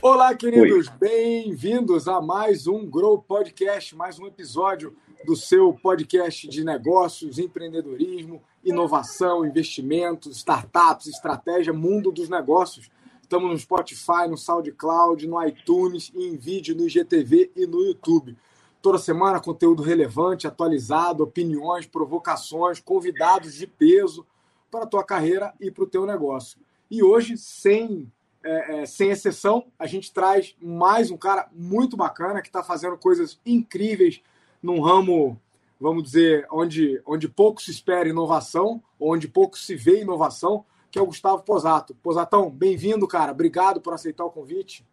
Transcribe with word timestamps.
Olá, 0.00 0.34
queridos, 0.34 0.88
bem-vindos 0.88 2.08
a 2.08 2.22
mais 2.22 2.66
um 2.66 2.88
Grow 2.88 3.18
Podcast, 3.18 3.94
mais 3.94 4.18
um 4.18 4.26
episódio 4.26 4.96
do 5.26 5.36
seu 5.36 5.74
podcast 5.74 6.48
de 6.48 6.64
negócios, 6.64 7.38
empreendedorismo, 7.38 8.42
inovação, 8.64 9.44
investimentos, 9.44 10.38
startups, 10.38 11.06
estratégia, 11.06 11.74
mundo 11.74 12.10
dos 12.10 12.30
negócios. 12.30 12.90
Estamos 13.20 13.50
no 13.50 13.58
Spotify, 13.58 14.26
no 14.28 14.38
SoundCloud, 14.38 15.26
no 15.26 15.46
iTunes, 15.46 16.10
em 16.14 16.36
vídeo, 16.36 16.74
no 16.74 16.86
IGTV 16.86 17.52
e 17.54 17.66
no 17.66 17.82
YouTube. 17.82 18.36
Toda 18.84 18.98
semana, 18.98 19.40
conteúdo 19.40 19.82
relevante, 19.82 20.46
atualizado, 20.46 21.24
opiniões, 21.24 21.86
provocações, 21.86 22.80
convidados 22.80 23.54
de 23.54 23.66
peso 23.66 24.26
para 24.70 24.84
a 24.84 24.86
tua 24.86 25.02
carreira 25.02 25.54
e 25.58 25.70
para 25.70 25.84
o 25.84 25.86
teu 25.86 26.04
negócio. 26.04 26.60
E 26.90 27.02
hoje, 27.02 27.38
sem, 27.38 28.12
é, 28.44 28.82
é, 28.82 28.84
sem 28.84 29.08
exceção, 29.08 29.68
a 29.78 29.86
gente 29.86 30.12
traz 30.12 30.54
mais 30.60 31.10
um 31.10 31.16
cara 31.16 31.48
muito 31.50 31.96
bacana 31.96 32.42
que 32.42 32.48
está 32.48 32.62
fazendo 32.62 32.98
coisas 32.98 33.40
incríveis 33.46 34.20
num 34.62 34.82
ramo, 34.82 35.40
vamos 35.80 36.02
dizer, 36.02 36.46
onde, 36.52 37.00
onde 37.06 37.26
pouco 37.26 37.62
se 37.62 37.70
espera 37.70 38.06
inovação, 38.06 38.82
onde 39.00 39.26
pouco 39.26 39.58
se 39.58 39.74
vê 39.74 40.02
inovação, 40.02 40.62
que 40.90 40.98
é 40.98 41.02
o 41.02 41.06
Gustavo 41.06 41.42
Posato. 41.42 41.94
Posatão, 42.02 42.50
bem-vindo, 42.50 43.08
cara. 43.08 43.32
Obrigado 43.32 43.80
por 43.80 43.94
aceitar 43.94 44.26
o 44.26 44.30
convite. 44.30 44.84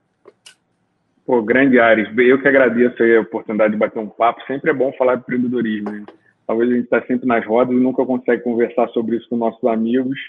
Pô, 1.26 1.42
grande 1.42 1.80
Ares, 1.80 2.10
eu 2.18 2.42
que 2.42 2.48
agradeço 2.48 3.02
a 3.02 3.22
oportunidade 3.22 3.74
de 3.74 3.80
bater 3.80 4.00
um 4.00 4.10
papo. 4.10 4.42
Sempre 4.46 4.72
é 4.72 4.74
bom 4.74 4.92
falar 4.94 5.16
de 5.16 5.22
empreendedorismo. 5.22 6.06
Talvez 6.48 6.70
a 6.70 6.74
gente 6.74 6.84
está 6.86 7.02
sempre 7.06 7.28
nas 7.28 7.46
rodas 7.46 7.76
e 7.76 7.80
nunca 7.80 8.06
consegue 8.06 8.44
conversar 8.44 8.90
sobre 8.90 9.18
isso 9.18 9.30
com 9.30 9.38
nossos 9.38 9.64
amigos. 9.64 10.20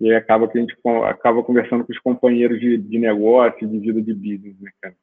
E 0.00 0.10
aí 0.10 0.16
acaba 0.16 0.48
que 0.48 0.58
a 0.58 0.60
gente 0.60 0.76
acaba 1.08 1.42
conversando 1.44 1.84
com 1.84 1.92
os 1.92 1.98
companheiros 2.00 2.58
de, 2.58 2.76
de 2.76 2.98
negócio, 2.98 3.68
de 3.68 3.78
vida 3.78 4.02
de 4.02 4.12
business, 4.12 4.58
né, 4.60 4.70
cara? 4.80 4.96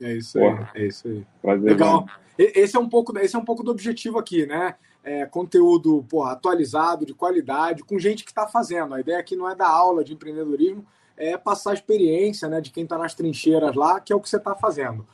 É 0.00 0.12
isso 0.12 0.38
aí, 0.38 0.44
Porra. 0.44 0.70
é 0.74 0.86
isso 0.86 1.08
aí. 1.08 1.26
Prazer, 1.40 1.70
Legal. 1.70 2.00
Mano. 2.00 2.10
Esse 2.36 2.76
é 2.76 2.80
um 2.80 2.88
pouco, 2.88 3.16
esse 3.18 3.34
é 3.34 3.38
um 3.38 3.44
pouco 3.44 3.62
do 3.62 3.70
objetivo 3.70 4.18
aqui, 4.18 4.44
né? 4.46 4.74
É, 5.02 5.24
conteúdo 5.26 6.04
porra, 6.08 6.32
atualizado, 6.32 7.06
de 7.06 7.14
qualidade, 7.14 7.82
com 7.84 7.98
gente 7.98 8.24
que 8.24 8.30
está 8.30 8.46
fazendo. 8.46 8.94
A 8.94 9.00
ideia 9.00 9.18
aqui 9.18 9.36
não 9.36 9.50
é 9.50 9.54
dar 9.54 9.68
aula 9.68 10.02
de 10.04 10.14
empreendedorismo, 10.14 10.84
é 11.16 11.36
passar 11.36 11.70
a 11.70 11.74
experiência 11.74 12.48
né, 12.48 12.60
de 12.60 12.70
quem 12.70 12.84
está 12.84 12.98
nas 12.98 13.14
trincheiras 13.14 13.74
lá, 13.74 14.00
que 14.00 14.12
é 14.12 14.16
o 14.16 14.20
que 14.20 14.28
você 14.28 14.36
está 14.36 14.54
fazendo. 14.54 15.06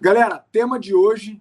Galera, 0.00 0.44
tema 0.50 0.78
de 0.78 0.94
hoje: 0.94 1.40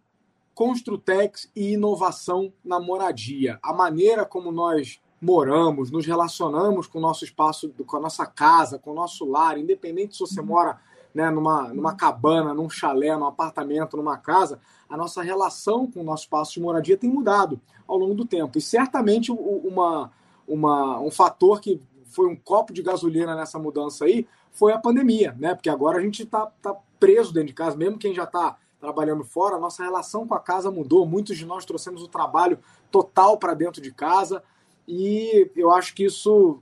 Construtex 0.53 1.49
e 1.55 1.73
inovação 1.73 2.53
na 2.63 2.79
moradia. 2.79 3.59
A 3.63 3.73
maneira 3.73 4.25
como 4.25 4.51
nós 4.51 5.01
moramos, 5.21 5.91
nos 5.91 6.05
relacionamos 6.05 6.87
com 6.87 6.97
o 6.97 7.01
nosso 7.01 7.23
espaço, 7.23 7.71
com 7.85 7.97
a 7.97 7.99
nossa 7.99 8.25
casa, 8.25 8.79
com 8.79 8.91
o 8.91 8.95
nosso 8.95 9.23
lar, 9.25 9.57
independente 9.57 10.15
se 10.15 10.19
você 10.19 10.41
mora 10.41 10.79
né, 11.13 11.29
numa, 11.29 11.73
numa 11.73 11.93
cabana, 11.95 12.53
num 12.53 12.69
chalé, 12.69 13.15
num 13.15 13.25
apartamento, 13.25 13.97
numa 13.97 14.17
casa, 14.17 14.59
a 14.89 14.97
nossa 14.97 15.21
relação 15.21 15.85
com 15.89 16.01
o 16.01 16.03
nosso 16.03 16.23
espaço 16.23 16.53
de 16.53 16.61
moradia 16.61 16.97
tem 16.97 17.09
mudado 17.09 17.61
ao 17.87 17.97
longo 17.97 18.15
do 18.15 18.25
tempo. 18.25 18.57
E 18.57 18.61
certamente 18.61 19.31
uma, 19.31 20.11
uma, 20.47 20.99
um 20.99 21.11
fator 21.11 21.61
que 21.61 21.79
foi 22.11 22.27
um 22.27 22.35
copo 22.35 22.73
de 22.73 22.81
gasolina 22.81 23.35
nessa 23.35 23.57
mudança 23.57 24.05
aí 24.05 24.27
foi 24.51 24.73
a 24.73 24.77
pandemia, 24.77 25.35
né? 25.39 25.55
Porque 25.55 25.69
agora 25.69 25.97
a 25.97 26.01
gente 26.01 26.23
está 26.23 26.45
tá 26.61 26.75
preso 26.99 27.33
dentro 27.33 27.47
de 27.47 27.53
casa, 27.53 27.75
mesmo 27.75 27.97
quem 27.97 28.13
já 28.13 28.25
está 28.25 28.57
trabalhando 28.79 29.23
fora, 29.23 29.55
a 29.55 29.59
nossa 29.59 29.83
relação 29.83 30.27
com 30.27 30.33
a 30.33 30.39
casa 30.39 30.71
mudou. 30.71 31.05
Muitos 31.05 31.37
de 31.37 31.45
nós 31.45 31.65
trouxemos 31.65 32.01
o 32.03 32.07
trabalho 32.07 32.59
total 32.91 33.37
para 33.37 33.53
dentro 33.53 33.81
de 33.81 33.91
casa 33.93 34.43
e 34.87 35.49
eu 35.55 35.71
acho 35.71 35.93
que 35.93 36.03
isso 36.05 36.61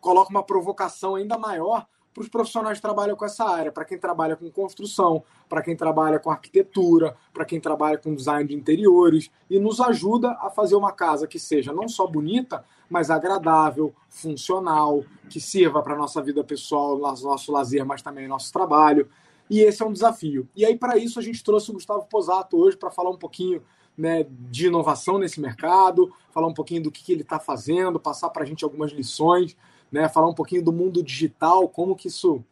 coloca 0.00 0.30
uma 0.30 0.42
provocação 0.42 1.14
ainda 1.14 1.38
maior 1.38 1.86
para 2.12 2.22
os 2.22 2.28
profissionais 2.28 2.78
que 2.78 2.82
trabalham 2.82 3.16
com 3.16 3.24
essa 3.24 3.44
área, 3.44 3.70
para 3.70 3.84
quem 3.84 3.98
trabalha 3.98 4.36
com 4.36 4.50
construção, 4.50 5.22
para 5.48 5.62
quem 5.62 5.76
trabalha 5.76 6.18
com 6.18 6.30
arquitetura, 6.30 7.16
para 7.32 7.44
quem 7.44 7.60
trabalha 7.60 7.98
com 7.98 8.14
design 8.14 8.48
de 8.48 8.54
interiores, 8.54 9.30
e 9.48 9.58
nos 9.58 9.80
ajuda 9.80 10.32
a 10.40 10.50
fazer 10.50 10.74
uma 10.74 10.92
casa 10.92 11.26
que 11.26 11.38
seja 11.38 11.72
não 11.72 11.88
só 11.88 12.06
bonita, 12.06 12.64
mas 12.88 13.10
agradável, 13.10 13.94
funcional, 14.08 15.04
que 15.28 15.40
sirva 15.40 15.82
para 15.82 15.96
nossa 15.96 16.20
vida 16.20 16.42
pessoal, 16.42 16.98
nosso 16.98 17.52
lazer, 17.52 17.84
mas 17.84 18.02
também 18.02 18.26
nosso 18.26 18.52
trabalho. 18.52 19.08
E 19.48 19.60
esse 19.60 19.82
é 19.82 19.86
um 19.86 19.92
desafio. 19.92 20.48
E 20.54 20.64
aí, 20.64 20.76
para 20.76 20.96
isso, 20.96 21.18
a 21.18 21.22
gente 21.22 21.42
trouxe 21.42 21.70
o 21.70 21.74
Gustavo 21.74 22.06
Posato 22.06 22.56
hoje 22.56 22.76
para 22.76 22.90
falar 22.90 23.10
um 23.10 23.16
pouquinho 23.16 23.62
né, 23.96 24.26
de 24.28 24.66
inovação 24.66 25.18
nesse 25.18 25.40
mercado, 25.40 26.12
falar 26.32 26.46
um 26.46 26.54
pouquinho 26.54 26.82
do 26.82 26.90
que, 26.90 27.04
que 27.04 27.12
ele 27.12 27.22
está 27.22 27.38
fazendo, 27.38 28.00
passar 28.00 28.30
para 28.30 28.42
a 28.42 28.46
gente 28.46 28.64
algumas 28.64 28.90
lições 28.92 29.56
né, 29.90 30.08
falar 30.08 30.28
um 30.28 30.34
pouquinho 30.34 30.64
do 30.64 30.72
mundo 30.72 31.02
digital, 31.02 31.68
como 31.68 31.96
que 31.96 32.08
isso 32.08 32.44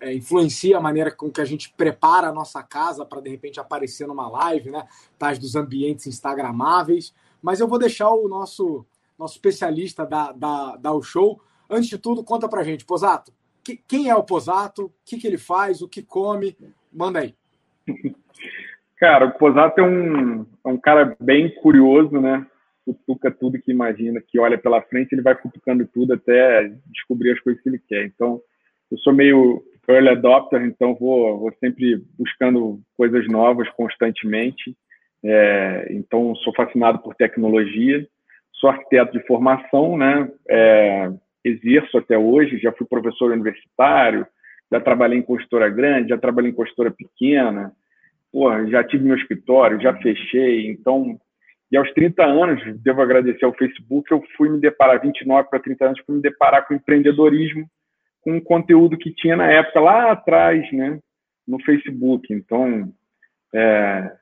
é, 0.00 0.14
influencia 0.14 0.76
a 0.76 0.80
maneira 0.80 1.10
com 1.10 1.30
que 1.30 1.40
a 1.40 1.44
gente 1.44 1.72
prepara 1.76 2.28
a 2.28 2.32
nossa 2.32 2.62
casa 2.62 3.04
para 3.04 3.20
de 3.20 3.30
repente 3.30 3.60
aparecer 3.60 4.06
numa 4.06 4.28
live, 4.28 4.70
né? 4.70 4.86
Tais 5.18 5.38
dos 5.38 5.56
ambientes 5.56 6.06
instagramáveis. 6.06 7.14
Mas 7.42 7.60
eu 7.60 7.68
vou 7.68 7.78
deixar 7.78 8.10
o 8.10 8.28
nosso 8.28 8.84
nosso 9.18 9.34
especialista 9.34 10.04
da, 10.04 10.32
da, 10.32 10.76
da 10.76 10.92
o 10.92 11.02
show. 11.02 11.40
Antes 11.70 11.88
de 11.88 11.98
tudo, 11.98 12.22
conta 12.22 12.48
pra 12.48 12.62
gente, 12.62 12.84
Posato. 12.84 13.32
Que, 13.64 13.76
quem 13.76 14.10
é 14.10 14.14
o 14.14 14.22
Posato? 14.22 14.86
O 14.86 14.92
que, 15.04 15.16
que 15.16 15.26
ele 15.26 15.38
faz? 15.38 15.80
O 15.80 15.88
que 15.88 16.02
come? 16.02 16.56
Manda 16.92 17.20
aí. 17.20 17.34
Cara, 18.98 19.26
o 19.26 19.32
Posato 19.32 19.80
é 19.80 19.84
um, 19.84 20.46
é 20.64 20.68
um 20.68 20.78
cara 20.78 21.16
bem 21.20 21.54
curioso, 21.56 22.18
né? 22.18 22.46
Cutuca 22.86 23.30
tudo 23.30 23.60
que 23.60 23.72
imagina, 23.72 24.22
que 24.24 24.38
olha 24.38 24.56
pela 24.56 24.80
frente, 24.80 25.12
ele 25.12 25.22
vai 25.22 25.34
cutucando 25.34 25.86
tudo 25.86 26.14
até 26.14 26.72
descobrir 26.86 27.32
as 27.32 27.40
coisas 27.40 27.60
que 27.62 27.68
ele 27.68 27.80
quer. 27.86 28.06
Então, 28.06 28.40
eu 28.90 28.96
sou 28.98 29.12
meio 29.12 29.62
early 29.88 30.10
adopter, 30.10 30.62
então 30.62 30.94
vou, 30.94 31.38
vou 31.38 31.52
sempre 31.60 32.02
buscando 32.18 32.80
coisas 32.96 33.26
novas 33.28 33.68
constantemente. 33.70 34.76
É, 35.24 35.88
então, 35.90 36.34
sou 36.36 36.54
fascinado 36.54 37.00
por 37.00 37.14
tecnologia. 37.14 38.06
Sou 38.52 38.70
arquiteto 38.70 39.12
de 39.12 39.26
formação, 39.26 39.98
né? 39.98 40.30
É, 40.48 41.12
exerço 41.44 41.98
até 41.98 42.16
hoje, 42.16 42.58
já 42.58 42.72
fui 42.72 42.86
professor 42.86 43.32
universitário, 43.32 44.26
já 44.70 44.80
trabalhei 44.80 45.18
em 45.18 45.22
consultora 45.22 45.68
grande, 45.68 46.08
já 46.08 46.18
trabalhei 46.18 46.50
em 46.50 46.54
consultora 46.54 46.90
pequena, 46.90 47.72
Porra, 48.36 48.66
já 48.66 48.84
tive 48.84 49.02
meu 49.02 49.16
escritório, 49.16 49.80
já 49.80 49.94
fechei, 49.94 50.70
então 50.70 51.18
e 51.70 51.76
aos 51.76 51.92
30 51.92 52.24
anos, 52.24 52.62
devo 52.80 53.02
agradecer 53.02 53.44
ao 53.44 53.54
Facebook, 53.54 54.10
eu 54.10 54.22
fui 54.36 54.48
me 54.48 54.60
deparar, 54.60 55.00
29 55.00 55.48
para 55.48 55.60
30 55.60 55.84
anos, 55.84 56.00
fui 56.06 56.16
me 56.16 56.22
deparar 56.22 56.66
com 56.66 56.74
empreendedorismo, 56.74 57.68
com 58.20 58.36
um 58.36 58.40
conteúdo 58.40 58.96
que 58.96 59.12
tinha 59.12 59.36
na 59.36 59.50
época, 59.50 59.80
lá 59.80 60.12
atrás, 60.12 60.70
né, 60.72 60.98
no 61.46 61.60
Facebook. 61.64 62.32
Então, 62.32 62.92
é, 63.54 64.12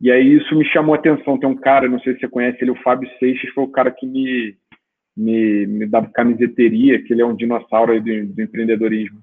e 0.00 0.10
aí 0.10 0.36
isso 0.36 0.56
me 0.56 0.64
chamou 0.66 0.94
a 0.94 0.98
atenção. 0.98 1.38
Tem 1.38 1.48
um 1.48 1.56
cara, 1.56 1.88
não 1.88 2.00
sei 2.00 2.14
se 2.14 2.20
você 2.20 2.28
conhece 2.28 2.58
ele, 2.60 2.70
o 2.70 2.82
Fábio 2.82 3.10
Seixas, 3.18 3.50
foi 3.50 3.64
o 3.64 3.70
cara 3.70 3.90
que 3.90 4.06
me, 4.06 4.56
me, 5.16 5.66
me 5.66 5.86
dá 5.86 6.04
camiseteria, 6.06 7.02
que 7.02 7.12
ele 7.12 7.22
é 7.22 7.26
um 7.26 7.36
dinossauro 7.36 8.00
do, 8.00 8.26
do 8.26 8.42
empreendedorismo. 8.42 9.18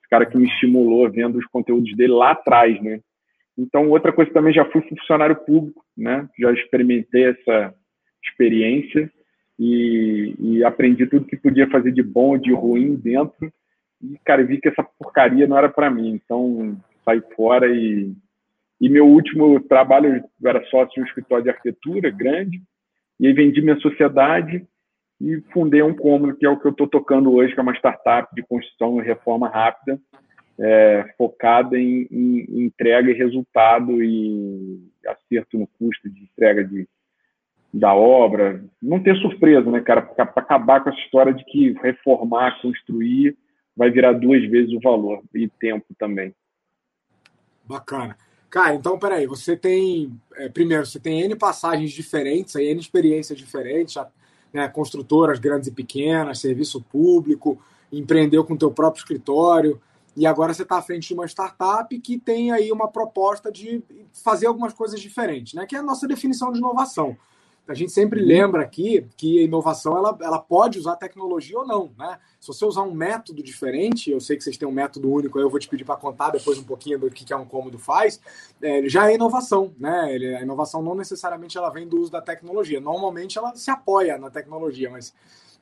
Esse 0.00 0.10
cara 0.10 0.26
que 0.26 0.36
me 0.36 0.46
estimulou 0.46 1.10
vendo 1.10 1.38
os 1.38 1.46
conteúdos 1.46 1.94
dele 1.96 2.12
lá 2.12 2.32
atrás, 2.32 2.80
né? 2.82 3.00
Então, 3.58 3.88
outra 3.88 4.12
coisa 4.12 4.30
também, 4.32 4.52
já 4.52 4.64
fui 4.66 4.82
funcionário 4.82 5.36
público, 5.36 5.84
né? 5.96 6.28
Já 6.38 6.52
experimentei 6.52 7.30
essa 7.30 7.74
experiência 8.22 9.10
e, 9.58 10.34
e 10.38 10.64
aprendi 10.64 11.06
tudo 11.06 11.26
que 11.26 11.36
podia 11.36 11.68
fazer 11.70 11.92
de 11.92 12.02
bom, 12.02 12.36
de 12.36 12.52
ruim 12.52 12.94
dentro. 12.96 13.52
E, 14.02 14.18
cara, 14.24 14.44
vi 14.44 14.60
que 14.60 14.68
essa 14.68 14.82
porcaria 14.98 15.46
não 15.46 15.56
era 15.56 15.68
para 15.68 15.90
mim. 15.90 16.10
Então, 16.10 16.76
saí 17.04 17.22
fora 17.34 17.66
e, 17.68 18.12
e 18.80 18.88
meu 18.88 19.06
último 19.06 19.58
trabalho, 19.60 20.22
eu 20.42 20.50
era 20.50 20.64
sócio 20.66 20.94
de 20.94 21.00
um 21.00 21.04
escritório 21.04 21.44
de 21.44 21.50
arquitetura 21.50 22.10
grande, 22.10 22.60
e 23.18 23.26
aí 23.26 23.32
vendi 23.32 23.62
minha 23.62 23.78
sociedade 23.80 24.66
e 25.18 25.40
fundei 25.52 25.82
um 25.82 25.94
cômodo, 25.94 26.36
que 26.36 26.44
é 26.44 26.50
o 26.50 26.58
que 26.58 26.66
eu 26.66 26.72
estou 26.72 26.86
tocando 26.86 27.32
hoje, 27.32 27.54
que 27.54 27.60
é 27.60 27.62
uma 27.62 27.74
startup 27.74 28.34
de 28.34 28.42
construção 28.42 29.00
e 29.00 29.04
reforma 29.04 29.48
rápida, 29.48 29.98
é, 30.58 31.14
focada 31.16 31.78
em, 31.78 32.06
em, 32.10 32.64
entrega 32.64 33.10
e 33.10 33.14
resultado 33.14 34.02
e 34.02 34.80
acerto 35.06 35.58
no 35.58 35.66
custo 35.78 36.08
de 36.08 36.22
entrega 36.22 36.64
de, 36.64 36.88
da 37.72 37.94
obra. 37.94 38.64
Não 38.80 39.02
ter 39.02 39.16
surpresa, 39.16 39.70
né, 39.70 39.80
cara? 39.80 40.02
Para 40.02 40.24
acabar 40.24 40.82
com 40.82 40.90
essa 40.90 40.98
história 41.00 41.32
de 41.32 41.44
que 41.44 41.72
reformar, 41.82 42.60
construir 42.62 43.36
vai 43.76 43.90
virar 43.90 44.12
duas 44.12 44.42
vezes 44.48 44.72
o 44.72 44.80
valor 44.80 45.22
e 45.34 45.48
tempo 45.48 45.86
também. 45.98 46.34
Bacana. 47.64 48.16
Cara, 48.48 48.74
então 48.74 48.98
peraí, 48.98 49.26
você 49.26 49.56
tem. 49.56 50.18
É, 50.36 50.48
primeiro, 50.48 50.86
você 50.86 50.98
tem 50.98 51.20
N 51.20 51.36
passagens 51.36 51.90
diferentes, 51.90 52.54
N 52.54 52.80
experiências 52.80 53.38
diferentes, 53.38 53.96
né, 54.52 54.66
construtoras 54.68 55.38
grandes 55.38 55.68
e 55.68 55.72
pequenas, 55.72 56.38
serviço 56.38 56.80
público, 56.80 57.60
empreendeu 57.92 58.44
com 58.44 58.56
teu 58.56 58.70
próprio 58.70 59.00
escritório. 59.00 59.80
E 60.16 60.26
agora 60.26 60.54
você 60.54 60.62
está 60.62 60.78
à 60.78 60.82
frente 60.82 61.08
de 61.08 61.14
uma 61.14 61.26
startup 61.26 61.96
que 62.00 62.18
tem 62.18 62.50
aí 62.50 62.72
uma 62.72 62.88
proposta 62.88 63.52
de 63.52 63.82
fazer 64.24 64.46
algumas 64.46 64.72
coisas 64.72 64.98
diferentes, 64.98 65.52
né? 65.52 65.66
Que 65.66 65.76
é 65.76 65.78
a 65.78 65.82
nossa 65.82 66.08
definição 66.08 66.50
de 66.50 66.58
inovação. 66.58 67.14
a 67.68 67.74
gente 67.74 67.92
sempre 67.92 68.20
uhum. 68.20 68.26
lembra 68.26 68.62
aqui 68.62 69.04
que 69.14 69.40
a 69.40 69.42
inovação 69.42 69.94
ela, 69.94 70.16
ela 70.22 70.38
pode 70.38 70.78
usar 70.78 70.96
tecnologia 70.96 71.58
ou 71.58 71.66
não, 71.66 71.90
né? 71.98 72.18
Se 72.40 72.46
você 72.48 72.64
usar 72.64 72.82
um 72.82 72.92
método 72.92 73.42
diferente, 73.42 74.10
eu 74.10 74.20
sei 74.20 74.38
que 74.38 74.44
vocês 74.44 74.56
têm 74.56 74.66
um 74.66 74.72
método 74.72 75.12
único, 75.12 75.36
aí 75.38 75.44
eu 75.44 75.50
vou 75.50 75.60
te 75.60 75.68
pedir 75.68 75.84
para 75.84 75.96
contar 75.96 76.30
depois 76.30 76.58
um 76.58 76.64
pouquinho 76.64 76.98
do 76.98 77.10
que, 77.10 77.30
é 77.30 77.36
um 77.36 77.44
cômodo 77.44 77.78
faz, 77.78 78.18
é, 78.62 78.88
já 78.88 79.10
é 79.10 79.16
inovação, 79.16 79.74
né? 79.78 80.36
a 80.38 80.42
inovação 80.42 80.80
não 80.80 80.94
necessariamente 80.94 81.58
ela 81.58 81.68
vem 81.68 81.86
do 81.86 82.00
uso 82.00 82.10
da 82.10 82.22
tecnologia. 82.22 82.80
Normalmente 82.80 83.36
ela 83.36 83.54
se 83.54 83.70
apoia 83.70 84.16
na 84.16 84.30
tecnologia, 84.30 84.88
mas 84.88 85.12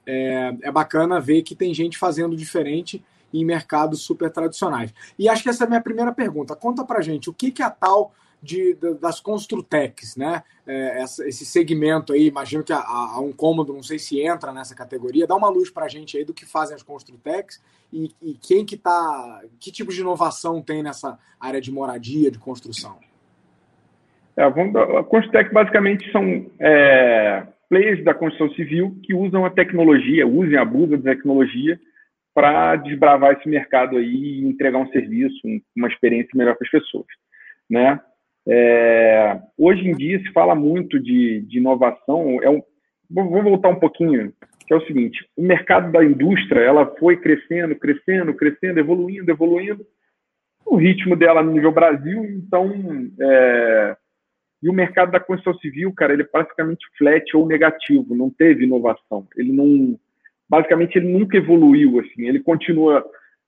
é, 0.07 0.55
é 0.63 0.71
bacana 0.71 1.21
ver 1.21 1.43
que 1.43 1.57
tem 1.57 1.75
gente 1.75 1.99
fazendo 1.99 2.37
diferente 2.37 3.03
em 3.35 3.45
mercados 3.45 4.03
super 4.03 4.31
tradicionais. 4.31 4.95
E 5.19 5.29
acho 5.29 5.43
que 5.43 5.49
essa 5.49 5.65
é 5.65 5.67
a 5.67 5.69
minha 5.69 5.81
primeira 5.81 6.13
pergunta. 6.13 6.55
Conta 6.55 6.85
para 6.85 7.03
gente 7.03 7.29
o 7.29 7.35
que, 7.35 7.51
que 7.51 7.63
é 7.63 7.67
a 7.67 7.71
tal 7.71 8.15
de, 8.41 8.75
das 9.01 9.19
Construtecs, 9.21 10.17
né? 10.17 10.43
É, 10.67 11.03
esse 11.03 11.45
segmento 11.45 12.13
aí, 12.13 12.27
imagino 12.27 12.63
que 12.63 12.73
a, 12.73 13.19
um 13.19 13.33
cômodo, 13.33 13.73
não 13.73 13.83
sei 13.83 13.99
se 13.99 14.21
entra 14.21 14.53
nessa 14.53 14.75
categoria. 14.75 15.27
Dá 15.27 15.35
uma 15.35 15.49
luz 15.49 15.69
para 15.71 15.87
a 15.87 15.89
gente 15.89 16.17
aí 16.17 16.25
do 16.25 16.33
que 16.33 16.47
fazem 16.47 16.77
as 16.77 16.83
Construtecs 16.83 17.61
e, 17.93 18.13
e 18.23 18.35
quem 18.35 18.65
que 18.65 18.77
tá, 18.77 19.43
que 19.59 19.73
tipo 19.73 19.91
de 19.91 20.01
inovação 20.01 20.63
tem 20.63 20.83
nessa 20.83 21.19
área 21.41 21.61
de 21.61 21.73
moradia, 21.73 22.31
de 22.31 22.39
construção. 22.39 22.99
É, 24.37 24.45
a 24.45 25.05
Construtec 25.05 25.53
basicamente 25.53 26.11
são 26.13 26.47
é, 26.61 27.47
players 27.69 28.05
da 28.05 28.15
construção 28.15 28.55
civil 28.55 28.97
que 29.03 29.15
usam 29.15 29.45
a 29.45 29.51
tecnologia, 29.51 30.27
usem, 30.27 30.57
abusam 30.57 30.99
da 30.99 31.15
tecnologia 31.15 31.81
para 32.35 32.77
desbravar 32.77 33.33
esse 33.33 33.49
mercado 33.49 33.97
aí 33.97 34.41
e 34.41 34.45
entregar 34.45 34.79
um 34.79 34.91
serviço, 34.91 35.39
uma 35.77 35.89
experiência 35.89 36.31
melhor 36.35 36.57
para 36.57 36.67
as 36.67 36.71
pessoas, 36.71 37.07
né? 37.71 38.01
É, 38.47 39.41
hoje 39.57 39.89
em 39.89 39.97
dia 39.97 40.19
se 40.21 40.31
fala 40.33 40.55
muito 40.55 41.01
de, 41.01 41.41
de 41.43 41.59
inovação. 41.59 42.43
É 42.43 42.51
um, 42.51 42.61
vou 43.09 43.43
voltar 43.43 43.71
um 43.71 43.79
pouquinho, 43.79 44.33
que 44.67 44.75
é 44.75 44.77
o 44.77 44.87
seguinte: 44.87 45.27
o 45.37 45.43
mercado 45.43 45.91
da 45.91 46.05
indústria 46.05 46.61
ela 46.61 46.87
foi 46.99 47.17
crescendo, 47.17 47.75
crescendo, 47.77 48.35
crescendo, 48.35 48.79
evoluindo, 48.79 49.31
evoluindo. 49.31 49.87
O 50.67 50.77
ritmo 50.77 51.15
dela 51.15 51.43
no 51.43 51.53
nível 51.53 51.73
Brasil, 51.73 52.25
então, 52.25 52.73
é, 53.21 53.97
e 54.63 54.69
o 54.69 54.73
mercado 54.73 55.13
da 55.13 55.21
construção 55.21 55.61
civil, 55.61 55.93
cara, 55.93 56.15
ele 56.15 56.23
é 56.23 56.27
praticamente 56.27 56.87
flat 56.97 57.37
ou 57.37 57.47
negativo, 57.47 58.15
não 58.15 58.31
teve 58.31 58.65
inovação. 58.65 59.29
Ele 59.37 59.53
não, 59.53 59.99
basicamente, 60.49 60.97
ele 60.97 61.09
nunca 61.09 61.37
evoluiu 61.37 62.01
assim. 62.01 62.27
Ele 62.27 62.41
continua 62.41 63.05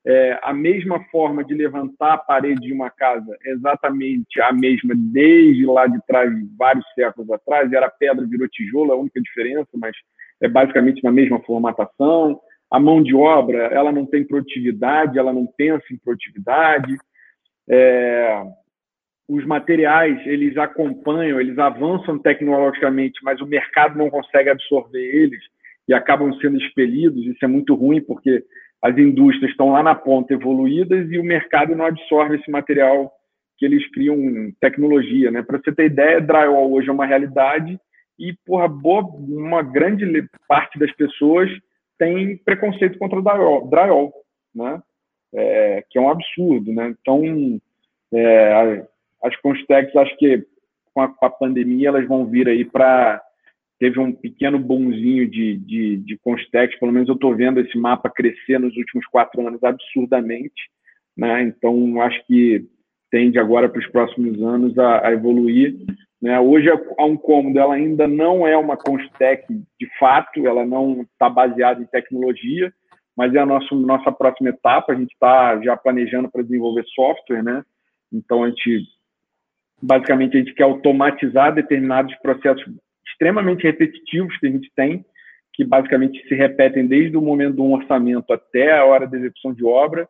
é, 0.06 0.38
a 0.42 0.52
mesma 0.52 1.02
forma 1.10 1.44
de 1.44 1.52
levantar 1.52 2.14
a 2.14 2.18
parede 2.18 2.60
de 2.60 2.72
uma 2.72 2.88
casa, 2.88 3.36
exatamente 3.44 4.40
a 4.40 4.52
mesma 4.52 4.94
desde 4.94 5.66
lá 5.66 5.86
de 5.88 5.98
trás, 6.06 6.30
vários 6.56 6.84
séculos 6.94 7.28
atrás, 7.30 7.72
era 7.72 7.90
pedra, 7.90 8.24
virou 8.24 8.48
tijolo, 8.48 8.92
a 8.92 8.96
única 8.96 9.20
diferença, 9.20 9.68
mas 9.74 9.96
é 10.40 10.48
basicamente 10.48 11.02
na 11.02 11.10
mesma 11.10 11.40
formatação. 11.40 12.40
A 12.70 12.78
mão 12.78 13.02
de 13.02 13.14
obra, 13.14 13.64
ela 13.66 13.90
não 13.90 14.06
tem 14.06 14.24
produtividade, 14.24 15.18
ela 15.18 15.32
não 15.32 15.46
pensa 15.46 15.84
em 15.90 15.98
produtividade. 15.98 16.96
É, 17.68 18.42
os 19.28 19.44
materiais, 19.44 20.24
eles 20.24 20.56
acompanham, 20.56 21.40
eles 21.40 21.58
avançam 21.58 22.16
tecnologicamente, 22.16 23.18
mas 23.24 23.40
o 23.40 23.46
mercado 23.46 23.98
não 23.98 24.08
consegue 24.08 24.50
absorver 24.50 25.02
eles 25.02 25.42
e 25.88 25.94
acabam 25.94 26.32
sendo 26.34 26.56
expelidos. 26.58 27.24
Isso 27.24 27.44
é 27.44 27.48
muito 27.48 27.74
ruim, 27.74 28.00
porque 28.00 28.44
as 28.82 28.96
indústrias 28.96 29.50
estão 29.50 29.70
lá 29.70 29.82
na 29.82 29.94
ponta 29.94 30.34
evoluídas 30.34 31.10
e 31.10 31.18
o 31.18 31.24
mercado 31.24 31.74
não 31.74 31.86
absorve 31.86 32.36
esse 32.36 32.50
material 32.50 33.12
que 33.58 33.64
eles 33.64 33.88
criam 33.90 34.16
tecnologia, 34.60 35.30
né? 35.30 35.42
Para 35.42 35.58
você 35.58 35.72
ter 35.72 35.86
ideia, 35.86 36.20
drywall 36.20 36.72
hoje 36.72 36.88
é 36.88 36.92
uma 36.92 37.06
realidade 37.06 37.78
e 38.18 38.34
porra, 38.44 38.68
boa, 38.68 39.02
uma 39.02 39.62
grande 39.62 40.06
parte 40.46 40.78
das 40.78 40.92
pessoas 40.92 41.50
tem 41.98 42.36
preconceito 42.36 42.98
contra 42.98 43.22
drywall, 43.22 43.68
drywall 43.68 44.12
né? 44.54 44.82
É, 45.34 45.84
que 45.90 45.98
é 45.98 46.00
um 46.00 46.10
absurdo, 46.10 46.72
né? 46.72 46.94
Então, 47.00 47.60
é, 48.12 48.86
as 49.22 49.36
Constex, 49.40 49.94
acho 49.96 50.16
que 50.16 50.46
com 50.94 51.02
a, 51.02 51.08
com 51.08 51.26
a 51.26 51.30
pandemia, 51.30 51.88
elas 51.88 52.06
vão 52.06 52.24
vir 52.26 52.48
aí 52.48 52.64
para 52.64 53.22
teve 53.78 54.00
um 54.00 54.12
pequeno 54.12 54.58
bonzinho 54.58 55.28
de, 55.28 55.56
de, 55.58 55.96
de 55.98 56.18
Constex, 56.18 56.78
pelo 56.78 56.92
menos 56.92 57.08
eu 57.08 57.14
estou 57.14 57.34
vendo 57.34 57.60
esse 57.60 57.76
mapa 57.76 58.10
crescer 58.10 58.58
nos 58.58 58.76
últimos 58.76 59.06
quatro 59.06 59.46
anos 59.46 59.62
absurdamente, 59.62 60.70
né? 61.16 61.42
Então 61.42 62.00
acho 62.00 62.24
que 62.26 62.66
tende 63.10 63.38
agora 63.38 63.68
para 63.68 63.80
os 63.80 63.86
próximos 63.88 64.42
anos 64.42 64.78
a, 64.78 65.06
a 65.06 65.12
evoluir. 65.12 65.76
Né? 66.20 66.38
Hoje 66.40 66.70
a 66.70 66.78
cômodo 67.18 67.58
ela 67.58 67.74
ainda 67.74 68.08
não 68.08 68.46
é 68.46 68.56
uma 68.56 68.76
Constec 68.76 69.46
de 69.48 69.98
fato, 69.98 70.46
ela 70.46 70.64
não 70.64 71.02
está 71.02 71.28
baseada 71.28 71.80
em 71.80 71.86
tecnologia, 71.86 72.72
mas 73.16 73.34
é 73.34 73.38
a 73.38 73.46
nossa, 73.46 73.74
nossa 73.74 74.10
próxima 74.10 74.50
etapa. 74.50 74.92
A 74.92 74.96
gente 74.96 75.12
está 75.12 75.60
já 75.62 75.76
planejando 75.76 76.30
para 76.30 76.42
desenvolver 76.42 76.84
software, 76.94 77.42
né? 77.42 77.62
Então 78.12 78.44
a 78.44 78.48
gente 78.48 78.82
basicamente 79.80 80.36
a 80.36 80.40
gente 80.40 80.54
quer 80.54 80.64
automatizar 80.64 81.54
determinados 81.54 82.14
processos 82.16 82.64
extremamente 83.16 83.62
repetitivos 83.62 84.36
que 84.38 84.46
a 84.46 84.50
gente 84.50 84.70
tem, 84.76 85.04
que 85.54 85.64
basicamente 85.64 86.22
se 86.28 86.34
repetem 86.34 86.86
desde 86.86 87.16
o 87.16 87.22
momento 87.22 87.56
do 87.56 87.64
orçamento 87.64 88.30
até 88.32 88.76
a 88.76 88.84
hora 88.84 89.06
da 89.06 89.16
execução 89.16 89.54
de 89.54 89.64
obra, 89.64 90.06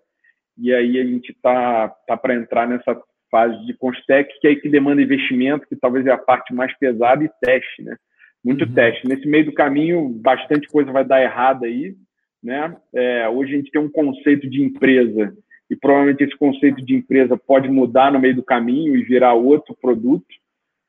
e 0.59 0.75
aí 0.75 0.99
a 0.99 1.05
gente 1.05 1.31
está 1.31 1.89
tá, 2.07 2.17
para 2.17 2.35
entrar 2.35 2.67
nessa 2.67 3.01
fase 3.31 3.65
de 3.65 3.75
Constec, 3.75 4.29
que 4.41 4.47
é 4.47 4.51
aí 4.51 4.57
que 4.57 4.69
demanda 4.69 5.01
investimento, 5.01 5.67
que 5.69 5.77
talvez 5.77 6.05
é 6.07 6.11
a 6.11 6.19
parte 6.19 6.53
mais 6.53 6.77
pesada, 6.79 7.23
e 7.23 7.31
teste, 7.41 7.83
né? 7.83 7.97
Muito 8.45 8.65
uhum. 8.65 8.75
teste. 8.75 9.07
Nesse 9.07 9.29
meio 9.29 9.47
do 9.47 9.55
caminho, 9.55 10.09
bastante 10.09 10.67
coisa 10.69 10.91
vai 10.91 11.05
dar 11.05 11.23
errada 11.23 11.67
aí, 11.67 11.95
né? 12.43 12.77
É, 12.93 13.29
hoje 13.29 13.55
a 13.55 13.57
gente 13.57 13.71
tem 13.71 13.81
um 13.81 13.91
conceito 13.91 14.49
de 14.51 14.63
empresa, 14.63 15.33
e 15.71 15.77
provavelmente 15.77 16.25
esse 16.25 16.37
conceito 16.37 16.85
de 16.85 16.95
empresa 16.95 17.37
pode 17.37 17.69
mudar 17.69 18.11
no 18.13 18.19
meio 18.19 18.35
do 18.35 18.43
caminho 18.43 18.97
e 18.97 19.05
virar 19.05 19.35
outro 19.35 19.77
produto, 19.81 20.27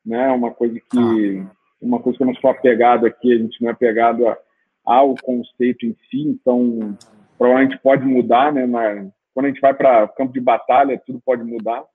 né? 0.05 0.29
Uma 0.29 0.51
coisa 0.51 0.79
que 0.79 0.97
ah 0.97 1.56
uma 1.81 1.99
coisa 1.99 2.17
que 2.17 2.23
eu 2.23 2.27
não 2.27 2.35
sou 2.35 2.49
apegado 2.49 3.05
aqui, 3.05 3.33
a 3.33 3.37
gente 3.37 3.61
não 3.61 3.69
é 3.69 3.73
apegado 3.73 4.27
a, 4.27 4.37
ao 4.85 5.15
conceito 5.15 5.85
em 5.85 5.95
si, 6.09 6.21
então 6.21 6.97
provavelmente 7.37 7.79
pode 7.79 8.05
mudar, 8.05 8.51
né? 8.51 8.65
Na, 8.65 9.07
quando 9.33 9.45
a 9.45 9.49
gente 9.49 9.61
vai 9.61 9.73
para 9.73 10.07
campo 10.09 10.33
de 10.33 10.39
batalha, 10.39 11.01
tudo 11.05 11.21
pode 11.23 11.43
mudar. 11.43 11.85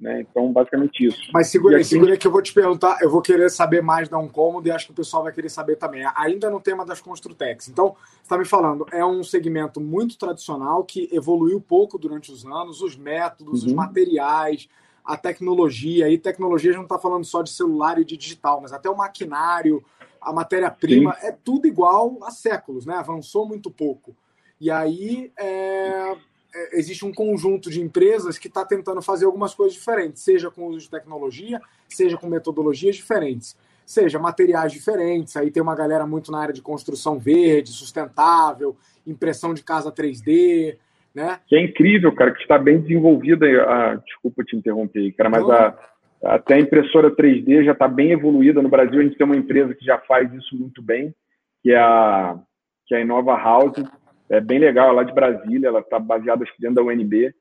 Né? 0.00 0.20
Então, 0.20 0.52
basicamente 0.52 1.04
isso. 1.04 1.18
Mas 1.34 1.48
segura 1.48 1.78
aí, 1.78 1.84
segura 1.84 2.12
aí 2.12 2.18
que 2.18 2.26
eu 2.26 2.30
vou 2.30 2.40
te 2.40 2.54
perguntar, 2.54 2.98
eu 3.02 3.10
vou 3.10 3.20
querer 3.20 3.50
saber 3.50 3.82
mais 3.82 4.08
da 4.08 4.16
um 4.16 4.28
cômodo 4.28 4.68
e 4.68 4.70
acho 4.70 4.86
que 4.86 4.92
o 4.92 4.94
pessoal 4.94 5.24
vai 5.24 5.32
querer 5.32 5.48
saber 5.48 5.74
também. 5.74 6.04
Ainda 6.14 6.48
no 6.48 6.60
tema 6.60 6.86
das 6.86 7.00
Construtex. 7.00 7.68
Então, 7.68 7.96
você 7.96 8.22
está 8.22 8.38
me 8.38 8.44
falando, 8.44 8.86
é 8.92 9.04
um 9.04 9.24
segmento 9.24 9.80
muito 9.80 10.16
tradicional 10.16 10.84
que 10.84 11.08
evoluiu 11.10 11.60
pouco 11.60 11.98
durante 11.98 12.30
os 12.30 12.44
anos, 12.46 12.80
os 12.80 12.96
métodos, 12.96 13.62
uhum. 13.62 13.68
os 13.68 13.72
materiais, 13.72 14.68
a 15.08 15.16
tecnologia. 15.16 16.10
E 16.10 16.18
tecnologia 16.18 16.70
a 16.70 16.72
gente 16.72 16.80
não 16.80 16.84
está 16.84 16.98
falando 16.98 17.24
só 17.24 17.40
de 17.40 17.48
celular 17.48 17.98
e 17.98 18.04
de 18.04 18.14
digital, 18.14 18.60
mas 18.60 18.74
até 18.74 18.90
o 18.90 18.96
maquinário, 18.96 19.82
a 20.20 20.30
matéria-prima, 20.34 21.16
é 21.22 21.32
tudo 21.32 21.66
igual 21.66 22.18
há 22.22 22.30
séculos, 22.30 22.84
né? 22.84 22.94
Avançou 22.94 23.48
muito 23.48 23.70
pouco. 23.70 24.14
E 24.60 24.70
aí 24.70 25.32
é, 25.38 26.14
é, 26.54 26.78
existe 26.78 27.06
um 27.06 27.12
conjunto 27.12 27.70
de 27.70 27.80
empresas 27.80 28.36
que 28.36 28.48
está 28.48 28.66
tentando 28.66 29.00
fazer 29.00 29.24
algumas 29.24 29.54
coisas 29.54 29.72
diferentes, 29.72 30.22
seja 30.22 30.50
com 30.50 30.66
uso 30.66 30.80
de 30.80 30.90
tecnologia, 30.90 31.58
seja 31.88 32.18
com 32.18 32.26
metodologias 32.26 32.96
diferentes, 32.96 33.56
seja 33.86 34.18
materiais 34.18 34.72
diferentes. 34.72 35.38
Aí 35.38 35.50
tem 35.50 35.62
uma 35.62 35.74
galera 35.74 36.06
muito 36.06 36.30
na 36.30 36.38
área 36.38 36.52
de 36.52 36.60
construção 36.60 37.18
verde, 37.18 37.72
sustentável, 37.72 38.76
impressão 39.06 39.54
de 39.54 39.62
casa 39.62 39.90
3D, 39.90 40.76
né? 41.14 41.38
Que 41.46 41.56
é 41.56 41.60
incrível, 41.60 42.12
cara, 42.14 42.32
que 42.32 42.42
está 42.42 42.58
bem 42.58 42.80
desenvolvida. 42.80 43.46
A, 43.62 43.94
desculpa 43.96 44.44
te 44.44 44.56
interromper 44.56 45.00
aí, 45.00 45.12
cara, 45.12 45.30
mas 45.30 45.48
a, 45.48 45.78
até 46.22 46.54
a 46.54 46.60
impressora 46.60 47.10
3D 47.10 47.64
já 47.64 47.72
está 47.72 47.88
bem 47.88 48.12
evoluída. 48.12 48.62
No 48.62 48.68
Brasil, 48.68 49.00
a 49.00 49.02
gente 49.02 49.16
tem 49.16 49.26
uma 49.26 49.36
empresa 49.36 49.74
que 49.74 49.84
já 49.84 49.98
faz 49.98 50.32
isso 50.34 50.56
muito 50.56 50.82
bem, 50.82 51.14
que 51.62 51.72
é 51.72 51.78
a, 51.78 52.38
que 52.86 52.94
é 52.94 52.98
a 52.98 53.00
Inova 53.00 53.36
House. 53.36 53.82
É 54.30 54.40
bem 54.40 54.58
legal, 54.58 54.90
é 54.90 54.92
lá 54.92 55.02
de 55.04 55.14
Brasília, 55.14 55.68
ela 55.68 55.80
está 55.80 55.98
baseada 55.98 56.44
dentro 56.58 56.76
da 56.76 56.82
UNB, 56.82 57.32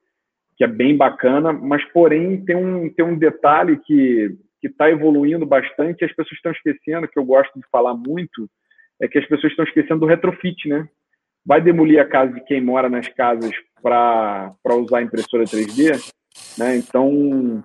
que 0.55 0.63
é 0.63 0.67
bem 0.67 0.95
bacana, 0.95 1.51
mas 1.51 1.83
porém 1.91 2.43
tem 2.45 2.55
um, 2.55 2.89
tem 2.89 3.05
um 3.05 3.17
detalhe 3.17 3.77
que 3.85 4.37
que 4.59 4.67
está 4.67 4.89
evoluindo 4.89 5.45
bastante, 5.45 6.03
as 6.03 6.11
pessoas 6.11 6.33
estão 6.33 6.51
esquecendo, 6.51 7.07
que 7.07 7.17
eu 7.17 7.23
gosto 7.23 7.53
de 7.59 7.65
falar 7.71 7.93
muito, 7.93 8.49
é 8.99 9.07
que 9.07 9.17
as 9.17 9.27
pessoas 9.27 9.51
estão 9.51 9.65
esquecendo 9.65 10.01
do 10.01 10.05
retrofit, 10.05 10.67
né? 10.67 10.87
Vai 11.47 11.61
demolir 11.61 11.97
a 11.97 12.05
casa 12.05 12.33
de 12.33 12.41
quem 12.41 12.59
mora 12.59 12.89
nas 12.89 13.07
casas 13.07 13.51
para 13.81 14.53
usar 14.75 15.01
impressora 15.01 15.45
3D, 15.45 15.97
né? 16.57 16.75
Então, 16.75 17.63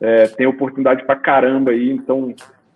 é, 0.00 0.26
tem 0.26 0.44
oportunidade 0.48 1.06
para 1.06 1.14
caramba 1.14 1.70
aí. 1.70 1.92
Então, 1.92 2.34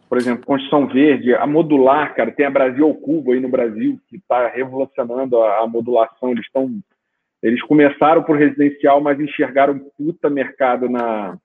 por 0.09 0.19
exemplo, 0.19 0.47
construção 0.47 0.87
verde, 0.87 1.35
a 1.35 1.45
modular, 1.49 2.15
cara, 2.15 2.31
tem 2.31 2.47
a 2.47 2.51
Brasil 2.51 2.87
ao 2.87 2.95
Cubo 2.95 3.33
aí 3.33 3.41
no 3.41 3.49
Brasil, 3.49 3.99
que 4.09 4.19
está 4.19 4.47
revolucionando 4.47 5.43
a, 5.43 5.65
a, 5.65 5.67
modulação. 5.67 6.31
Eles 6.31 6.47
estão. 6.47 6.71
Eles 7.43 7.61
começaram 7.63 8.23
por 8.23 8.37
residencial, 8.37 9.01
mas 9.01 9.19
enxergaram 9.19 9.81
puta 9.99 10.31
mercado 10.31 10.89
na, 10.89 11.37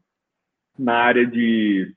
na 0.77 0.93
área 0.93 1.25
de, 1.25 1.91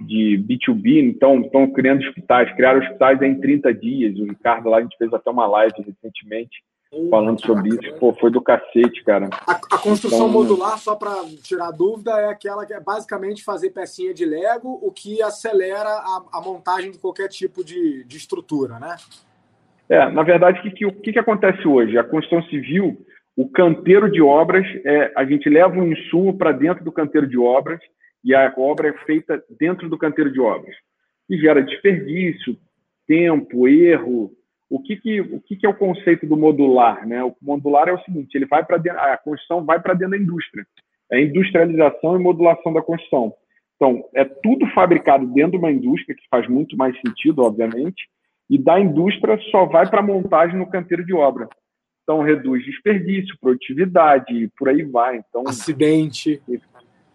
de 0.00 0.38
B2B, 0.46 1.02
então 1.02 1.40
estão 1.40 1.70
criando 1.70 2.02
hospitais, 2.02 2.54
criaram 2.54 2.80
hospitais 2.80 3.20
em 3.22 3.40
30 3.40 3.72
dias. 3.74 4.18
O 4.18 4.24
Ricardo 4.24 4.68
lá, 4.68 4.78
a 4.78 4.82
gente 4.82 4.96
fez 4.96 5.12
até 5.12 5.30
uma 5.30 5.46
live 5.46 5.74
recentemente 5.78 6.62
falando 7.10 7.40
sobre 7.40 7.70
isso. 7.70 7.94
Pô, 7.98 8.12
foi 8.14 8.30
do 8.30 8.40
cacete, 8.40 9.02
cara. 9.04 9.28
A, 9.46 9.52
a 9.52 9.78
construção 9.78 10.28
então, 10.28 10.28
modular, 10.28 10.78
só 10.78 10.94
para 10.94 11.12
tirar 11.42 11.70
dúvida, 11.70 12.12
é 12.12 12.28
aquela 12.28 12.64
que 12.64 12.72
é 12.72 12.80
basicamente 12.80 13.44
fazer 13.44 13.70
pecinha 13.70 14.14
de 14.14 14.24
Lego, 14.24 14.78
o 14.82 14.92
que 14.92 15.22
acelera 15.22 15.88
a, 15.88 16.22
a 16.34 16.40
montagem 16.40 16.90
de 16.90 16.98
qualquer 16.98 17.28
tipo 17.28 17.64
de, 17.64 18.04
de 18.04 18.16
estrutura, 18.16 18.78
né? 18.78 18.96
É, 19.88 20.10
na 20.10 20.22
verdade, 20.22 20.58
o 20.58 20.62
que, 20.62 20.70
que, 20.70 20.90
que, 20.90 21.12
que 21.12 21.18
acontece 21.18 21.66
hoje? 21.66 21.96
A 21.96 22.04
construção 22.04 22.42
civil, 22.48 22.96
o 23.36 23.48
canteiro 23.48 24.10
de 24.10 24.20
obras, 24.20 24.66
é, 24.84 25.12
a 25.16 25.24
gente 25.24 25.48
leva 25.48 25.76
um 25.76 25.92
insumo 25.92 26.36
para 26.36 26.52
dentro 26.52 26.84
do 26.84 26.92
canteiro 26.92 27.26
de 27.26 27.38
obras 27.38 27.80
e 28.26 28.34
a 28.34 28.52
obra 28.56 28.88
é 28.88 29.04
feita 29.04 29.40
dentro 29.56 29.88
do 29.88 29.96
canteiro 29.96 30.32
de 30.32 30.40
obras. 30.40 30.74
E 31.30 31.38
gera 31.38 31.62
desperdício, 31.62 32.56
tempo, 33.06 33.68
erro. 33.68 34.32
O 34.68 34.82
que, 34.82 34.96
que, 34.96 35.20
o 35.20 35.40
que, 35.40 35.54
que 35.54 35.64
é 35.64 35.68
o 35.68 35.76
conceito 35.76 36.26
do 36.26 36.36
modular? 36.36 37.06
Né? 37.06 37.22
O 37.22 37.36
modular 37.40 37.88
é 37.88 37.92
o 37.92 38.02
seguinte: 38.02 38.34
ele 38.34 38.46
vai 38.46 38.64
para 38.64 38.78
a 39.12 39.16
construção 39.16 39.64
vai 39.64 39.80
para 39.80 39.94
dentro 39.94 40.18
da 40.18 40.22
indústria. 40.22 40.66
É 41.12 41.22
industrialização 41.22 42.16
e 42.16 42.18
modulação 42.18 42.72
da 42.72 42.82
construção. 42.82 43.32
Então, 43.76 44.04
é 44.12 44.24
tudo 44.24 44.66
fabricado 44.74 45.24
dentro 45.28 45.52
de 45.52 45.58
uma 45.58 45.70
indústria, 45.70 46.16
que 46.16 46.26
faz 46.28 46.48
muito 46.48 46.76
mais 46.76 47.00
sentido, 47.00 47.42
obviamente, 47.42 48.08
e 48.50 48.58
da 48.58 48.80
indústria 48.80 49.38
só 49.52 49.66
vai 49.66 49.88
para 49.88 50.00
a 50.00 50.02
montagem 50.02 50.58
no 50.58 50.68
canteiro 50.68 51.06
de 51.06 51.14
obra. 51.14 51.48
Então, 52.02 52.22
reduz 52.22 52.64
desperdício, 52.64 53.36
produtividade, 53.40 54.34
e 54.34 54.48
por 54.48 54.68
aí 54.68 54.82
vai. 54.82 55.18
Então, 55.18 55.44
Acidente 55.46 56.40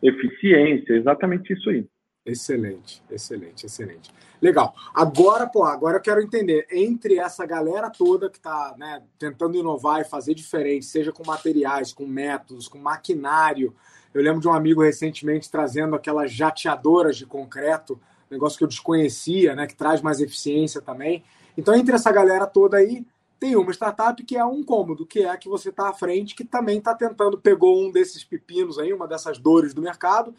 eficiência, 0.02 0.94
exatamente 0.94 1.54
isso 1.54 1.70
aí. 1.70 1.86
Excelente, 2.26 3.02
excelente, 3.10 3.66
excelente. 3.66 4.12
Legal. 4.40 4.76
Agora, 4.94 5.48
pô, 5.48 5.64
agora 5.64 5.98
eu 5.98 6.02
quero 6.02 6.22
entender, 6.22 6.68
entre 6.72 7.18
essa 7.18 7.46
galera 7.46 7.90
toda 7.90 8.30
que 8.30 8.38
está 8.38 8.76
né, 8.78 9.02
tentando 9.18 9.58
inovar 9.58 10.02
e 10.02 10.06
fazer 10.06 10.36
diferente, 10.36 10.86
seja 10.86 11.12
com 11.12 11.26
materiais, 11.26 11.92
com 11.92 12.06
métodos, 12.06 12.68
com 12.68 12.78
maquinário. 12.78 13.74
Eu 14.14 14.22
lembro 14.22 14.40
de 14.40 14.48
um 14.48 14.54
amigo 14.54 14.84
recentemente 14.84 15.50
trazendo 15.50 15.96
aquelas 15.96 16.32
jateadoras 16.32 17.18
de 17.18 17.26
concreto, 17.26 18.00
negócio 18.30 18.58
que 18.58 18.64
eu 18.64 18.68
desconhecia, 18.68 19.56
né, 19.56 19.66
que 19.66 19.76
traz 19.76 20.02
mais 20.02 20.20
eficiência 20.20 20.80
também. 20.80 21.24
Então, 21.58 21.76
entre 21.76 21.96
essa 21.96 22.12
galera 22.12 22.46
toda 22.46 22.78
aí, 22.78 23.06
tem 23.42 23.56
uma 23.56 23.74
startup 23.74 24.24
que 24.24 24.38
é 24.38 24.46
um 24.46 24.64
cômodo, 24.64 25.04
que 25.04 25.22
é 25.24 25.30
a 25.30 25.36
que 25.36 25.50
você 25.50 25.70
está 25.70 25.90
à 25.90 25.94
frente, 25.94 26.36
que 26.36 26.46
também 26.46 26.78
está 26.78 26.94
tentando, 26.94 27.40
pegou 27.40 27.84
um 27.84 27.92
desses 27.92 28.24
pepinos 28.24 28.78
aí, 28.78 28.94
uma 28.94 29.08
dessas 29.08 29.40
dores 29.40 29.74
do 29.74 29.82
mercado, 29.82 30.32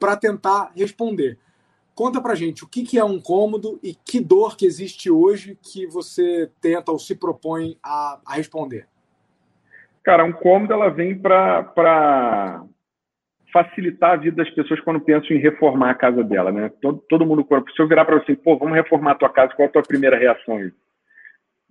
para 0.00 0.16
tentar 0.16 0.72
responder. 0.74 1.38
Conta 1.94 2.18
para 2.18 2.34
gente 2.34 2.64
o 2.64 2.66
que, 2.66 2.82
que 2.82 2.98
é 2.98 3.04
um 3.04 3.20
cômodo 3.20 3.78
e 3.82 3.94
que 3.94 4.20
dor 4.20 4.56
que 4.56 4.64
existe 4.64 5.10
hoje 5.10 5.58
que 5.62 5.86
você 5.86 6.50
tenta 6.58 6.90
ou 6.90 6.98
se 6.98 7.14
propõe 7.14 7.76
a, 7.82 8.20
a 8.24 8.34
responder. 8.36 8.88
Cara, 10.02 10.24
um 10.24 10.32
cômodo 10.32 10.72
ela 10.72 10.88
vem 10.88 11.18
para 11.18 12.64
facilitar 13.52 14.12
a 14.12 14.16
vida 14.16 14.42
das 14.42 14.54
pessoas 14.54 14.80
quando 14.80 15.00
pensam 15.00 15.36
em 15.36 15.40
reformar 15.40 15.90
a 15.90 15.94
casa 15.94 16.24
dela, 16.24 16.50
né? 16.50 16.70
Todo, 16.80 17.04
todo 17.06 17.26
mundo, 17.26 17.46
se 17.74 17.82
eu 17.82 17.86
virar 17.86 18.06
para 18.06 18.18
você, 18.18 18.34
pô, 18.34 18.56
vamos 18.56 18.74
reformar 18.74 19.10
a 19.10 19.16
tua 19.16 19.28
casa, 19.28 19.52
qual 19.54 19.66
é 19.66 19.68
a 19.68 19.72
tua 19.72 19.82
primeira 19.82 20.16
reação? 20.16 20.70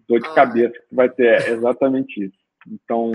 Dor 0.08 0.20
de 0.20 0.28
ah. 0.28 0.34
cabeça 0.34 0.74
que 0.74 0.96
vai 0.96 1.10
ter. 1.10 1.42
É 1.48 1.50
exatamente 1.50 2.26
isso. 2.26 2.38
Então, 2.68 3.12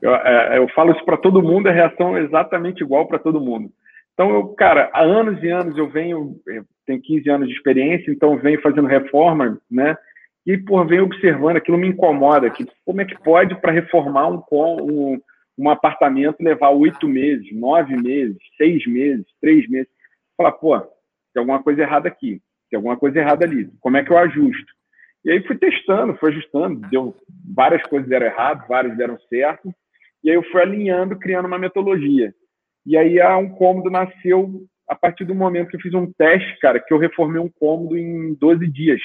eu, 0.00 0.14
é, 0.14 0.58
eu 0.58 0.68
falo 0.68 0.92
isso 0.92 1.04
para 1.04 1.16
todo 1.16 1.42
mundo, 1.42 1.68
a 1.68 1.72
reação 1.72 2.16
é 2.16 2.22
exatamente 2.22 2.82
igual 2.82 3.06
para 3.06 3.18
todo 3.18 3.40
mundo. 3.40 3.70
Então, 4.12 4.30
eu, 4.30 4.48
cara, 4.48 4.90
há 4.92 5.02
anos 5.02 5.42
e 5.42 5.48
anos 5.48 5.76
eu 5.76 5.88
venho, 5.88 6.40
eu 6.46 6.64
tenho 6.86 7.00
15 7.00 7.30
anos 7.30 7.48
de 7.48 7.54
experiência, 7.54 8.10
então 8.10 8.38
venho 8.38 8.60
fazendo 8.60 8.86
reforma, 8.86 9.58
né? 9.70 9.96
E, 10.46 10.58
por 10.58 10.86
venho 10.86 11.04
observando, 11.04 11.56
aquilo 11.56 11.78
me 11.78 11.88
incomoda. 11.88 12.50
Que, 12.50 12.66
como 12.84 13.00
é 13.00 13.04
que 13.04 13.18
pode, 13.22 13.54
para 13.60 13.72
reformar 13.72 14.28
um, 14.28 14.42
um, 14.52 15.20
um 15.58 15.70
apartamento, 15.70 16.42
levar 16.42 16.68
oito 16.68 17.08
meses, 17.08 17.50
nove 17.52 17.96
meses, 17.96 18.36
seis 18.56 18.86
meses, 18.86 19.24
três 19.40 19.68
meses? 19.68 19.88
Falar, 20.36 20.52
pô, 20.52 20.78
tem 20.78 21.40
alguma 21.40 21.62
coisa 21.62 21.82
errada 21.82 22.08
aqui, 22.08 22.40
tem 22.70 22.76
alguma 22.76 22.96
coisa 22.96 23.18
errada 23.18 23.44
ali. 23.44 23.70
Como 23.80 23.96
é 23.96 24.04
que 24.04 24.12
eu 24.12 24.18
ajusto? 24.18 24.72
E 25.24 25.30
aí 25.30 25.42
fui 25.46 25.56
testando, 25.56 26.16
fui 26.16 26.30
ajustando, 26.30 26.86
deu 26.90 27.14
várias 27.54 27.82
coisas 27.84 28.08
deram 28.08 28.26
errado, 28.26 28.66
várias 28.68 28.96
deram 28.96 29.18
certo. 29.28 29.72
E 30.22 30.30
aí 30.30 30.36
eu 30.36 30.42
fui 30.50 30.60
alinhando, 30.60 31.18
criando 31.18 31.46
uma 31.46 31.58
metodologia. 31.58 32.34
E 32.86 32.96
aí 32.96 33.20
a 33.20 33.36
um 33.38 33.48
cômodo 33.48 33.90
nasceu 33.90 34.66
a 34.86 34.94
partir 34.94 35.24
do 35.24 35.34
momento 35.34 35.68
que 35.68 35.76
eu 35.76 35.80
fiz 35.80 35.94
um 35.94 36.12
teste, 36.12 36.58
cara, 36.60 36.78
que 36.78 36.92
eu 36.92 36.98
reformei 36.98 37.40
um 37.40 37.48
cômodo 37.48 37.96
em 37.96 38.34
12 38.34 38.66
dias. 38.68 39.00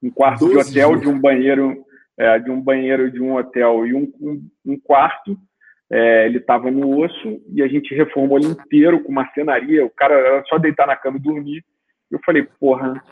Um 0.00 0.10
quarto 0.10 0.48
de 0.48 0.56
hotel, 0.56 0.90
dias. 0.90 1.00
de 1.00 1.08
um 1.08 1.20
banheiro, 1.20 1.84
é, 2.16 2.38
de 2.38 2.50
um 2.50 2.60
banheiro 2.60 3.10
de 3.10 3.20
um 3.20 3.34
hotel 3.34 3.86
e 3.86 3.94
um, 3.94 4.12
um, 4.20 4.48
um 4.64 4.78
quarto. 4.78 5.36
É, 5.90 6.26
ele 6.26 6.38
estava 6.38 6.70
no 6.70 7.00
osso 7.00 7.40
e 7.52 7.62
a 7.62 7.66
gente 7.66 7.94
reformou 7.94 8.38
ele 8.38 8.48
inteiro 8.48 9.02
com 9.02 9.10
marcenaria. 9.10 9.84
O 9.84 9.90
cara 9.90 10.14
era 10.14 10.44
só 10.44 10.58
deitar 10.58 10.86
na 10.86 10.94
cama 10.94 11.16
e 11.16 11.22
dormir. 11.22 11.64
Eu 12.10 12.20
falei, 12.24 12.46
porra, 12.60 13.02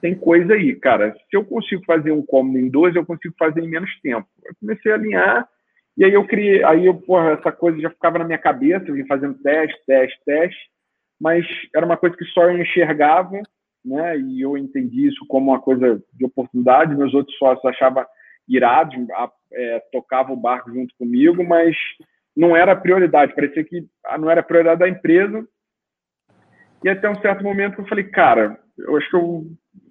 tem 0.00 0.14
coisa 0.14 0.54
aí, 0.54 0.74
cara. 0.74 1.14
Se 1.30 1.36
eu 1.36 1.44
consigo 1.44 1.84
fazer 1.84 2.12
um 2.12 2.22
cômodo 2.22 2.58
em 2.58 2.68
12, 2.68 2.96
eu 2.96 3.06
consigo 3.06 3.34
fazer 3.38 3.60
em 3.60 3.68
menos 3.68 3.90
tempo. 4.00 4.26
Eu 4.44 4.54
comecei 4.60 4.92
a 4.92 4.94
alinhar 4.94 5.48
e 5.96 6.04
aí 6.04 6.14
eu 6.14 6.26
criei, 6.26 6.64
aí 6.64 6.86
eu, 6.86 6.94
porra, 6.94 7.32
essa 7.32 7.52
coisa 7.52 7.78
já 7.80 7.90
ficava 7.90 8.18
na 8.18 8.24
minha 8.24 8.38
cabeça, 8.38 8.86
eu 8.88 8.94
vim 8.94 9.06
fazendo 9.06 9.34
teste, 9.42 9.78
teste, 9.86 10.18
teste, 10.24 10.70
mas 11.20 11.44
era 11.74 11.84
uma 11.84 11.96
coisa 11.96 12.16
que 12.16 12.24
só 12.26 12.44
eu 12.44 12.58
enxergava, 12.58 13.38
né? 13.84 14.18
E 14.18 14.40
eu 14.40 14.56
entendi 14.56 15.08
isso 15.08 15.24
como 15.28 15.50
uma 15.50 15.60
coisa 15.60 16.02
de 16.14 16.24
oportunidade. 16.24 16.94
Meus 16.94 17.12
outros 17.12 17.36
sócios 17.36 17.64
achavam 17.66 18.04
irados, 18.48 18.94
é, 19.52 19.80
tocavam 19.92 20.34
o 20.34 20.40
barco 20.40 20.72
junto 20.72 20.94
comigo, 20.96 21.44
mas 21.44 21.76
não 22.36 22.56
era 22.56 22.74
prioridade. 22.74 23.34
Parecia 23.34 23.64
que 23.64 23.86
não 24.18 24.30
era 24.30 24.42
prioridade 24.42 24.80
da 24.80 24.88
empresa. 24.88 25.46
E 26.82 26.88
até 26.88 27.10
um 27.10 27.20
certo 27.20 27.44
momento 27.44 27.80
eu 27.80 27.86
falei, 27.86 28.04
cara, 28.04 28.58
eu 28.78 28.96
acho 28.96 29.10
que 29.10 29.16
eu 29.16 29.44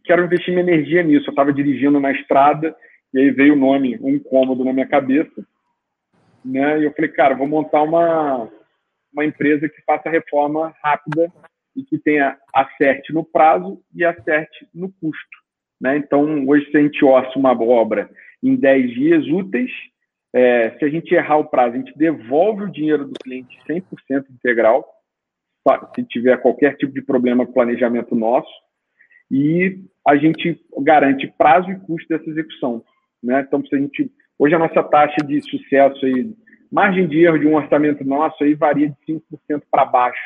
quero 0.10 0.25
investir 0.25 0.51
minha 0.51 0.63
energia 0.63 1.04
nisso. 1.04 1.28
Eu 1.28 1.34
estava 1.34 1.54
dirigindo 1.54 2.00
na 2.00 2.12
estrada 2.12 2.75
e 3.13 3.20
aí 3.20 3.30
veio 3.30 3.54
o 3.54 3.60
nome 3.60 3.96
Um 4.01 4.18
Cômodo 4.18 4.66
na 4.66 4.74
minha 4.74 4.88
cabeça. 4.88 5.46
Né? 6.44 6.80
E 6.80 6.86
eu 6.86 6.94
falei, 6.94 7.12
cara, 7.12 7.36
vou 7.36 7.48
montar 7.48 7.84
uma, 7.84 8.50
uma 9.13 9.24
empresa 9.24 9.70
que 9.70 9.84
faça 9.84 10.10
reforma 10.10 10.74
rápida 10.84 11.32
e 11.75 11.84
que 11.84 12.00
tenha 12.00 12.36
acerte 12.51 13.13
no 13.13 13.24
prazo 13.24 13.80
e 13.94 14.04
acerte 14.04 14.68
no 14.74 14.92
custo. 14.94 15.38
Né? 15.80 15.98
Então, 15.98 16.44
hoje, 16.48 16.66
se 16.72 16.78
a 16.78 16.82
gente 16.82 17.06
orça 17.06 17.38
uma 17.38 17.51
obra 17.51 18.10
em 18.42 18.56
10 18.56 18.92
dias 18.92 19.28
úteis, 19.28 19.70
é, 20.34 20.72
se 20.72 20.86
a 20.86 20.89
gente 20.89 21.13
errar 21.13 21.38
o 21.38 21.46
prazo, 21.46 21.75
a 21.75 21.78
gente 21.78 21.96
devolve 21.96 22.63
o 22.63 22.72
dinheiro 22.72 23.06
do 23.06 23.13
cliente 23.24 23.60
100% 23.70 23.84
integral, 24.32 24.88
se 25.94 26.04
tiver 26.06 26.36
qualquer 26.42 26.75
tipo 26.78 26.92
de 26.92 27.01
problema 27.04 27.46
com 27.46 27.51
o 27.51 27.54
planejamento 27.54 28.16
nosso 28.16 28.50
e 29.32 29.80
a 30.08 30.16
gente 30.16 30.60
garante 30.80 31.28
prazo 31.38 31.70
e 31.70 31.80
custo 31.80 32.08
dessa 32.10 32.30
execução. 32.30 32.84
Né? 33.22 33.42
Então, 33.42 33.64
se 33.66 33.76
a 33.76 33.80
gente, 33.80 34.12
hoje 34.38 34.56
a 34.56 34.60
nossa 34.60 34.82
taxa 34.84 35.18
de 35.26 35.42
sucesso, 35.42 36.06
aí, 36.06 36.34
margem 36.72 37.08
de 37.08 37.20
erro 37.24 37.38
de 37.38 37.48
um 37.48 37.56
orçamento 37.56 38.04
nosso 38.04 38.44
aí 38.44 38.54
varia 38.56 38.90
de 38.90 39.14
5% 39.14 39.64
para 39.70 39.86
baixo. 39.86 40.22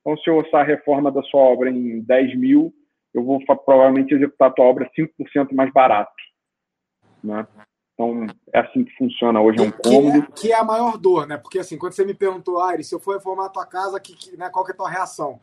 Então, 0.00 0.16
se 0.18 0.30
eu 0.30 0.36
orçar 0.36 0.60
a 0.60 0.66
reforma 0.66 1.10
da 1.10 1.22
sua 1.22 1.40
obra 1.40 1.70
em 1.70 2.00
10 2.00 2.38
mil, 2.38 2.72
eu 3.12 3.24
vou 3.24 3.40
provavelmente 3.44 4.14
executar 4.14 4.50
a 4.50 4.52
tua 4.52 4.66
obra 4.66 4.90
5% 4.96 5.52
mais 5.52 5.72
barato. 5.72 6.12
Né? 7.24 7.46
Então, 7.94 8.26
é 8.52 8.60
assim 8.60 8.84
que 8.84 8.94
funciona 8.96 9.40
hoje, 9.40 9.58
é 9.58 9.62
um 9.62 9.70
cômodo. 9.70 10.22
Que 10.26 10.28
é, 10.28 10.32
que 10.48 10.52
é 10.52 10.54
a 10.54 10.62
maior 10.62 10.98
dor, 10.98 11.26
né? 11.26 11.38
Porque 11.38 11.58
assim, 11.58 11.78
quando 11.78 11.94
você 11.94 12.04
me 12.04 12.12
perguntou, 12.12 12.60
Ari, 12.60 12.84
se 12.84 12.94
eu 12.94 13.00
for 13.00 13.14
reformar 13.14 13.46
a 13.46 13.48
tua 13.48 13.64
casa, 13.64 13.98
que, 13.98 14.14
que, 14.14 14.36
né, 14.36 14.50
qual 14.50 14.64
que 14.64 14.72
é 14.72 14.74
a 14.74 14.76
tua 14.76 14.90
reação? 14.90 15.40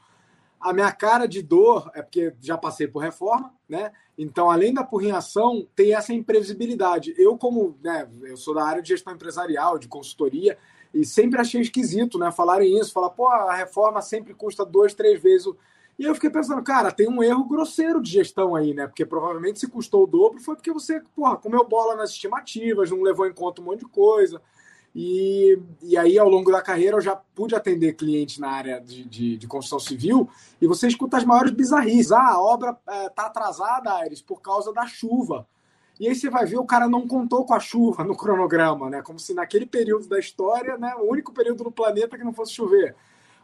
A 0.64 0.72
minha 0.72 0.92
cara 0.94 1.28
de 1.28 1.42
dor 1.42 1.92
é 1.94 2.02
porque 2.02 2.34
já 2.40 2.58
passei 2.58 2.88
por 2.88 3.00
reforma, 3.00 3.54
né? 3.68 3.92
Então, 4.18 4.50
além 4.50 4.74
da 4.74 4.84
porrinhação, 4.84 5.68
tem 5.76 5.94
essa 5.94 6.14
imprevisibilidade. 6.14 7.14
Eu, 7.18 7.38
como, 7.38 7.78
né, 7.84 8.08
eu 8.24 8.38
sou 8.38 8.56
da 8.56 8.64
área 8.64 8.82
de 8.82 8.88
gestão 8.90 9.14
empresarial, 9.14 9.78
de 9.78 9.90
consultoria, 9.90 10.58
e 10.94 11.04
sempre 11.04 11.42
achei 11.42 11.60
esquisito, 11.60 12.18
né? 12.18 12.32
Falarem 12.32 12.80
isso, 12.80 12.94
falar, 12.94 13.10
pô, 13.10 13.28
a 13.28 13.54
reforma 13.54 14.02
sempre 14.02 14.34
custa 14.34 14.66
duas, 14.66 14.94
três 14.94 15.22
vezes. 15.22 15.48
O... 15.48 15.58
E 16.00 16.06
eu 16.06 16.16
fiquei 16.16 16.30
pensando, 16.30 16.64
cara, 16.64 16.92
tem 16.92 17.10
um 17.10 17.22
erro 17.22 17.44
grosseiro 17.44 18.02
de 18.02 18.12
gestão 18.12 18.56
aí, 18.56 18.74
né? 18.74 18.88
Porque 18.88 19.06
provavelmente 19.06 19.60
se 19.60 19.68
custou 19.68 20.04
o 20.04 20.08
dobro 20.08 20.40
foi 20.40 20.56
porque 20.56 20.72
você, 20.72 21.02
porra, 21.16 21.36
comeu 21.36 21.68
bola 21.68 21.96
nas 21.96 22.12
estimativas, 22.12 22.90
não 22.90 23.02
levou 23.02 23.28
em 23.28 23.34
conta 23.34 23.62
um 23.62 23.66
monte 23.66 23.80
de 23.80 23.88
coisa. 23.88 24.42
E, 24.96 25.60
e 25.82 25.98
aí, 25.98 26.20
ao 26.20 26.30
longo 26.30 26.52
da 26.52 26.62
carreira, 26.62 26.98
eu 26.98 27.02
já 27.02 27.16
pude 27.16 27.56
atender 27.56 27.94
clientes 27.94 28.38
na 28.38 28.50
área 28.50 28.80
de, 28.80 29.04
de, 29.04 29.38
de 29.38 29.48
construção 29.48 29.80
civil 29.80 30.30
e 30.62 30.68
você 30.68 30.88
escuta 30.88 31.18
as 31.18 31.26
maiores 31.26 31.52
bizarrices. 31.52 32.12
Ah, 32.12 32.34
a 32.34 32.42
obra 32.42 32.72
está 32.72 32.96
é, 32.96 33.10
tá 33.10 33.26
atrasada, 33.26 33.94
Aires, 33.94 34.22
por 34.22 34.42
causa 34.42 34.72
da 34.72 34.86
chuva. 34.86 35.48
E 36.00 36.08
aí 36.08 36.16
você 36.16 36.30
vai 36.30 36.46
ver, 36.46 36.58
o 36.58 36.66
cara 36.66 36.88
não 36.88 37.08
contou 37.08 37.46
com 37.46 37.54
a 37.54 37.60
chuva 37.60 38.04
no 38.04 38.16
cronograma, 38.16 38.90
né? 38.90 39.02
Como 39.02 39.20
se 39.20 39.34
naquele 39.34 39.66
período 39.66 40.08
da 40.08 40.20
história, 40.20 40.78
né, 40.78 40.94
o 40.96 41.10
único 41.10 41.32
período 41.34 41.64
no 41.64 41.72
planeta 41.72 42.18
que 42.18 42.24
não 42.24 42.34
fosse 42.34 42.54
chover. 42.54 42.96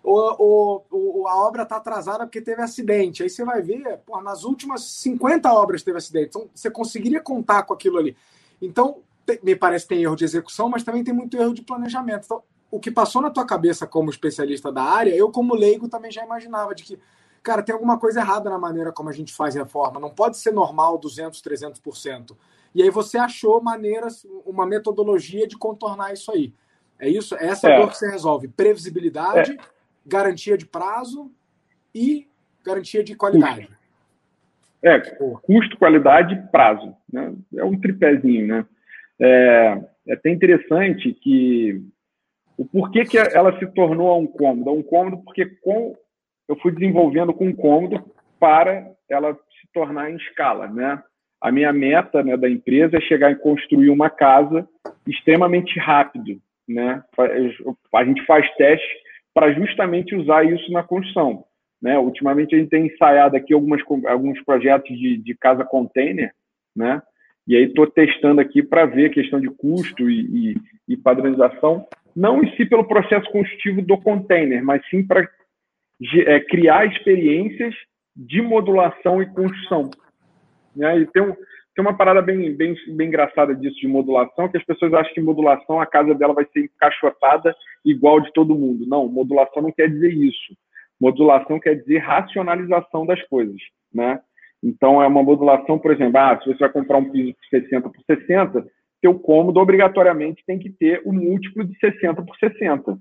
ou, 0.03 0.85
ou, 0.89 1.27
a 1.27 1.35
obra 1.45 1.63
está 1.63 1.77
atrasada 1.77 2.25
porque 2.25 2.41
teve 2.41 2.61
acidente. 2.61 3.23
Aí 3.23 3.29
você 3.29 3.43
vai 3.43 3.61
ver, 3.61 3.99
pô, 4.05 4.19
nas 4.21 4.43
últimas 4.43 4.83
50 4.83 5.51
obras 5.51 5.83
teve 5.83 5.97
acidente. 5.97 6.29
Então, 6.29 6.49
você 6.53 6.69
conseguiria 6.69 7.21
contar 7.21 7.63
com 7.63 7.73
aquilo 7.73 7.97
ali. 7.97 8.15
Então, 8.61 9.01
me 9.43 9.55
parece 9.55 9.85
que 9.85 9.95
tem 9.95 10.03
erro 10.03 10.15
de 10.15 10.23
execução, 10.23 10.69
mas 10.69 10.83
também 10.83 11.03
tem 11.03 11.13
muito 11.13 11.37
erro 11.37 11.53
de 11.53 11.61
planejamento. 11.61 12.25
Então, 12.25 12.43
o 12.71 12.79
que 12.79 12.91
passou 12.91 13.21
na 13.21 13.29
tua 13.29 13.45
cabeça 13.45 13.87
como 13.87 14.09
especialista 14.09 14.71
da 14.71 14.83
área, 14.83 15.15
eu 15.15 15.31
como 15.31 15.55
leigo 15.55 15.87
também 15.89 16.11
já 16.11 16.23
imaginava 16.23 16.73
de 16.75 16.83
que, 16.83 16.99
cara, 17.41 17.63
tem 17.63 17.73
alguma 17.73 17.99
coisa 17.99 18.19
errada 18.19 18.49
na 18.49 18.57
maneira 18.57 18.91
como 18.91 19.09
a 19.09 19.13
gente 19.13 19.33
faz 19.33 19.55
reforma. 19.55 19.99
Não 19.99 20.09
pode 20.09 20.37
ser 20.37 20.51
normal 20.51 20.97
200, 20.97 21.41
300%. 21.41 22.35
E 22.73 22.83
aí 22.83 22.89
você 22.89 23.17
achou 23.17 23.61
maneiras, 23.61 24.25
uma 24.45 24.65
metodologia 24.65 25.47
de 25.47 25.57
contornar 25.57 26.13
isso 26.13 26.31
aí. 26.31 26.53
É 26.99 27.09
isso? 27.09 27.35
É 27.35 27.47
essa 27.47 27.69
é. 27.69 27.77
dor 27.77 27.89
que 27.89 27.97
você 27.97 28.09
resolve. 28.09 28.47
Previsibilidade, 28.47 29.53
é. 29.53 29.57
garantia 30.05 30.57
de 30.57 30.65
prazo 30.65 31.31
e 31.93 32.27
garantia 32.63 33.03
de 33.03 33.15
qualidade. 33.15 33.69
É, 34.81 34.99
custo, 34.99 35.77
qualidade 35.77 36.35
e 36.35 36.41
prazo. 36.51 36.95
Né? 37.11 37.33
É 37.55 37.63
um 37.63 37.79
tripézinho, 37.79 38.47
né? 38.47 38.65
É, 39.21 39.81
é 40.07 40.13
até 40.13 40.29
interessante 40.29 41.13
que 41.13 41.81
o 42.57 42.65
porquê 42.65 43.05
que 43.05 43.17
ela 43.17 43.57
se 43.57 43.65
tornou 43.67 44.19
um 44.19 44.27
cômodo. 44.27 44.71
Um 44.71 44.83
cômodo 44.83 45.23
porque 45.23 45.45
com, 45.61 45.95
eu 46.47 46.55
fui 46.57 46.71
desenvolvendo 46.71 47.33
com 47.33 47.47
um 47.47 47.55
cômodo 47.55 48.03
para 48.39 48.91
ela 49.09 49.33
se 49.33 49.67
tornar 49.73 50.11
em 50.11 50.15
escala, 50.15 50.67
né? 50.67 51.01
A 51.41 51.51
minha 51.51 51.71
meta 51.71 52.21
né, 52.21 52.35
da 52.35 52.49
empresa 52.49 52.97
é 52.97 53.01
chegar 53.01 53.31
em 53.31 53.37
construir 53.37 53.89
uma 53.89 54.09
casa 54.09 54.67
extremamente 55.07 55.79
rápido, 55.79 56.37
né? 56.67 57.01
A 57.93 58.03
gente 58.03 58.25
faz 58.25 58.49
testes 58.55 58.89
para 59.33 59.53
justamente 59.53 60.15
usar 60.15 60.43
isso 60.43 60.69
na 60.71 60.83
construção. 60.83 61.45
Né? 61.81 61.97
Ultimamente 61.97 62.53
a 62.53 62.57
gente 62.57 62.69
tem 62.69 62.87
ensaiado 62.87 63.37
aqui 63.37 63.53
algumas, 63.53 63.81
alguns 64.05 64.43
projetos 64.43 64.89
de, 64.97 65.17
de 65.17 65.33
casa 65.35 65.63
container, 65.63 66.33
né? 66.75 67.01
E 67.49 67.55
aí 67.55 67.63
estou 67.63 67.87
testando 67.87 68.39
aqui 68.39 68.61
para 68.61 68.85
ver 68.85 69.07
a 69.07 69.13
questão 69.13 69.41
de 69.41 69.49
custo 69.49 70.07
e, 70.07 70.51
e, 70.51 70.55
e, 70.87 70.95
padronização, 70.95 71.83
não 72.15 72.43
em 72.43 72.55
si 72.55 72.63
pelo 72.63 72.87
processo 72.87 73.27
construtivo 73.31 73.81
do 73.81 73.97
container, 73.97 74.63
mas 74.63 74.87
sim 74.87 75.03
para 75.03 75.27
é, 76.27 76.39
criar 76.41 76.85
experiências 76.85 77.73
de 78.15 78.39
modulação 78.39 79.19
e 79.19 79.33
construção. 79.33 79.89
Né? 80.75 80.99
E 80.99 81.07
tem, 81.07 81.23
tem 81.25 81.81
uma 81.83 81.97
parada 81.97 82.21
bem, 82.21 82.55
bem, 82.55 82.75
bem 82.89 83.07
engraçada 83.07 83.55
disso 83.55 83.79
de 83.79 83.87
modulação, 83.87 84.47
que 84.47 84.57
as 84.57 84.63
pessoas 84.63 84.93
acham 84.93 85.11
que 85.15 85.19
modulação 85.19 85.81
a 85.81 85.87
casa 85.87 86.13
dela 86.13 86.35
vai 86.35 86.45
ser 86.53 86.65
encaixotada 86.65 87.55
igual 87.83 88.21
de 88.21 88.31
todo 88.31 88.53
mundo. 88.53 88.85
Não, 88.85 89.07
modulação 89.07 89.63
não 89.63 89.71
quer 89.71 89.89
dizer 89.89 90.13
isso. 90.13 90.55
Modulação 91.01 91.59
quer 91.59 91.79
dizer 91.79 91.97
racionalização 91.97 93.07
das 93.07 93.19
coisas, 93.23 93.59
né? 93.91 94.21
Então, 94.63 95.01
é 95.01 95.07
uma 95.07 95.23
modulação, 95.23 95.79
por 95.79 95.91
exemplo, 95.91 96.19
ah, 96.19 96.39
se 96.41 96.47
você 96.47 96.59
vai 96.59 96.69
comprar 96.69 96.97
um 96.97 97.09
piso 97.09 97.29
de 97.29 97.49
60 97.49 97.89
por 97.89 98.01
60, 98.03 98.65
seu 99.01 99.17
cômodo 99.17 99.59
obrigatoriamente 99.59 100.43
tem 100.45 100.59
que 100.59 100.69
ter 100.69 101.01
o 101.05 101.11
um 101.11 101.13
múltiplo 101.13 101.63
de 101.63 101.77
60 101.79 102.21
por 102.21 102.35
60. 102.37 102.97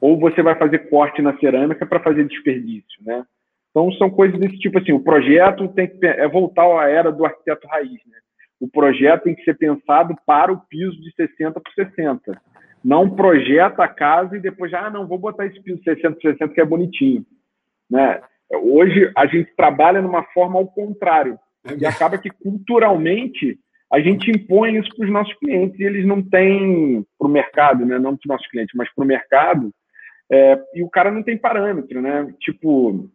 Ou 0.00 0.18
você 0.18 0.42
vai 0.42 0.54
fazer 0.56 0.88
corte 0.88 1.20
na 1.20 1.36
cerâmica 1.38 1.84
para 1.84 2.00
fazer 2.00 2.26
desperdício, 2.26 3.02
né? 3.02 3.24
Então, 3.70 3.90
são 3.94 4.08
coisas 4.08 4.38
desse 4.38 4.56
tipo 4.58 4.78
assim. 4.78 4.92
O 4.92 5.02
projeto 5.02 5.68
tem 5.68 5.88
que 5.88 6.06
é 6.06 6.28
voltar 6.28 6.64
à 6.64 6.88
era 6.88 7.10
do 7.10 7.24
arquiteto 7.26 7.66
raiz, 7.66 7.90
né? 8.06 8.18
O 8.60 8.68
projeto 8.68 9.24
tem 9.24 9.34
que 9.34 9.42
ser 9.42 9.58
pensado 9.58 10.14
para 10.24 10.52
o 10.52 10.60
piso 10.68 10.98
de 11.02 11.12
60 11.14 11.60
por 11.60 11.72
60. 11.72 12.40
Não 12.84 13.10
projeta 13.10 13.82
a 13.82 13.88
casa 13.88 14.36
e 14.36 14.40
depois 14.40 14.70
já, 14.70 14.86
ah, 14.86 14.90
não, 14.90 15.08
vou 15.08 15.18
botar 15.18 15.46
esse 15.46 15.60
piso 15.60 15.82
60 15.82 16.12
por 16.12 16.22
60 16.22 16.54
que 16.54 16.60
é 16.60 16.64
bonitinho. 16.64 17.26
Né? 17.90 18.22
Hoje 18.52 19.10
a 19.16 19.26
gente 19.26 19.54
trabalha 19.56 20.02
numa 20.02 20.22
forma 20.24 20.58
ao 20.58 20.66
contrário. 20.66 21.38
E 21.78 21.86
acaba 21.86 22.18
que 22.18 22.30
culturalmente 22.30 23.58
a 23.92 24.00
gente 24.00 24.30
impõe 24.30 24.76
isso 24.76 24.94
para 24.96 25.06
os 25.06 25.12
nossos 25.12 25.34
clientes 25.38 25.78
e 25.78 25.84
eles 25.84 26.04
não 26.04 26.22
têm 26.22 27.06
para 27.18 27.28
o 27.28 27.30
mercado, 27.30 27.86
né? 27.86 27.98
não 27.98 28.16
para 28.16 28.24
os 28.24 28.28
nossos 28.28 28.46
clientes, 28.48 28.74
mas 28.76 28.92
para 28.92 29.04
o 29.04 29.06
mercado. 29.06 29.72
É, 30.30 30.58
e 30.74 30.82
o 30.82 30.90
cara 30.90 31.10
não 31.10 31.22
tem 31.22 31.36
parâmetro, 31.36 32.00
né? 32.00 32.32
Tipo, 32.40 33.10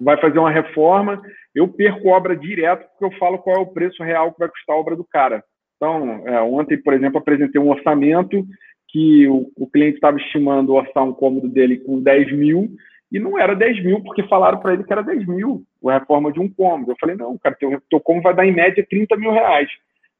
vai 0.00 0.18
fazer 0.20 0.38
uma 0.38 0.50
reforma, 0.50 1.20
eu 1.54 1.68
perco 1.68 2.08
obra 2.08 2.36
direto 2.36 2.88
porque 2.88 3.04
eu 3.04 3.18
falo 3.18 3.38
qual 3.38 3.56
é 3.56 3.60
o 3.60 3.66
preço 3.66 4.02
real 4.02 4.32
que 4.32 4.38
vai 4.38 4.48
custar 4.48 4.76
a 4.76 4.78
obra 4.78 4.96
do 4.96 5.04
cara. 5.04 5.42
Então, 5.76 6.26
é, 6.26 6.40
ontem, 6.40 6.76
por 6.80 6.94
exemplo, 6.94 7.18
apresentei 7.18 7.60
um 7.60 7.70
orçamento 7.70 8.46
que 8.88 9.28
o, 9.28 9.50
o 9.56 9.68
cliente 9.68 9.96
estava 9.96 10.16
estimando 10.16 10.74
orçar 10.74 11.04
um 11.04 11.12
cômodo 11.12 11.48
dele 11.48 11.78
com 11.78 12.00
10 12.00 12.32
mil 12.32 12.70
e 13.10 13.18
não 13.18 13.38
era 13.38 13.54
10 13.54 13.84
mil, 13.84 14.02
porque 14.02 14.22
falaram 14.24 14.58
para 14.58 14.74
ele 14.74 14.84
que 14.84 14.92
era 14.92 15.02
10 15.02 15.26
mil 15.26 15.64
a 15.86 15.98
reforma 15.98 16.30
de 16.30 16.40
um 16.40 16.48
cômodo. 16.48 16.92
Eu 16.92 16.96
falei, 17.00 17.16
não, 17.16 17.38
cara, 17.38 17.54
teu, 17.54 17.80
teu 17.88 18.00
cômodo 18.00 18.24
vai 18.24 18.34
dar 18.34 18.46
em 18.46 18.54
média 18.54 18.86
30 18.88 19.16
mil 19.16 19.32
reais. 19.32 19.68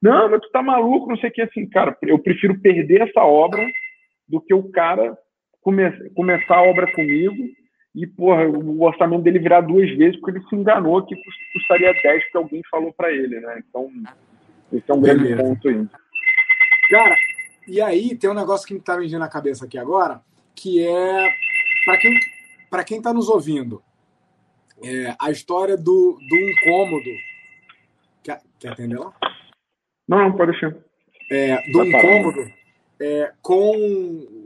Não, 0.01 0.31
mas 0.31 0.40
tu 0.40 0.51
tá 0.51 0.62
maluco, 0.62 1.09
não 1.09 1.16
sei 1.16 1.29
o 1.29 1.33
que, 1.33 1.42
assim, 1.42 1.68
cara, 1.68 1.96
eu 2.03 2.18
prefiro 2.18 2.59
perder 2.61 3.03
essa 3.03 3.20
obra 3.20 3.66
do 4.29 4.40
que 4.40 4.55
o 4.55 4.70
cara 4.70 5.18
come, 5.61 5.90
começar 6.14 6.57
a 6.57 6.62
obra 6.62 6.90
comigo 6.92 7.44
e, 7.94 8.07
porra, 8.07 8.46
o 8.46 8.83
orçamento 8.83 9.22
dele 9.22 9.40
virar 9.40 9.61
duas 9.61 9.90
vezes 9.96 10.18
porque 10.20 10.38
ele 10.38 10.46
se 10.48 10.55
enganou 10.55 11.05
que 11.05 11.16
custaria 11.53 11.92
10 11.92 12.22
porque 12.24 12.38
alguém 12.38 12.62
falou 12.70 12.92
para 12.92 13.11
ele, 13.12 13.40
né? 13.40 13.62
Então, 13.68 13.90
esse 14.72 14.88
é 14.88 14.94
um 14.94 15.01
grande 15.01 15.24
Beleza. 15.24 15.42
ponto 15.42 15.68
aí. 15.68 15.87
Cara, 16.90 17.16
e 17.66 17.81
aí 17.81 18.16
tem 18.16 18.31
um 18.31 18.35
negócio 18.35 18.66
que 18.66 18.74
me 18.74 18.81
tá 18.81 18.96
me 18.96 19.07
vindo 19.07 19.18
na 19.18 19.29
cabeça 19.29 19.64
aqui 19.64 19.77
agora, 19.77 20.20
que 20.55 20.87
é 20.87 21.29
para 21.85 21.98
quem 21.98 22.18
para 22.71 22.85
quem 22.85 22.99
está 22.99 23.13
nos 23.13 23.29
ouvindo, 23.29 23.83
é, 24.83 25.15
a 25.19 25.31
história 25.31 25.77
do, 25.77 26.19
do 26.29 26.37
incômodo. 26.37 27.11
Quer, 28.23 28.43
quer 28.59 28.73
atender 28.73 28.99
lá? 28.99 29.13
Não, 30.07 30.19
não, 30.19 30.33
pode 30.37 30.53
deixar. 30.53 30.75
É, 31.31 31.71
do 31.71 31.85
incômodo, 31.85 32.51
é, 33.01 33.33
com 33.43 33.73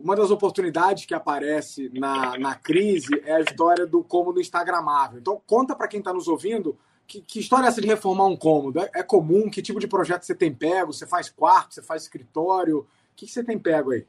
uma 0.02 0.16
das 0.16 0.30
oportunidades 0.30 1.06
que 1.06 1.14
aparece 1.14 1.90
na, 1.94 2.36
na 2.38 2.54
crise 2.54 3.22
é 3.24 3.34
a 3.34 3.40
história 3.40 3.86
do 3.86 4.02
cômodo 4.02 4.40
instagramável. 4.40 5.18
Então, 5.18 5.40
conta 5.46 5.74
para 5.74 5.88
quem 5.88 5.98
está 6.00 6.12
nos 6.12 6.28
ouvindo 6.28 6.76
que, 7.12 7.20
que, 7.20 7.40
história 7.40 7.66
é 7.66 7.68
essa 7.68 7.80
de 7.80 7.86
reformar 7.86 8.26
um 8.26 8.36
cômodo? 8.36 8.80
É, 8.80 8.90
é, 8.94 9.02
comum? 9.02 9.50
Que 9.50 9.60
tipo 9.60 9.78
de 9.78 9.86
projeto 9.86 10.22
você 10.22 10.34
tem 10.34 10.52
pego? 10.52 10.92
Você 10.92 11.06
faz 11.06 11.28
quarto? 11.28 11.74
Você 11.74 11.82
faz 11.82 12.02
escritório? 12.02 12.78
O 12.80 12.86
que, 13.14 13.26
que 13.26 13.32
você 13.32 13.44
tem 13.44 13.58
pego 13.58 13.90
aí? 13.90 14.06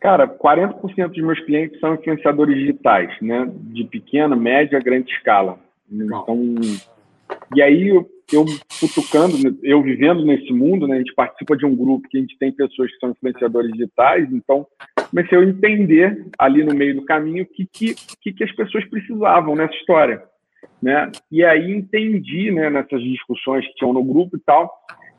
Cara, 0.00 0.28
40% 0.28 1.08
dos 1.08 1.24
meus 1.24 1.40
clientes 1.40 1.80
são 1.80 1.94
influenciadores 1.94 2.54
digitais, 2.54 3.10
né? 3.20 3.50
De 3.52 3.84
pequena, 3.84 4.36
média, 4.36 4.78
grande 4.78 5.10
escala. 5.10 5.58
Então, 5.90 6.54
e 7.54 7.62
aí 7.62 7.88
eu, 7.88 8.08
eu 8.32 8.44
futucando, 8.70 9.36
eu 9.62 9.82
vivendo 9.82 10.24
nesse 10.24 10.52
mundo, 10.52 10.86
né? 10.86 10.96
A 10.96 10.98
gente 10.98 11.14
participa 11.14 11.56
de 11.56 11.66
um 11.66 11.74
grupo 11.74 12.08
que 12.08 12.18
a 12.18 12.20
gente 12.20 12.38
tem 12.38 12.52
pessoas 12.52 12.92
que 12.92 12.98
são 12.98 13.10
influenciadores 13.10 13.72
digitais, 13.72 14.28
então 14.32 14.66
comecei 15.10 15.38
a 15.38 15.42
entender 15.42 16.26
ali 16.38 16.62
no 16.62 16.74
meio 16.74 16.94
do 16.94 17.04
caminho 17.04 17.44
o 17.44 17.46
que, 17.46 17.66
que, 18.20 18.32
que 18.32 18.44
as 18.44 18.52
pessoas 18.54 18.84
precisavam 18.88 19.56
nessa 19.56 19.74
história, 19.74 20.22
né? 20.80 21.10
E 21.32 21.44
aí 21.44 21.72
entendi, 21.72 22.52
né? 22.52 22.70
Nessas 22.70 23.02
discussões 23.02 23.66
que 23.66 23.74
tinham 23.74 23.92
no 23.92 24.04
grupo 24.04 24.36
e 24.36 24.40
tal, 24.40 24.72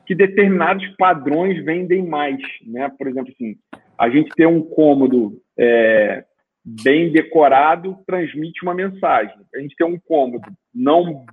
que 0.06 0.14
determinados 0.14 0.86
padrões 0.96 1.62
vendem 1.64 2.06
mais, 2.06 2.40
né? 2.66 2.90
Por 2.96 3.08
exemplo, 3.08 3.32
assim, 3.32 3.56
a 4.00 4.08
gente 4.08 4.30
ter 4.30 4.46
um 4.46 4.62
cômodo 4.62 5.38
é, 5.58 6.24
bem 6.64 7.12
decorado 7.12 7.98
transmite 8.06 8.62
uma 8.62 8.72
mensagem. 8.72 9.36
A 9.54 9.58
gente 9.58 9.76
ter 9.76 9.84
um 9.84 9.98
cômodo 9.98 10.50
não, 10.74 11.26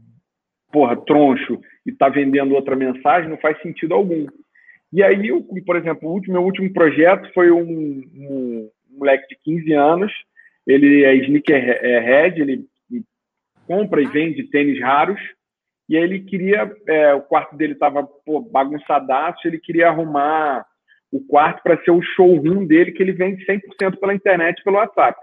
porra, 0.70 0.98
troncho 0.98 1.62
e 1.86 1.94
tá 1.94 2.10
vendendo 2.10 2.54
outra 2.54 2.76
mensagem 2.76 3.30
não 3.30 3.38
faz 3.38 3.58
sentido 3.62 3.94
algum. 3.94 4.28
E 4.92 5.02
aí, 5.02 5.30
eu, 5.30 5.42
por 5.66 5.78
exemplo, 5.78 6.10
o 6.10 6.12
último, 6.12 6.34
meu 6.34 6.44
último 6.44 6.72
projeto 6.74 7.32
foi 7.34 7.52
um, 7.52 7.62
um, 7.62 8.70
um 8.92 8.98
moleque 8.98 9.30
de 9.30 9.38
15 9.44 9.74
anos, 9.74 10.12
ele 10.66 11.06
é 11.06 11.16
sneakerhead, 11.16 12.42
ele 12.42 12.66
compra 13.66 14.02
e 14.02 14.08
vende 14.08 14.44
tênis 14.50 14.82
raros, 14.82 15.20
e 15.88 15.96
aí 15.96 16.04
ele 16.04 16.20
queria, 16.20 16.70
é, 16.86 17.14
o 17.14 17.22
quarto 17.22 17.56
dele 17.56 17.74
estava 17.74 18.06
bagunçadaço, 18.52 19.48
ele 19.48 19.58
queria 19.58 19.88
arrumar 19.88 20.66
o 21.12 21.20
quarto 21.22 21.64
para 21.64 21.82
ser 21.84 21.92
o 21.92 22.02
showroom 22.02 22.66
dele, 22.66 22.92
que 22.92 23.02
ele 23.02 23.14
vende 23.14 23.46
100% 23.46 23.98
pela 24.00 24.14
internet, 24.14 24.64
pelo 24.64 24.78
WhatsApp. 24.78 25.20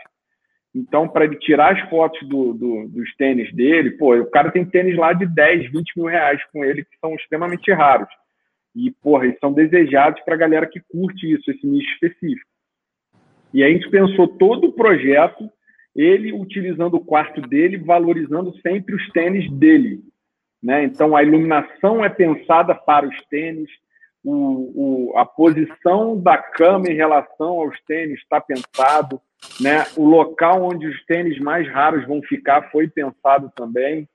Então, 0.75 1.07
para 1.07 1.25
ele 1.25 1.37
tirar 1.37 1.77
as 1.77 1.89
fotos 1.89 2.21
do, 2.29 2.53
do, 2.53 2.89
dos 2.89 3.15
tênis 3.17 3.53
dele, 3.55 3.93
pô, 3.93 4.17
o 4.17 4.31
cara 4.31 4.51
tem 4.51 4.65
tênis 4.65 4.97
lá 4.97 5.13
de 5.13 5.25
10, 5.25 5.71
20 5.71 5.93
mil 5.97 6.07
reais 6.07 6.43
com 6.53 6.65
ele, 6.65 6.85
que 6.85 6.99
são 6.99 7.15
extremamente 7.15 7.71
raros. 7.73 8.09
E, 8.75 8.91
porra, 8.91 9.27
eles 9.27 9.39
são 9.39 9.53
desejados 9.53 10.21
para 10.25 10.35
a 10.35 10.39
galera 10.39 10.67
que 10.67 10.81
curte 10.81 11.31
isso, 11.31 11.49
esse 11.49 11.65
nicho 11.65 11.89
específico. 11.93 12.51
E 13.53 13.63
a 13.63 13.69
gente 13.69 13.89
pensou 13.89 14.27
todo 14.27 14.67
o 14.67 14.73
projeto, 14.73 15.49
ele 15.95 16.33
utilizando 16.33 16.95
o 16.95 17.05
quarto 17.05 17.41
dele, 17.41 17.77
valorizando 17.77 18.53
sempre 18.61 18.97
os 18.97 19.09
tênis 19.11 19.49
dele. 19.53 20.01
Né? 20.61 20.83
Então, 20.83 21.15
a 21.15 21.23
iluminação 21.23 22.05
é 22.05 22.09
pensada 22.09 22.75
para 22.75 23.07
os 23.07 23.17
tênis, 23.27 23.71
o, 24.25 25.13
o, 25.13 25.19
a 25.19 25.27
posição 25.27 26.19
da 26.19 26.39
cama 26.39 26.89
em 26.89 26.95
relação 26.95 27.61
aos 27.61 27.79
tênis 27.83 28.19
está 28.21 28.41
pensado, 28.41 29.21
né? 29.61 29.85
O 29.97 30.05
local 30.05 30.63
onde 30.63 30.87
os 30.87 31.05
tênis 31.05 31.39
mais 31.39 31.69
raros 31.71 32.07
vão 32.07 32.23
ficar 32.23 32.71
foi 32.71 32.89
pensado 32.89 33.53
também. 33.55 34.09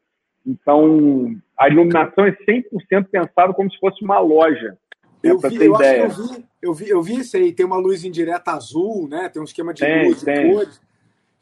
Então, 0.46 1.36
a 1.58 1.68
iluminação 1.70 2.26
é 2.26 2.32
100% 2.32 3.08
pensado 3.12 3.54
como 3.54 3.72
se 3.72 3.78
fosse 3.80 4.04
uma 4.04 4.20
loja. 4.20 4.76
Né, 5.24 5.32
eu, 5.32 5.38
vi, 5.38 5.56
eu, 5.58 5.76
ideia. 5.76 6.02
eu, 6.02 6.10
vi, 6.10 6.46
eu, 6.62 6.74
vi, 6.74 6.90
eu 6.90 7.02
vi 7.04 7.20
isso 7.20 7.38
aí. 7.38 7.54
Tem 7.54 7.66
uma 7.66 7.78
luz 7.78 8.04
indireta 8.04 8.52
azul, 8.52 9.08
né? 9.08 9.30
Tem 9.30 9.40
um 9.40 9.46
esquema 9.46 9.74
de 9.74 9.82
tem, 9.82 10.08
luz 10.08 10.24
tem, 10.24 10.52
cores. 10.52 10.82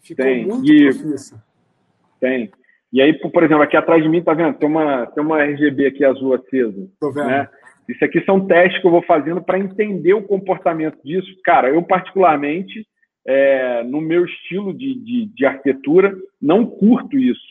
Ficou 0.02 0.26
tem. 0.26 0.46
muito 0.46 0.70
e, 0.70 0.94
profissa. 0.94 1.44
Tem. 2.20 2.52
E 2.92 3.02
aí, 3.02 3.14
por 3.14 3.44
exemplo, 3.44 3.64
aqui 3.64 3.78
atrás 3.78 4.02
de 4.02 4.10
mim, 4.10 4.24
tá 4.24 4.34
vendo? 4.34 4.58
Tem 4.58 4.68
uma, 4.68 5.06
tem 5.06 5.24
uma 5.24 5.44
RGB 5.44 5.88
aqui 5.88 6.04
azul 6.04 6.34
acesa. 6.34 6.90
Tô 7.00 7.12
vendo. 7.12 7.28
Né? 7.28 7.48
Isso 7.88 8.04
aqui 8.04 8.22
são 8.26 8.46
testes 8.46 8.82
que 8.82 8.88
eu 8.88 8.92
vou 8.92 9.02
fazendo 9.04 9.42
para 9.42 9.58
entender 9.60 10.14
o 10.14 10.24
comportamento 10.24 11.00
disso. 11.04 11.28
Cara, 11.44 11.70
eu 11.70 11.82
particularmente, 11.82 12.86
é, 13.26 13.84
no 13.84 14.02
meu 14.02 14.26
estilo 14.26 14.74
de, 14.74 14.94
de, 14.96 15.26
de, 15.28 15.46
arquitetura, 15.46 16.14
não 16.42 16.66
curto 16.66 17.18
isso, 17.18 17.48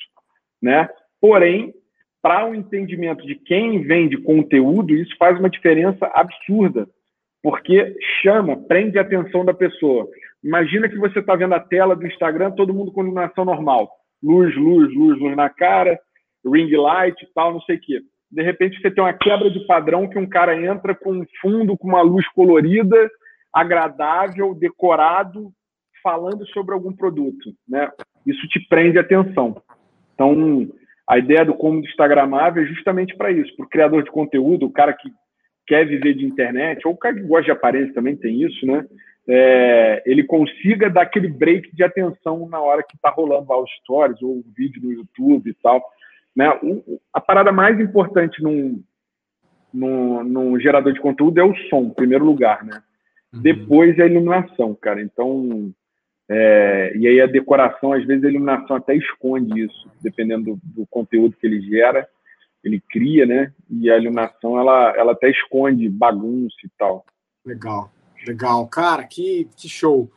né? 0.62 0.88
Porém, 1.20 1.72
para 2.20 2.44
o 2.44 2.50
um 2.50 2.54
entendimento 2.54 3.26
de 3.26 3.34
quem 3.34 3.80
vende 3.82 4.18
conteúdo, 4.18 4.92
isso 4.92 5.16
faz 5.18 5.38
uma 5.38 5.48
diferença 5.48 6.06
absurda, 6.12 6.86
porque 7.42 7.96
chama, 8.20 8.56
prende 8.56 8.98
a 8.98 9.02
atenção 9.02 9.44
da 9.44 9.54
pessoa. 9.54 10.06
Imagina 10.44 10.88
que 10.88 10.98
você 10.98 11.20
está 11.20 11.34
vendo 11.34 11.54
a 11.54 11.60
tela 11.60 11.96
do 11.96 12.06
Instagram, 12.06 12.50
todo 12.50 12.74
mundo 12.74 12.92
com 12.92 13.02
iluminação 13.02 13.44
normal, 13.44 13.88
luz, 14.22 14.54
luz, 14.54 14.92
luz, 14.94 15.18
luz 15.18 15.36
na 15.36 15.48
cara, 15.48 15.98
ring 16.44 16.70
light, 16.76 17.16
tal, 17.34 17.54
não 17.54 17.60
sei 17.62 17.76
o 17.76 17.80
quê 17.80 18.02
de 18.30 18.42
repente 18.42 18.80
você 18.80 18.90
tem 18.90 19.02
uma 19.02 19.12
quebra 19.12 19.50
de 19.50 19.64
padrão 19.66 20.08
que 20.08 20.18
um 20.18 20.28
cara 20.28 20.56
entra 20.56 20.94
com 20.94 21.12
um 21.12 21.26
fundo 21.40 21.76
com 21.76 21.88
uma 21.88 22.02
luz 22.02 22.26
colorida, 22.30 23.10
agradável, 23.52 24.54
decorado, 24.54 25.50
falando 26.02 26.46
sobre 26.48 26.74
algum 26.74 26.92
produto, 26.92 27.52
né? 27.68 27.90
Isso 28.26 28.46
te 28.48 28.60
prende 28.68 28.98
atenção. 28.98 29.60
Então, 30.14 30.68
a 31.08 31.18
ideia 31.18 31.44
do 31.44 31.54
cômodo 31.54 31.86
instagramável 31.86 32.62
é 32.62 32.66
justamente 32.66 33.16
para 33.16 33.30
isso, 33.30 33.54
para 33.56 33.66
o 33.66 33.68
criador 33.68 34.02
de 34.02 34.10
conteúdo, 34.10 34.66
o 34.66 34.72
cara 34.72 34.92
que 34.92 35.08
quer 35.66 35.86
viver 35.86 36.14
de 36.14 36.24
internet, 36.24 36.86
ou 36.86 36.94
o 36.94 36.96
cara 36.96 37.14
que 37.14 37.22
gosta 37.22 37.44
de 37.44 37.50
aparência 37.50 37.94
também 37.94 38.16
tem 38.16 38.42
isso, 38.42 38.66
né? 38.66 38.84
É, 39.28 40.02
ele 40.06 40.22
consiga 40.22 40.88
dar 40.88 41.02
aquele 41.02 41.26
break 41.26 41.74
de 41.74 41.82
atenção 41.82 42.48
na 42.48 42.60
hora 42.60 42.82
que 42.82 42.94
está 42.94 43.10
rolando 43.10 43.48
lá 43.48 43.60
os 43.60 43.70
stories 43.80 44.22
ou 44.22 44.38
o 44.38 44.44
vídeo 44.56 44.80
no 44.82 44.92
YouTube 44.92 45.50
e 45.50 45.54
tal. 45.54 45.82
Né? 46.36 46.50
O, 46.62 47.00
a 47.12 47.20
parada 47.20 47.50
mais 47.50 47.80
importante 47.80 48.42
num, 48.42 48.82
num, 49.72 50.22
num, 50.22 50.60
gerador 50.60 50.92
de 50.92 51.00
conteúdo 51.00 51.40
é 51.40 51.44
o 51.44 51.56
som, 51.70 51.84
em 51.84 51.94
primeiro 51.94 52.26
lugar, 52.26 52.62
né? 52.62 52.82
Uhum. 53.32 53.40
Depois 53.40 53.98
é 53.98 54.02
a 54.02 54.06
iluminação, 54.06 54.74
cara. 54.74 55.00
Então, 55.00 55.72
é, 56.28 56.92
e 56.94 57.06
aí 57.06 57.20
a 57.22 57.26
decoração, 57.26 57.94
às 57.94 58.04
vezes 58.04 58.24
a 58.24 58.28
iluminação 58.28 58.76
até 58.76 58.94
esconde 58.94 59.64
isso, 59.64 59.90
dependendo 60.02 60.56
do, 60.56 60.60
do, 60.62 60.86
conteúdo 60.88 61.36
que 61.36 61.46
ele 61.46 61.62
gera, 61.62 62.06
ele 62.62 62.82
cria, 62.90 63.24
né? 63.24 63.52
E 63.70 63.90
a 63.90 63.96
iluminação, 63.96 64.58
ela, 64.58 64.94
ela 64.96 65.12
até 65.12 65.30
esconde 65.30 65.88
bagunça 65.88 66.56
e 66.64 66.70
tal. 66.76 67.06
Legal, 67.44 67.90
legal. 68.26 68.66
Cara, 68.68 69.04
que, 69.04 69.48
que 69.56 69.68
show. 69.68 70.10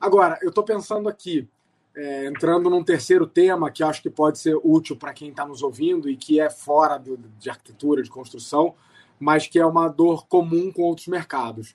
Agora, 0.00 0.38
eu 0.40 0.52
tô 0.52 0.62
pensando 0.62 1.08
aqui, 1.08 1.48
é, 1.96 2.26
entrando 2.26 2.68
num 2.68 2.84
terceiro 2.84 3.26
tema 3.26 3.70
que 3.70 3.82
acho 3.82 4.02
que 4.02 4.10
pode 4.10 4.38
ser 4.38 4.54
útil 4.62 4.96
para 4.96 5.14
quem 5.14 5.30
está 5.30 5.46
nos 5.46 5.62
ouvindo 5.62 6.10
e 6.10 6.16
que 6.16 6.38
é 6.38 6.50
fora 6.50 6.98
do, 6.98 7.16
de 7.16 7.48
arquitetura, 7.48 8.02
de 8.02 8.10
construção, 8.10 8.74
mas 9.18 9.46
que 9.46 9.58
é 9.58 9.64
uma 9.64 9.88
dor 9.88 10.26
comum 10.26 10.70
com 10.70 10.82
outros 10.82 11.06
mercados. 11.06 11.74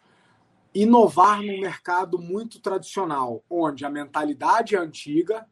Inovar 0.76 1.42
num 1.42 1.60
mercado 1.60 2.20
muito 2.20 2.60
tradicional, 2.60 3.44
onde 3.50 3.84
a 3.84 3.90
mentalidade 3.90 4.76
é 4.76 4.80
antiga, 4.80 5.46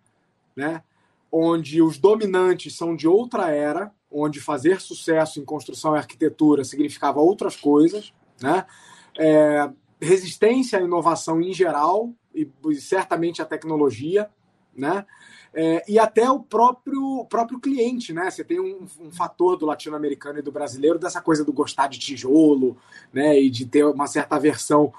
né? 0.55 0.83
onde 1.31 1.81
os 1.81 1.97
dominantes 1.97 2.75
são 2.75 2.95
de 2.95 3.07
outra 3.07 3.49
era, 3.49 3.91
onde 4.11 4.39
fazer 4.39 4.79
sucesso 4.79 5.39
em 5.39 5.45
construção 5.45 5.95
e 5.95 5.97
arquitetura 5.97 6.63
significava 6.63 7.19
outras 7.19 7.55
coisas, 7.55 8.13
né? 8.41 8.65
É, 9.17 9.69
resistência 10.01 10.79
à 10.79 10.81
inovação 10.81 11.41
em 11.41 11.53
geral 11.53 12.11
e, 12.33 12.49
e 12.69 12.75
certamente 12.75 13.41
à 13.41 13.45
tecnologia, 13.45 14.29
né? 14.79 15.05
É, 15.53 15.83
e 15.87 15.97
até 15.97 16.29
o 16.29 16.39
próprio, 16.39 17.25
próprio 17.25 17.59
cliente, 17.59 18.13
né? 18.13 18.29
Você 18.29 18.43
tem 18.43 18.59
um, 18.59 18.87
um 18.99 19.11
fator 19.11 19.57
do 19.57 19.65
latino-americano 19.65 20.39
e 20.39 20.43
do 20.43 20.51
brasileiro 20.51 20.99
dessa 20.99 21.21
coisa 21.21 21.43
do 21.43 21.51
gostar 21.51 21.87
de 21.87 21.99
tijolo, 21.99 22.77
né? 23.11 23.39
E 23.39 23.49
de 23.49 23.65
ter 23.65 23.83
uma 23.83 24.07
certa 24.07 24.35
aversão. 24.35 24.93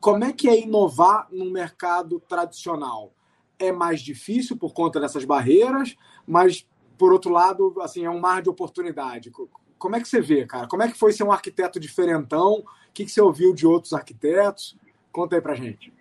Como 0.00 0.24
é 0.24 0.32
que 0.32 0.48
é 0.48 0.60
inovar 0.60 1.28
num 1.30 1.50
mercado 1.50 2.20
tradicional? 2.28 3.12
É 3.58 3.70
mais 3.70 4.00
difícil 4.00 4.56
por 4.56 4.74
conta 4.74 5.00
dessas 5.00 5.24
barreiras, 5.24 5.96
mas 6.26 6.66
por 6.98 7.12
outro 7.12 7.30
lado, 7.30 7.74
assim, 7.80 8.04
é 8.04 8.10
um 8.10 8.20
mar 8.20 8.42
de 8.42 8.50
oportunidade. 8.50 9.32
Como 9.78 9.96
é 9.96 10.00
que 10.00 10.08
você 10.08 10.20
vê, 10.20 10.44
cara? 10.44 10.66
Como 10.66 10.82
é 10.82 10.88
que 10.88 10.98
foi 10.98 11.12
ser 11.12 11.22
um 11.22 11.32
arquiteto 11.32 11.78
diferentão? 11.78 12.54
O 12.54 12.64
que, 12.92 13.04
que 13.04 13.10
você 13.10 13.20
ouviu 13.20 13.54
de 13.54 13.66
outros 13.66 13.92
arquitetos? 13.92 14.76
Conta 15.12 15.36
aí 15.36 15.42
pra 15.42 15.54
gente. 15.54 15.92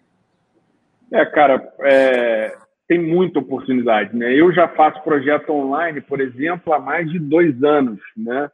É, 1.11 1.25
cara, 1.25 1.71
é, 1.81 2.57
tem 2.93 3.01
muita 3.01 3.39
oportunidade, 3.39 4.15
né? 4.15 4.39
Eu 4.39 4.53
já 4.53 4.67
faço 4.67 5.03
projeto 5.03 5.49
online, 5.49 5.99
por 5.99 6.21
exemplo, 6.21 6.71
há 6.73 6.79
mais 6.79 7.09
de 7.09 7.17
dois 7.17 7.63
anos, 7.63 7.99
né? 8.15 8.51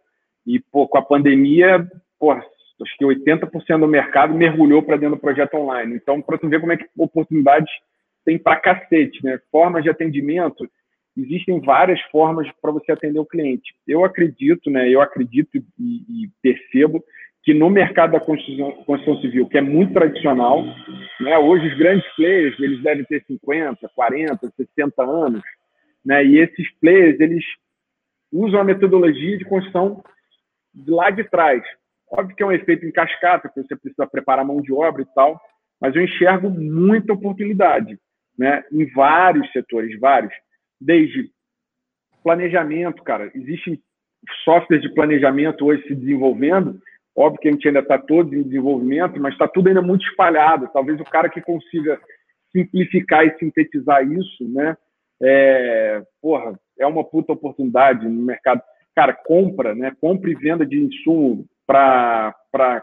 E 0.47 0.61
pô, 0.61 0.87
com 0.87 0.97
a 0.97 1.01
pandemia, 1.01 1.85
pô, 2.17 2.31
acho 2.31 2.47
que 2.97 3.03
80% 3.03 3.79
do 3.79 3.87
mercado 3.87 4.33
mergulhou 4.33 4.81
para 4.81 4.95
dentro 4.95 5.17
do 5.17 5.21
projeto 5.21 5.55
online. 5.55 5.93
Então, 5.95 6.21
para 6.21 6.37
tu 6.37 6.47
ver 6.47 6.61
como 6.61 6.71
é 6.71 6.77
que 6.77 6.85
oportunidades 6.97 7.69
tem 8.23 8.37
para 8.37 8.61
cacete, 8.61 9.21
né? 9.25 9.41
Formas 9.51 9.83
de 9.83 9.89
atendimento, 9.89 10.65
existem 11.17 11.59
várias 11.59 11.99
formas 12.03 12.49
para 12.61 12.71
você 12.71 12.93
atender 12.93 13.19
o 13.19 13.25
cliente. 13.25 13.73
Eu 13.85 14.05
acredito, 14.05 14.71
né? 14.71 14.89
Eu 14.89 15.01
acredito 15.01 15.57
e, 15.57 15.63
e 15.77 16.29
percebo 16.41 17.03
que 17.43 17.53
no 17.53 17.69
mercado 17.69 18.11
da 18.11 18.19
construção, 18.19 18.71
construção, 18.83 19.21
civil, 19.21 19.47
que 19.47 19.57
é 19.57 19.61
muito 19.61 19.93
tradicional, 19.93 20.63
né, 21.19 21.37
hoje 21.37 21.67
os 21.67 21.77
grandes 21.77 22.05
players 22.15 22.59
eles 22.59 22.81
devem 22.83 23.05
ter 23.05 23.23
50, 23.25 23.89
40, 23.95 24.53
60 24.55 25.03
anos, 25.03 25.41
né, 26.05 26.23
e 26.23 26.37
esses 26.37 26.71
players 26.79 27.19
eles 27.19 27.43
usam 28.31 28.59
a 28.59 28.63
metodologia 28.63 29.37
de 29.37 29.45
construção 29.45 30.03
de 30.73 30.91
lá 30.91 31.09
de 31.09 31.23
trás. 31.23 31.63
Óbvio 32.11 32.35
que 32.35 32.43
é 32.43 32.45
um 32.45 32.51
efeito 32.51 32.85
em 32.85 32.91
cascata, 32.91 33.47
porque 33.47 33.67
você 33.67 33.75
precisa 33.75 34.07
preparar 34.07 34.43
a 34.43 34.47
mão 34.47 34.61
de 34.61 34.73
obra 34.73 35.01
e 35.01 35.13
tal, 35.15 35.39
mas 35.79 35.95
eu 35.95 36.03
enxergo 36.03 36.49
muita 36.49 37.13
oportunidade 37.13 37.97
né, 38.37 38.63
em 38.71 38.85
vários 38.91 39.49
setores, 39.51 39.97
vários, 39.99 40.33
desde 40.79 41.29
planejamento, 42.23 43.01
cara, 43.03 43.31
existem 43.33 43.81
softwares 44.43 44.81
de 44.81 44.93
planejamento 44.93 45.65
hoje 45.65 45.87
se 45.87 45.95
desenvolvendo 45.95 46.79
Óbvio 47.19 47.41
que 47.41 47.49
a 47.49 47.51
gente 47.51 47.67
ainda 47.67 47.81
está 47.81 47.97
todo 47.97 48.33
em 48.33 48.43
desenvolvimento, 48.43 49.19
mas 49.19 49.33
está 49.33 49.45
tudo 49.45 49.67
ainda 49.67 49.81
muito 49.81 50.07
espalhado. 50.07 50.69
Talvez 50.71 50.97
o 51.01 51.03
cara 51.03 51.27
que 51.27 51.41
consiga 51.41 51.99
simplificar 52.49 53.25
e 53.25 53.37
sintetizar 53.37 54.09
isso, 54.09 54.47
né? 54.47 54.77
É, 55.21 56.01
porra, 56.21 56.57
é 56.79 56.87
uma 56.87 57.03
puta 57.03 57.33
oportunidade 57.33 58.07
no 58.07 58.25
mercado. 58.25 58.61
Cara, 58.95 59.13
compra, 59.13 59.75
né? 59.75 59.93
Compra 59.99 60.31
e 60.31 60.35
venda 60.35 60.65
de 60.65 60.79
insumo 60.79 61.45
para 61.67 62.33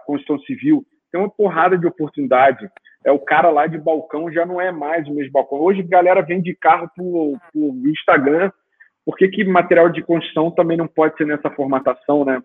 construção 0.05 0.39
civil. 0.41 0.85
Tem 1.11 1.19
uma 1.19 1.31
porrada 1.31 1.79
de 1.79 1.87
oportunidade. 1.87 2.69
É 3.07 3.11
o 3.11 3.19
cara 3.19 3.49
lá 3.49 3.67
de 3.67 3.79
balcão 3.79 4.31
já 4.31 4.45
não 4.45 4.61
é 4.61 4.71
mais 4.71 5.09
o 5.09 5.15
mesmo 5.15 5.33
balcão. 5.33 5.61
Hoje 5.61 5.81
a 5.81 5.89
galera 5.89 6.21
vende 6.21 6.55
carro 6.55 6.91
por, 6.95 7.39
Instagram. 7.89 8.53
Por 9.03 9.17
que, 9.17 9.29
que 9.29 9.45
material 9.45 9.89
de 9.89 10.03
construção 10.03 10.51
também 10.51 10.77
não 10.77 10.87
pode 10.87 11.17
ser 11.17 11.27
nessa 11.27 11.49
formatação, 11.49 12.23
né? 12.23 12.43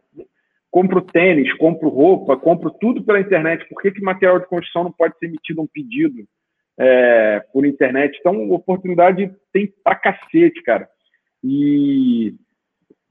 Compro 0.71 1.01
tênis, 1.01 1.53
compro 1.57 1.89
roupa, 1.89 2.37
compro 2.37 2.71
tudo 2.71 3.03
pela 3.03 3.19
internet. 3.19 3.67
Por 3.67 3.81
que, 3.81 3.91
que 3.91 4.01
material 4.01 4.39
de 4.39 4.47
construção 4.47 4.85
não 4.85 4.91
pode 4.91 5.17
ser 5.19 5.25
emitido 5.25 5.61
um 5.61 5.67
pedido 5.67 6.23
é, 6.79 7.41
por 7.51 7.65
internet? 7.65 8.17
Então, 8.17 8.49
oportunidade 8.51 9.29
tem 9.51 9.71
pra 9.83 9.95
cacete, 9.95 10.63
cara. 10.63 10.87
E, 11.43 12.33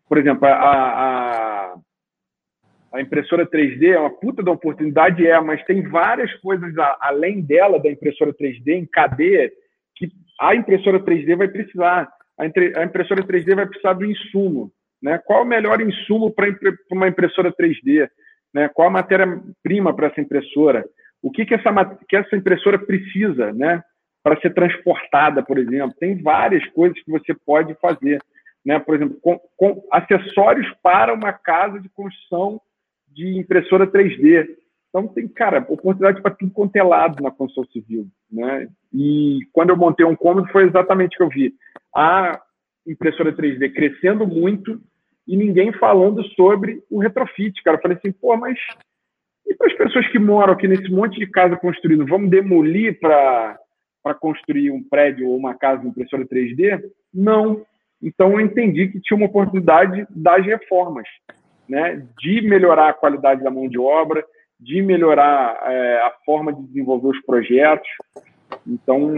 por 0.09 0.17
exemplo, 0.17 0.47
a, 0.47 0.55
a, 0.55 1.75
a 2.95 3.01
impressora 3.01 3.47
3D 3.47 3.93
é 3.93 4.01
uma 4.01 4.11
puta 4.11 4.43
da 4.43 4.51
oportunidade, 4.51 5.27
é, 5.27 5.39
mas 5.41 5.63
tem 5.65 5.83
várias 5.83 6.33
coisas 6.41 6.77
a, 6.79 6.97
além 7.03 7.43
dela, 7.43 7.79
da 7.79 7.91
impressora 7.91 8.33
3D, 8.33 8.69
em 8.69 8.87
cadeia, 8.87 9.53
que 9.97 10.09
a 10.41 10.55
impressora 10.55 10.99
3D 10.99 11.37
vai 11.37 11.49
precisar. 11.49 12.11
A, 12.39 12.45
a 12.81 12.85
impressora 12.85 13.23
3D 13.23 13.55
vai 13.55 13.67
precisar 13.67 13.93
do 13.93 14.07
insumo. 14.07 14.73
Né? 15.03 15.19
Qual 15.19 15.43
o 15.43 15.47
melhor 15.47 15.81
insumo 15.81 16.31
para 16.31 16.47
uma 16.93 17.09
impressora 17.09 17.53
3D? 17.53 18.09
Né? 18.53 18.69
Qual 18.69 18.89
a 18.89 18.93
matéria-prima 18.93 19.95
para 19.95 20.09
essa 20.09 20.21
impressora? 20.21 20.85
O 21.23 21.31
que, 21.31 21.45
que, 21.45 21.55
essa, 21.55 21.73
que 22.09 22.17
essa 22.17 22.37
impressora 22.37 22.79
precisa 22.79 23.53
né? 23.53 23.83
para 24.23 24.41
ser 24.41 24.53
transportada, 24.53 25.43
por 25.43 25.59
exemplo? 25.59 25.97
Tem 25.99 26.21
várias 26.21 26.67
coisas 26.71 27.01
que 27.03 27.11
você 27.11 27.35
pode 27.35 27.75
fazer. 27.75 28.21
Né? 28.65 28.79
Por 28.79 28.95
exemplo, 28.95 29.19
com, 29.21 29.41
com 29.57 29.83
acessórios 29.91 30.67
para 30.83 31.15
uma 31.15 31.33
casa 31.33 31.81
de 31.81 31.89
construção 31.89 32.61
de 33.09 33.39
impressora 33.39 33.87
3D. 33.87 34.47
Então, 34.89 35.07
tem, 35.07 35.27
cara, 35.29 35.59
oportunidade 35.69 36.21
para 36.21 36.35
tudo 36.35 36.53
quanto 36.53 36.77
é 36.77 36.83
lado 36.83 37.23
na 37.23 37.31
construção 37.31 37.65
civil, 37.73 38.09
né? 38.31 38.69
E 38.93 39.39
quando 39.53 39.71
eu 39.71 39.77
montei 39.77 40.05
um 40.05 40.17
cômodo, 40.17 40.51
foi 40.51 40.65
exatamente 40.65 41.15
o 41.15 41.17
que 41.19 41.23
eu 41.23 41.29
vi. 41.29 41.55
A 41.95 42.41
impressora 42.85 43.33
3D 43.33 43.73
crescendo 43.73 44.27
muito 44.27 44.81
e 45.31 45.37
ninguém 45.37 45.73
falando 45.73 46.25
sobre 46.31 46.83
o 46.91 46.99
retrofit, 46.99 47.63
cara. 47.63 47.77
Eu 47.77 47.81
falei 47.81 47.97
assim, 47.97 48.11
pô, 48.11 48.37
mas 48.37 48.59
e 49.47 49.55
para 49.55 49.69
as 49.69 49.75
pessoas 49.75 50.09
que 50.09 50.19
moram 50.19 50.53
aqui 50.53 50.67
nesse 50.67 50.91
monte 50.91 51.21
de 51.21 51.27
casa 51.29 51.57
construído, 51.57 52.05
vamos 52.05 52.31
demolir 52.31 52.99
para 52.99 53.57
construir 54.19 54.73
um 54.73 54.83
prédio 54.83 55.29
ou 55.29 55.37
uma 55.37 55.55
casa 55.55 55.87
impressora 55.87 56.27
3D? 56.27 56.83
Não. 57.15 57.65
Então 58.03 58.33
eu 58.33 58.41
entendi 58.41 58.89
que 58.89 59.01
tinha 59.01 59.17
uma 59.17 59.27
oportunidade 59.27 60.05
das 60.11 60.45
reformas, 60.45 61.07
né? 61.69 62.05
de 62.21 62.41
melhorar 62.43 62.89
a 62.89 62.95
qualidade 62.95 63.45
da 63.45 63.53
mão 63.53 63.69
de 63.69 63.79
obra, 63.79 64.25
de 64.59 64.83
melhorar 64.83 65.61
é, 65.63 66.01
a 66.03 66.13
forma 66.27 66.53
de 66.53 66.63
desenvolver 66.65 67.09
os 67.09 67.23
projetos, 67.25 67.89
então 68.67 69.15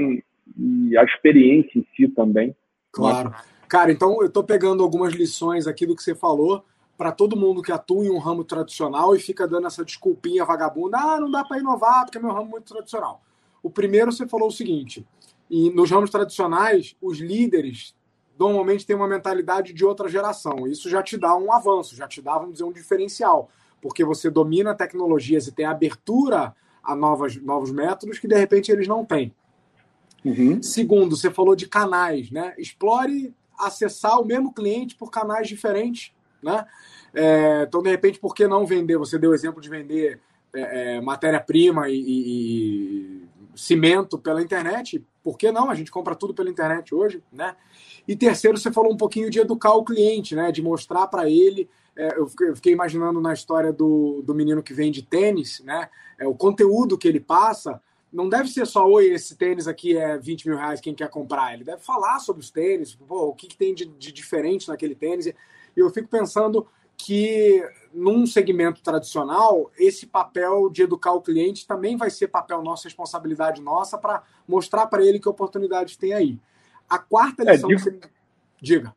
e 0.59 0.95
a 0.99 1.05
experiência 1.05 1.79
em 1.79 1.87
si 1.97 2.07
também. 2.09 2.55
Claro. 2.93 3.33
Cara, 3.73 3.91
então 3.91 4.21
eu 4.21 4.27
estou 4.27 4.45
pegando 4.45 4.83
algumas 4.83 5.15
lições 5.15 5.67
aqui 5.67 5.87
do 5.87 5.97
que 5.97 6.03
você 6.03 6.15
falou 6.15 6.63
para 6.95 7.11
todo 7.11 7.35
mundo 7.35 7.63
que 7.63 7.73
atua 7.73 8.05
em 8.05 8.11
um 8.11 8.19
ramo 8.19 8.45
tradicional 8.45 9.17
e 9.17 9.19
fica 9.19 9.49
dando 9.49 9.67
essa 9.67 9.83
desculpinha 9.83 10.45
vagabunda, 10.45 10.99
ah, 10.99 11.19
não 11.19 11.31
dá 11.31 11.43
para 11.43 11.59
inovar 11.59 12.05
porque 12.05 12.19
é 12.19 12.21
meu 12.21 12.35
ramo 12.35 12.51
muito 12.51 12.71
tradicional. 12.71 13.23
O 13.63 13.71
primeiro 13.71 14.13
você 14.13 14.29
falou 14.29 14.49
o 14.49 14.53
seguinte, 14.53 15.07
e 15.49 15.71
nos 15.71 15.91
ramos 15.91 16.11
tradicionais, 16.11 16.95
os 17.01 17.19
líderes 17.19 17.95
normalmente 18.39 18.85
têm 18.85 18.95
uma 18.95 19.09
mentalidade 19.09 19.73
de 19.73 19.87
outra 19.87 20.07
geração. 20.07 20.67
Isso 20.67 20.91
já 20.91 21.03
te 21.03 21.17
dá 21.17 21.35
um 21.35 21.51
avanço, 21.51 21.97
já 21.97 22.07
te 22.07 22.21
dá, 22.21 22.35
vamos 22.35 22.53
dizer, 22.53 22.65
um 22.65 22.73
diferencial, 22.73 23.49
porque 23.81 24.05
você 24.05 24.29
domina 24.29 24.75
tecnologias 24.75 25.47
e 25.47 25.51
tem 25.51 25.65
abertura 25.65 26.55
a 26.85 26.95
novas, 26.95 27.37
novos 27.37 27.71
métodos 27.71 28.19
que 28.19 28.29
de 28.29 28.37
repente 28.37 28.71
eles 28.71 28.87
não 28.87 29.03
têm. 29.03 29.35
Uhum. 30.23 30.63
Segundo, 30.63 31.17
você 31.17 31.31
falou 31.31 31.57
de 31.57 31.67
canais, 31.67 32.31
né? 32.31 32.55
Explore 32.59 33.35
acessar 33.67 34.21
o 34.21 34.25
mesmo 34.25 34.53
cliente 34.53 34.95
por 34.95 35.11
canais 35.11 35.49
diferentes 35.49 36.13
né? 36.43 36.67
É, 37.15 37.65
então, 37.69 37.83
de 37.83 37.91
repente, 37.91 38.19
por 38.19 38.35
que 38.35 38.47
não 38.49 38.67
vender? 38.67 38.99
Você 38.99 39.19
deu 39.19 39.31
o 39.31 39.35
exemplo 39.35 39.61
de 39.61 39.69
vender 39.69 40.21
é, 40.55 40.97
é, 40.97 41.01
matéria-prima 41.01 41.89
e, 41.89 41.95
e, 41.95 43.23
e, 43.23 43.29
cimento 43.55 44.19
pela 44.19 44.43
internet. 44.43 45.05
Por 45.23 45.39
que 45.39 45.53
não? 45.53 45.71
A 45.71 45.75
gente 45.75 45.91
compra 45.91 46.15
tudo 46.15 46.35
pela 46.35 46.51
internet 46.51 46.95
hoje, 46.95 47.23
né? 47.33 47.55
E 48.09 48.17
terceiro, 48.17 48.59
você 48.59 48.73
falou 48.73 48.93
um 48.93 48.97
pouquinho 48.97 49.31
de 49.31 49.39
educar 49.39 49.73
o 49.75 49.85
cliente, 49.85 50.35
né? 50.35 50.51
De 50.51 50.61
mostrar 50.61 51.07
para 51.07 51.31
ele. 51.31 51.69
É, 51.95 52.19
eu, 52.19 52.27
fiquei, 52.27 52.73
imaginando 52.73 53.21
na 53.21 53.35
história 53.35 53.73
do, 53.73 54.23
do 54.25 54.35
menino 54.35 54.63
que 54.63 54.75
vende 54.75 55.03
tênis, 55.03 55.61
né? 55.65 55.89
É, 56.19 56.27
o 56.27 56.35
conteúdo 56.35 56.99
que 56.99 57.07
ele 57.07 57.21
passa 57.21 57.81
não 58.13 58.29
deve 58.29 58.49
ser 58.49 58.67
só, 58.67 58.87
oi, 58.87 59.07
esse 59.07 59.37
tênis 59.37 59.67
aqui 59.67 59.97
é 59.97 60.19
20 60.19 60.49
mil 60.49 60.59
reais, 60.59 60.81
quem 60.81 60.95
quer 60.95 61.09
comprar? 61.09 61.55
Ele 61.55 61.65
deve 61.65 61.83
falar 61.83 62.19
sobre 62.19 62.43
os 62.43 62.51
tênis, 62.51 62.95
pô, 62.95 63.29
o 63.29 63.35
que, 63.35 63.47
que 63.47 63.57
tem 63.57 63.75
de, 63.75 63.87
de 63.87 64.13
diferente 64.13 64.69
naquele 64.69 64.95
tênis. 64.95 65.27
E 65.27 65.35
eu 65.77 65.89
fico 65.91 66.09
pensando 66.09 66.67
que 66.97 67.67
num 67.93 68.27
segmento 68.27 68.83
tradicional, 68.83 69.71
esse 69.79 70.07
papel 70.07 70.69
de 70.71 70.83
educar 70.83 71.13
o 71.13 71.23
cliente 71.23 71.67
também 71.67 71.97
vai 71.97 72.11
ser 72.11 72.29
papel 72.29 72.63
nosso, 72.63 72.85
responsabilidade 72.85 73.63
nossa, 73.63 73.97
para 73.97 74.23
mostrar 74.47 74.87
para 74.87 75.05
ele 75.05 75.19
que 75.19 75.29
oportunidades 75.29 75.97
tem 75.97 76.13
aí. 76.13 76.39
A 76.89 76.99
quarta 76.99 77.45
lição 77.45 77.71
é, 77.71 77.75
de, 77.75 77.83
você... 77.83 77.99
Diga. 78.61 78.95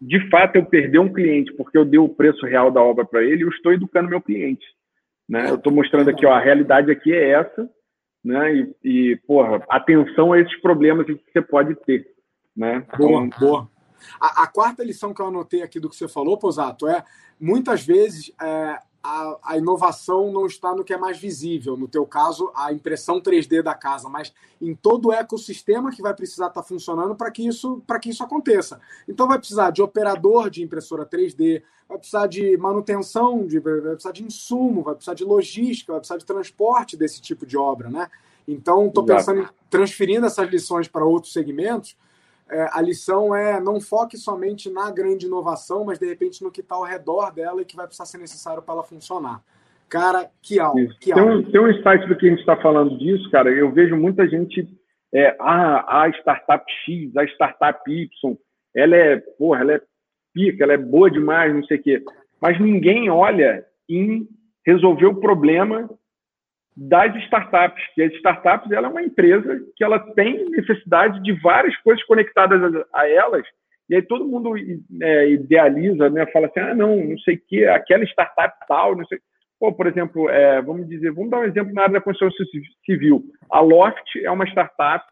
De 0.00 0.28
fato, 0.28 0.56
eu 0.56 0.64
perdi 0.64 0.98
um 0.98 1.12
cliente 1.12 1.52
porque 1.54 1.78
eu 1.78 1.84
dei 1.84 1.98
o 1.98 2.08
preço 2.08 2.44
real 2.46 2.70
da 2.70 2.82
obra 2.82 3.04
para 3.04 3.22
ele 3.22 3.42
e 3.42 3.42
eu 3.42 3.50
estou 3.50 3.72
educando 3.72 4.10
meu 4.10 4.20
cliente. 4.20 4.66
Né? 5.28 5.48
Eu 5.48 5.54
estou 5.54 5.72
mostrando 5.72 6.10
aqui, 6.10 6.26
ó, 6.26 6.32
a 6.32 6.40
realidade 6.40 6.90
aqui 6.90 7.12
é 7.12 7.30
essa, 7.30 7.70
né? 8.24 8.54
E, 8.54 8.76
e, 8.84 9.16
porra, 9.26 9.64
atenção 9.68 10.32
a 10.32 10.40
esses 10.40 10.60
problemas 10.60 11.06
que 11.06 11.18
você 11.32 11.42
pode 11.42 11.74
ter. 11.86 12.06
Né? 12.56 12.86
Boa, 12.98 13.24
então, 13.24 13.38
boa. 13.40 13.70
A, 14.20 14.44
a, 14.44 14.46
quarta 14.46 14.82
lição 14.82 15.12
que 15.12 15.20
eu 15.20 15.26
anotei 15.26 15.62
aqui 15.62 15.78
do 15.78 15.88
que 15.88 15.96
você 15.96 16.08
falou, 16.08 16.38
Posato, 16.38 16.88
é 16.88 17.04
muitas 17.38 17.84
vezes 17.84 18.32
é, 18.40 18.78
a, 19.02 19.38
a, 19.42 19.58
inovação 19.58 20.32
não 20.32 20.46
está 20.46 20.74
no 20.74 20.84
que 20.84 20.92
é 20.92 20.98
mais 20.98 21.18
visível, 21.18 21.76
no 21.76 21.88
teu 21.88 22.06
caso, 22.06 22.50
a 22.54 22.72
impressão 22.72 23.20
3D 23.20 23.62
da 23.62 23.74
casa, 23.74 24.08
mas 24.08 24.32
em 24.60 24.74
todo 24.74 25.08
o 25.08 25.12
ecossistema 25.12 25.90
que 25.90 26.02
vai 26.02 26.14
precisar 26.14 26.48
estar 26.48 26.62
funcionando 26.62 27.14
para 27.14 27.30
que, 27.30 27.46
isso, 27.46 27.82
que 28.00 28.10
isso 28.10 28.22
aconteça. 28.22 28.80
Então 29.08 29.26
vai 29.26 29.38
precisar 29.38 29.70
de 29.70 29.82
operador 29.82 30.50
de 30.50 30.62
impressora 30.62 31.06
3D, 31.06 31.62
vai 31.90 31.98
precisar 31.98 32.28
de 32.28 32.56
manutenção, 32.56 33.44
de, 33.44 33.58
vai 33.58 33.80
precisar 33.80 34.12
de 34.12 34.22
insumo, 34.22 34.82
vai 34.82 34.94
precisar 34.94 35.14
de 35.14 35.24
logística, 35.24 35.92
vai 35.92 35.98
precisar 35.98 36.18
de 36.18 36.24
transporte 36.24 36.96
desse 36.96 37.20
tipo 37.20 37.44
de 37.44 37.58
obra, 37.58 37.90
né? 37.90 38.08
Então, 38.46 38.86
estou 38.86 39.04
pensando 39.04 39.40
em 39.40 39.48
transferindo 39.68 40.24
essas 40.24 40.48
lições 40.48 40.86
para 40.86 41.04
outros 41.04 41.32
segmentos, 41.32 41.96
é, 42.48 42.68
a 42.72 42.80
lição 42.80 43.34
é 43.34 43.60
não 43.60 43.80
foque 43.80 44.16
somente 44.16 44.70
na 44.70 44.90
grande 44.90 45.26
inovação, 45.26 45.84
mas 45.84 45.98
de 45.98 46.06
repente 46.06 46.42
no 46.42 46.50
que 46.50 46.60
está 46.60 46.74
ao 46.74 46.84
redor 46.84 47.32
dela 47.32 47.62
e 47.62 47.64
que 47.64 47.76
vai 47.76 47.86
precisar 47.86 48.06
ser 48.06 48.18
necessário 48.18 48.62
para 48.62 48.74
ela 48.74 48.82
funcionar. 48.82 49.40
Cara, 49.88 50.30
que 50.40 50.58
aula. 50.58 50.80
Que 51.00 51.12
tem, 51.12 51.22
um, 51.22 51.42
tem 51.42 51.60
um 51.60 51.68
insight 51.68 52.06
do 52.06 52.16
que 52.16 52.26
a 52.26 52.30
gente 52.30 52.40
está 52.40 52.56
falando 52.56 52.96
disso, 52.98 53.28
cara. 53.30 53.50
Eu 53.50 53.72
vejo 53.72 53.96
muita 53.96 54.28
gente. 54.28 54.68
É, 55.12 55.36
ah, 55.40 56.02
a 56.04 56.08
startup 56.10 56.64
X, 56.84 57.16
a 57.16 57.24
startup 57.24 57.80
Y, 57.90 58.08
ela 58.74 58.96
é, 58.96 59.16
porra, 59.16 59.60
ela 59.60 59.72
é 59.72 59.82
pica, 60.32 60.64
ela 60.64 60.72
é 60.72 60.78
boa 60.78 61.10
demais, 61.10 61.54
não 61.54 61.64
sei 61.64 61.78
o 61.78 61.82
quê. 61.82 62.02
Mas 62.40 62.60
ninguém 62.60 63.10
olha 63.10 63.64
em 63.88 64.26
resolver 64.66 65.06
o 65.06 65.20
problema 65.20 65.88
das 66.76 67.14
startups, 67.24 67.82
que 67.94 68.02
as 68.02 68.12
startups 68.14 68.70
ela 68.70 68.86
é 68.86 68.90
uma 68.90 69.02
empresa 69.02 69.60
que 69.76 69.84
ela 69.84 69.98
tem 70.14 70.48
necessidade 70.50 71.22
de 71.22 71.32
várias 71.40 71.76
coisas 71.78 72.02
conectadas 72.04 72.62
a, 72.62 73.00
a 73.00 73.08
elas, 73.08 73.46
e 73.90 73.96
aí 73.96 74.02
todo 74.02 74.28
mundo 74.28 74.54
é, 75.02 75.30
idealiza, 75.30 76.08
né, 76.08 76.24
fala 76.26 76.46
assim, 76.46 76.60
ah, 76.60 76.74
não, 76.74 76.96
não 76.96 77.18
sei 77.18 77.34
o 77.34 77.40
que, 77.48 77.66
aquela 77.66 78.04
startup 78.04 78.54
tal, 78.68 78.96
não 78.96 79.04
sei. 79.06 79.18
Pô, 79.58 79.72
por 79.72 79.88
exemplo, 79.88 80.30
é, 80.30 80.62
vamos 80.62 80.88
dizer, 80.88 81.10
vamos 81.12 81.30
dar 81.30 81.40
um 81.40 81.44
exemplo 81.44 81.74
na 81.74 81.82
área 81.82 81.94
da 81.94 82.00
construção 82.00 82.46
civil. 82.86 83.24
A 83.50 83.60
Loft 83.60 84.16
é 84.22 84.30
uma 84.30 84.46
startup 84.46 85.04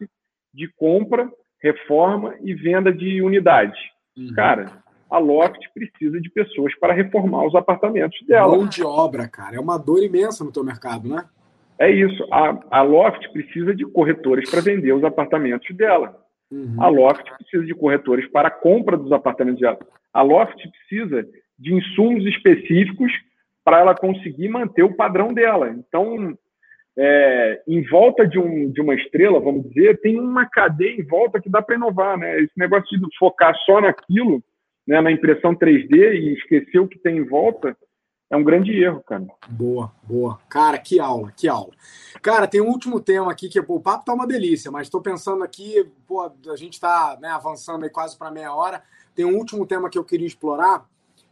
de 0.53 0.67
compra, 0.75 1.29
reforma 1.61 2.35
e 2.41 2.53
venda 2.55 2.91
de 2.91 3.21
unidades. 3.21 3.77
Uhum. 4.17 4.33
Cara, 4.33 4.81
a 5.09 5.17
Loft 5.17 5.59
precisa 5.73 6.21
de 6.21 6.29
pessoas 6.29 6.77
para 6.79 6.93
reformar 6.93 7.45
os 7.45 7.55
apartamentos 7.55 8.19
dela. 8.27 8.55
Mão 8.55 8.67
de 8.67 8.83
obra, 8.83 9.27
cara. 9.27 9.55
É 9.55 9.59
uma 9.59 9.77
dor 9.77 10.03
imensa 10.03 10.43
no 10.43 10.51
teu 10.51 10.63
mercado, 10.63 11.07
né? 11.07 11.25
É 11.79 11.89
isso. 11.89 12.27
A, 12.31 12.59
a 12.69 12.81
Loft 12.81 13.27
precisa 13.31 13.73
de 13.73 13.85
corretores 13.85 14.49
para 14.49 14.61
vender 14.61 14.93
os 14.93 15.03
apartamentos 15.03 15.75
dela. 15.75 16.15
Uhum. 16.51 16.75
A 16.77 16.87
Loft 16.87 17.23
precisa 17.37 17.65
de 17.65 17.73
corretores 17.73 18.29
para 18.31 18.49
a 18.49 18.51
compra 18.51 18.97
dos 18.97 19.11
apartamentos 19.11 19.61
dela. 19.61 19.79
A 20.13 20.21
Loft 20.21 20.61
precisa 20.69 21.25
de 21.57 21.73
insumos 21.73 22.25
específicos 22.25 23.11
para 23.63 23.79
ela 23.79 23.95
conseguir 23.95 24.49
manter 24.49 24.83
o 24.83 24.95
padrão 24.95 25.33
dela. 25.33 25.69
Então, 25.69 26.37
é, 26.97 27.61
em 27.67 27.81
volta 27.87 28.27
de, 28.27 28.37
um, 28.37 28.71
de 28.71 28.81
uma 28.81 28.95
estrela, 28.95 29.39
vamos 29.39 29.69
dizer, 29.69 29.99
tem 30.01 30.19
uma 30.19 30.45
cadeia 30.49 30.99
em 30.99 31.05
volta 31.05 31.39
que 31.39 31.49
dá 31.49 31.61
para 31.61 31.75
inovar. 31.75 32.17
Né? 32.17 32.41
Esse 32.41 32.57
negócio 32.57 32.99
de 32.99 33.17
focar 33.17 33.55
só 33.65 33.79
naquilo, 33.79 34.43
né, 34.89 34.99
na 35.01 35.11
impressão 35.11 35.53
3D 35.53 36.15
e 36.15 36.33
esquecer 36.33 36.79
o 36.79 36.87
que 36.87 36.97
tem 36.97 37.17
em 37.17 37.23
volta, 37.23 37.77
é 38.27 38.35
um 38.35 38.43
grande 38.43 38.71
erro, 38.71 39.03
cara. 39.05 39.23
Boa, 39.47 39.91
boa. 40.01 40.39
Cara, 40.49 40.79
que 40.79 40.99
aula, 40.99 41.31
que 41.31 41.47
aula. 41.47 41.71
Cara, 42.23 42.47
tem 42.47 42.59
um 42.59 42.69
último 42.69 42.99
tema 42.99 43.31
aqui 43.31 43.47
que 43.49 43.61
pô, 43.61 43.75
o 43.75 43.79
papo 43.79 44.03
tá 44.03 44.11
uma 44.11 44.25
delícia, 44.25 44.71
mas 44.71 44.87
estou 44.87 44.99
pensando 44.99 45.43
aqui, 45.43 45.87
pô, 46.07 46.21
a 46.23 46.55
gente 46.55 46.73
está 46.73 47.15
né, 47.21 47.29
avançando 47.29 47.83
aí 47.83 47.89
quase 47.91 48.17
para 48.17 48.31
meia 48.31 48.51
hora. 48.51 48.81
Tem 49.13 49.25
um 49.25 49.37
último 49.37 49.63
tema 49.63 49.91
que 49.91 49.97
eu 49.97 50.03
queria 50.03 50.25
explorar 50.25 50.89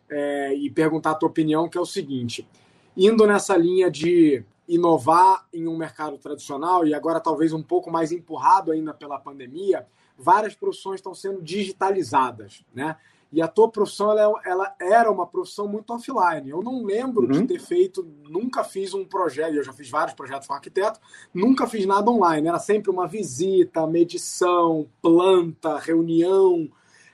é, 0.07 0.53
e 0.53 0.69
perguntar 0.69 1.11
a 1.11 1.15
tua 1.15 1.29
opinião, 1.29 1.67
que 1.67 1.79
é 1.79 1.81
o 1.81 1.85
seguinte: 1.85 2.47
indo 2.95 3.25
nessa 3.25 3.57
linha 3.57 3.89
de 3.89 4.43
inovar 4.67 5.47
em 5.51 5.67
um 5.67 5.75
mercado 5.75 6.19
tradicional 6.19 6.85
e 6.85 6.93
agora 6.93 7.19
talvez 7.19 7.53
um 7.53 7.63
pouco 7.63 7.89
mais 7.89 8.11
empurrado 8.11 8.71
ainda 8.71 8.93
pela 8.93 9.17
pandemia, 9.17 9.87
várias 10.15 10.53
profissões 10.53 10.99
estão 10.99 11.15
sendo 11.15 11.41
digitalizadas, 11.41 12.63
né? 12.71 12.95
E 13.31 13.41
a 13.41 13.47
tua 13.47 13.69
profissão 13.69 14.17
ela, 14.17 14.41
ela 14.45 14.75
era 14.79 15.11
uma 15.11 15.27
profissão 15.27 15.67
muito 15.67 15.93
offline. 15.93 16.49
Eu 16.49 16.61
não 16.61 16.83
lembro 16.83 17.23
uhum. 17.23 17.31
de 17.31 17.47
ter 17.47 17.59
feito, 17.59 18.07
nunca 18.29 18.63
fiz 18.63 18.93
um 18.93 19.03
projeto, 19.03 19.55
eu 19.55 19.63
já 19.63 19.73
fiz 19.73 19.89
vários 19.89 20.13
projetos 20.15 20.47
com 20.47 20.53
arquiteto, 20.53 20.99
nunca 21.33 21.67
fiz 21.67 21.85
nada 21.85 22.09
online. 22.09 22.47
Era 22.47 22.59
sempre 22.59 22.89
uma 22.89 23.07
visita, 23.07 23.85
medição, 23.85 24.87
planta, 25.01 25.77
reunião. 25.77 26.69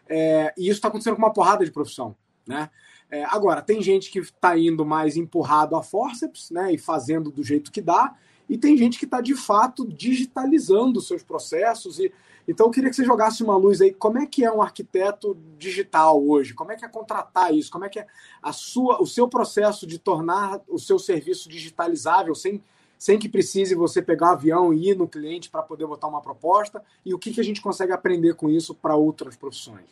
É, 0.08 0.54
e 0.58 0.64
isso 0.64 0.74
está 0.74 0.88
acontecendo 0.88 1.16
com 1.16 1.22
uma 1.24 1.34
porrada 1.34 1.66
de 1.66 1.72
profissão. 1.72 2.16
Né? 2.48 2.70
É, 3.10 3.24
agora, 3.26 3.62
tem 3.62 3.82
gente 3.82 4.12
que 4.12 4.20
está 4.20 4.58
indo 4.58 4.86
mais 4.86 5.18
empurrado 5.18 5.76
a 5.76 5.82
forceps 5.82 6.52
né, 6.52 6.74
e 6.74 6.78
fazendo 6.78 7.32
do 7.32 7.44
jeito 7.44 7.72
que 7.72 7.82
dá, 7.82 8.16
e 8.48 8.58
tem 8.58 8.78
gente 8.78 9.00
que 9.00 9.06
está 9.06 9.22
de 9.22 9.36
fato 9.36 9.88
digitalizando 9.88 11.02
seus 11.02 11.24
processos. 11.24 12.00
E, 12.00 12.12
então 12.48 12.68
eu 12.68 12.72
queria 12.72 12.90
que 12.90 12.96
você 12.96 13.06
jogasse 13.06 13.44
uma 13.44 13.56
luz 13.56 13.82
aí. 13.82 13.94
Como 13.94 14.18
é 14.18 14.26
que 14.26 14.44
é 14.44 14.52
um 14.52 14.62
arquiteto 14.62 15.38
digital 15.58 16.22
hoje? 16.22 16.54
Como 16.54 16.72
é 16.72 16.76
que 16.76 16.86
é 16.86 16.90
contratar 16.90 17.54
isso? 17.54 17.72
Como 17.72 17.86
é 17.86 17.90
que 17.90 18.00
é 18.00 18.08
a 18.42 18.52
sua, 18.52 19.02
o 19.02 19.06
seu 19.06 19.28
processo 19.28 19.88
de 19.88 19.98
tornar 19.98 20.60
o 20.68 20.78
seu 20.78 21.00
serviço 21.00 21.48
digitalizável 21.48 22.36
sem, 22.36 22.62
sem 22.98 23.18
que 23.18 23.30
precise 23.30 23.76
você 23.76 24.02
pegar 24.02 24.32
um 24.32 24.34
avião 24.34 24.74
e 24.74 24.90
ir 24.90 24.98
no 24.98 25.08
cliente 25.08 25.50
para 25.50 25.64
poder 25.64 25.88
botar 25.88 26.08
uma 26.08 26.22
proposta? 26.22 26.84
E 27.06 27.14
o 27.14 27.20
que, 27.20 27.32
que 27.32 27.40
a 27.40 27.44
gente 27.44 27.62
consegue 27.62 27.94
aprender 27.94 28.36
com 28.36 28.50
isso 28.50 28.76
para 28.76 28.96
outras 28.96 29.38
profissões? 29.38 29.86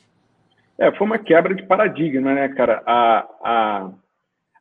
É, 0.78 0.92
foi 0.98 1.08
uma 1.08 1.20
quebra 1.20 1.56
de 1.56 1.64
paradigma, 1.64 2.34
né, 2.34 2.50
cara? 2.50 2.84
A, 2.86 3.20
a, 3.44 3.92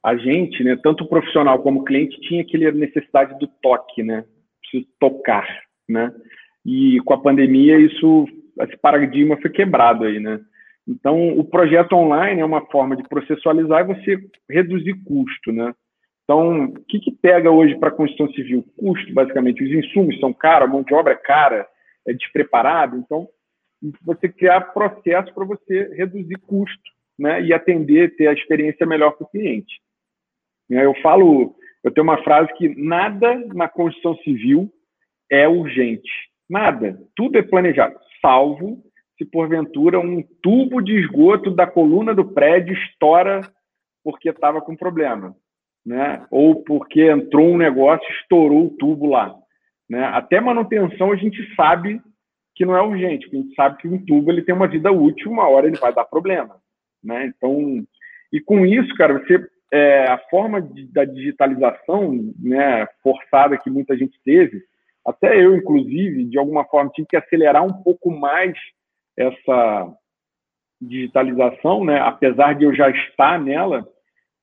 a 0.03 0.17
gente, 0.17 0.63
né, 0.63 0.77
tanto 0.83 1.05
o 1.05 1.09
profissional 1.09 1.61
como 1.63 1.81
o 1.81 1.85
cliente, 1.85 2.21
tinha 2.21 2.43
aquela 2.43 2.71
necessidade 2.73 3.39
do 3.39 3.47
toque, 3.47 4.03
né? 4.03 4.25
Preciso 4.61 4.87
tocar, 5.01 5.47
né? 5.89 6.15
E 6.65 7.01
com 7.05 7.15
a 7.15 7.21
pandemia, 7.21 7.79
isso, 7.79 8.27
esse 8.61 8.77
paradigma 8.77 9.37
foi 9.39 9.51
quebrado 9.51 10.05
aí, 10.05 10.21
né? 10.21 10.41
Então, 10.87 11.39
o 11.39 11.45
projeto 11.45 11.93
online 11.95 12.41
é 12.41 12.45
uma 12.45 12.67
forma 12.67 12.97
de 12.97 13.03
processualizar 13.09 13.81
e 13.81 13.95
você 13.95 14.19
reduzir 14.49 14.95
custo, 15.05 15.53
né? 15.53 15.75
Então, 16.25 16.65
o 16.65 16.85
que, 16.85 17.01
que 17.01 17.13
pega 17.13 17.51
hoje 17.51 17.77
para 17.79 17.89
a 17.89 17.93
construção 17.93 18.33
civil? 18.33 18.65
Custo, 18.77 19.13
basicamente. 19.13 19.65
Os 19.65 19.71
insumos 19.71 20.19
são 20.21 20.33
caros, 20.33 20.69
a 20.69 20.73
mão 20.73 20.83
de 20.83 20.95
obra 20.95 21.13
é 21.13 21.17
cara, 21.17 21.67
é 22.07 22.13
despreparado. 22.13 22.97
Então, 22.97 23.29
você 24.03 24.29
criar 24.29 24.61
processos 24.73 25.33
para 25.33 25.45
você 25.45 25.95
reduzir 25.95 26.37
custo 26.47 26.91
né? 27.19 27.43
e 27.43 27.53
atender, 27.53 28.15
ter 28.17 28.29
a 28.29 28.33
experiência 28.33 28.87
melhor 28.87 29.13
para 29.13 29.25
o 29.25 29.31
cliente. 29.31 29.81
Eu 30.69 30.95
falo, 31.03 31.57
eu 31.83 31.91
tenho 31.91 32.05
uma 32.05 32.23
frase 32.23 32.53
que 32.55 32.69
nada 32.81 33.37
na 33.55 33.69
construção 33.69 34.17
civil 34.19 34.73
é 35.29 35.49
urgente. 35.49 36.30
Nada. 36.51 37.01
Tudo 37.15 37.39
é 37.39 37.43
planejado, 37.43 37.97
salvo 38.21 38.83
se 39.17 39.25
porventura 39.27 40.01
um 40.01 40.23
tubo 40.43 40.81
de 40.81 40.99
esgoto 40.99 41.51
da 41.51 41.67
coluna 41.67 42.15
do 42.15 42.25
prédio 42.25 42.75
estoura 42.75 43.43
porque 44.03 44.31
estava 44.31 44.63
com 44.63 44.75
problema, 44.75 45.37
né? 45.85 46.27
Ou 46.31 46.63
porque 46.65 47.11
entrou 47.11 47.51
um 47.51 47.59
negócio, 47.59 48.11
estourou 48.15 48.67
o 48.67 48.71
tubo 48.71 49.11
lá, 49.11 49.35
né? 49.89 50.05
Até 50.07 50.41
manutenção 50.41 51.13
a 51.13 51.17
gente 51.17 51.37
sabe 51.55 52.01
que 52.55 52.65
não 52.65 52.75
é 52.75 52.83
urgente, 52.83 53.29
a 53.31 53.37
gente 53.37 53.55
sabe 53.55 53.77
que 53.77 53.89
um 53.89 54.03
tubo 54.03 54.33
ele 54.33 54.43
tem 54.43 54.55
uma 54.55 54.67
vida 54.67 54.91
útil, 54.91 55.31
uma 55.31 55.47
hora 55.47 55.67
ele 55.67 55.77
vai 55.77 55.93
dar 55.93 56.05
problema, 56.05 56.57
né? 57.05 57.27
Então, 57.27 57.85
e 58.33 58.41
com 58.41 58.65
isso, 58.65 58.95
cara, 58.95 59.19
você 59.19 59.47
é, 59.71 60.07
a 60.07 60.19
forma 60.31 60.63
de, 60.63 60.87
da 60.87 61.05
digitalização, 61.05 62.33
né, 62.39 62.87
forçada 63.03 63.59
que 63.59 63.71
muita 63.71 63.97
gente 63.97 64.19
teve, 64.25 64.63
até 65.07 65.43
eu, 65.43 65.57
inclusive, 65.57 66.25
de 66.25 66.39
alguma 66.39 66.65
forma, 66.65 66.91
tive 66.91 67.09
que 67.09 67.17
acelerar 67.17 67.65
um 67.65 67.83
pouco 67.83 68.11
mais 68.11 68.57
essa 69.17 69.95
digitalização, 70.81 71.85
né? 71.85 72.01
apesar 72.01 72.55
de 72.55 72.65
eu 72.65 72.75
já 72.75 72.89
estar 72.91 73.39
nela, 73.39 73.87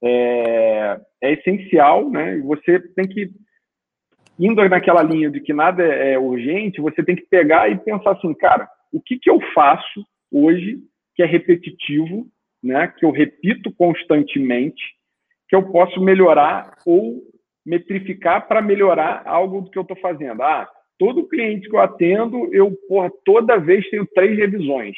é, 0.04 1.00
é 1.22 1.34
essencial, 1.34 2.10
né? 2.10 2.38
Você 2.42 2.80
tem 2.80 3.08
que, 3.08 3.32
indo 4.40 4.68
naquela 4.70 5.02
linha 5.02 5.32
de 5.32 5.42
que 5.42 5.54
nada 5.54 5.84
é, 5.84 6.14
é 6.14 6.20
urgente, 6.20 6.82
você 6.82 7.04
tem 7.04 7.16
que 7.16 7.26
pegar 7.26 7.70
e 7.70 7.78
pensar 7.78 8.12
assim, 8.12 8.34
cara, 8.36 8.70
o 8.94 9.02
que, 9.02 9.18
que 9.18 9.30
eu 9.30 9.40
faço 9.54 10.06
hoje 10.32 10.80
que 11.16 11.24
é 11.24 11.26
repetitivo, 11.26 12.28
né? 12.64 12.88
que 12.88 13.06
eu 13.06 13.12
repito 13.12 13.74
constantemente, 13.74 14.84
que 15.50 15.56
eu 15.56 15.72
posso 15.72 16.00
melhorar 16.00 16.76
ou 16.86 17.24
metrificar 17.68 18.48
para 18.48 18.62
melhorar 18.62 19.24
algo 19.26 19.62
do 19.62 19.70
que 19.70 19.78
eu 19.78 19.82
estou 19.82 19.98
fazendo. 19.98 20.42
Ah, 20.42 20.70
todo 20.98 21.28
cliente 21.28 21.68
que 21.70 21.76
eu 21.76 21.82
atendo, 21.82 22.50
eu 22.54 22.72
porra, 22.88 23.12
toda 23.26 23.60
vez 23.60 23.88
tenho 23.90 24.08
três 24.16 24.38
revisões. 24.38 24.96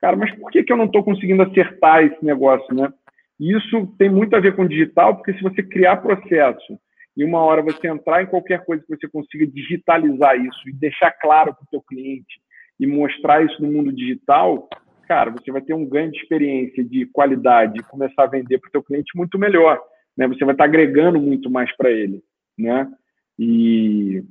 Cara, 0.00 0.16
mas 0.16 0.34
por 0.34 0.50
que, 0.50 0.64
que 0.64 0.72
eu 0.72 0.76
não 0.76 0.86
estou 0.86 1.04
conseguindo 1.04 1.44
acertar 1.44 2.04
esse 2.04 2.22
negócio, 2.24 2.74
né? 2.74 2.92
Isso 3.38 3.86
tem 3.96 4.10
muito 4.10 4.34
a 4.34 4.40
ver 4.40 4.56
com 4.56 4.66
digital, 4.66 5.14
porque 5.14 5.34
se 5.34 5.42
você 5.42 5.62
criar 5.62 5.98
processo 5.98 6.78
e 7.16 7.24
uma 7.24 7.40
hora 7.40 7.62
você 7.62 7.86
entrar 7.86 8.22
em 8.22 8.26
qualquer 8.26 8.64
coisa 8.64 8.82
que 8.82 8.96
você 8.96 9.08
consiga 9.08 9.46
digitalizar 9.46 10.36
isso 10.36 10.68
e 10.68 10.72
deixar 10.72 11.12
claro 11.12 11.54
para 11.54 11.62
o 11.62 11.68
seu 11.70 11.80
cliente 11.80 12.40
e 12.78 12.86
mostrar 12.88 13.44
isso 13.44 13.62
no 13.62 13.70
mundo 13.70 13.92
digital, 13.92 14.68
cara, 15.06 15.30
você 15.30 15.50
vai 15.52 15.62
ter 15.62 15.74
um 15.74 15.86
ganho 15.86 16.10
de 16.10 16.18
experiência, 16.18 16.84
de 16.84 17.06
qualidade, 17.06 17.78
e 17.78 17.84
começar 17.84 18.24
a 18.24 18.28
vender 18.28 18.58
para 18.58 18.68
o 18.68 18.70
seu 18.72 18.82
cliente 18.82 19.16
muito 19.16 19.38
melhor 19.38 19.80
né? 20.16 20.28
Você 20.28 20.44
vai 20.44 20.54
estar 20.54 20.64
agregando 20.64 21.20
muito 21.20 21.50
mais 21.50 21.74
para 21.76 21.90
ele, 21.90 22.22
né? 22.58 22.90
E 23.38 24.24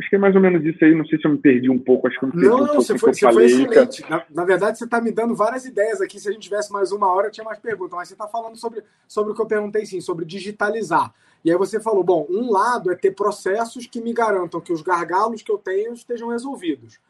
acho 0.00 0.10
que 0.10 0.16
é 0.16 0.18
mais 0.18 0.34
ou 0.34 0.40
menos 0.40 0.64
isso 0.64 0.84
aí. 0.84 0.94
Não 0.94 1.06
sei 1.06 1.18
se 1.18 1.26
eu 1.26 1.32
me 1.32 1.38
perdi 1.38 1.70
um 1.70 1.78
pouco. 1.78 2.06
Acho 2.06 2.18
que 2.18 2.24
eu 2.24 2.28
me 2.28 2.32
perdi 2.34 2.48
não, 2.48 2.56
um 2.56 2.60
não, 2.60 2.66
pouco. 2.66 2.82
Você 2.82 2.98
foi, 2.98 3.14
você 3.14 3.32
foi 3.32 3.44
excelente. 3.44 4.10
Na, 4.10 4.24
na, 4.30 4.44
verdade, 4.44 4.78
você 4.78 4.84
está 4.84 5.00
me 5.00 5.12
dando 5.12 5.34
várias 5.34 5.64
ideias 5.64 6.00
aqui. 6.00 6.18
Se 6.18 6.28
a 6.28 6.32
gente 6.32 6.42
tivesse 6.42 6.72
mais 6.72 6.92
uma 6.92 7.12
hora, 7.12 7.28
eu 7.28 7.30
tinha 7.30 7.44
mais 7.44 7.58
perguntas. 7.58 7.94
Mas 7.94 8.08
você 8.08 8.14
está 8.14 8.28
falando 8.28 8.56
sobre, 8.56 8.82
sobre 9.06 9.32
o 9.32 9.34
que 9.34 9.42
eu 9.42 9.46
perguntei, 9.46 9.84
sim, 9.86 10.00
sobre 10.00 10.24
digitalizar. 10.24 11.12
E 11.44 11.50
aí 11.50 11.56
você 11.56 11.80
falou, 11.80 12.04
bom, 12.04 12.26
um 12.30 12.50
lado 12.50 12.90
é 12.90 12.94
ter 12.96 13.12
processos 13.12 13.86
que 13.86 14.00
me 14.00 14.12
garantam 14.12 14.60
que 14.60 14.72
os 14.72 14.82
gargalos 14.82 15.42
que 15.42 15.50
eu 15.50 15.58
tenho 15.58 15.92
estejam 15.92 16.28
resolvidos. 16.28 17.00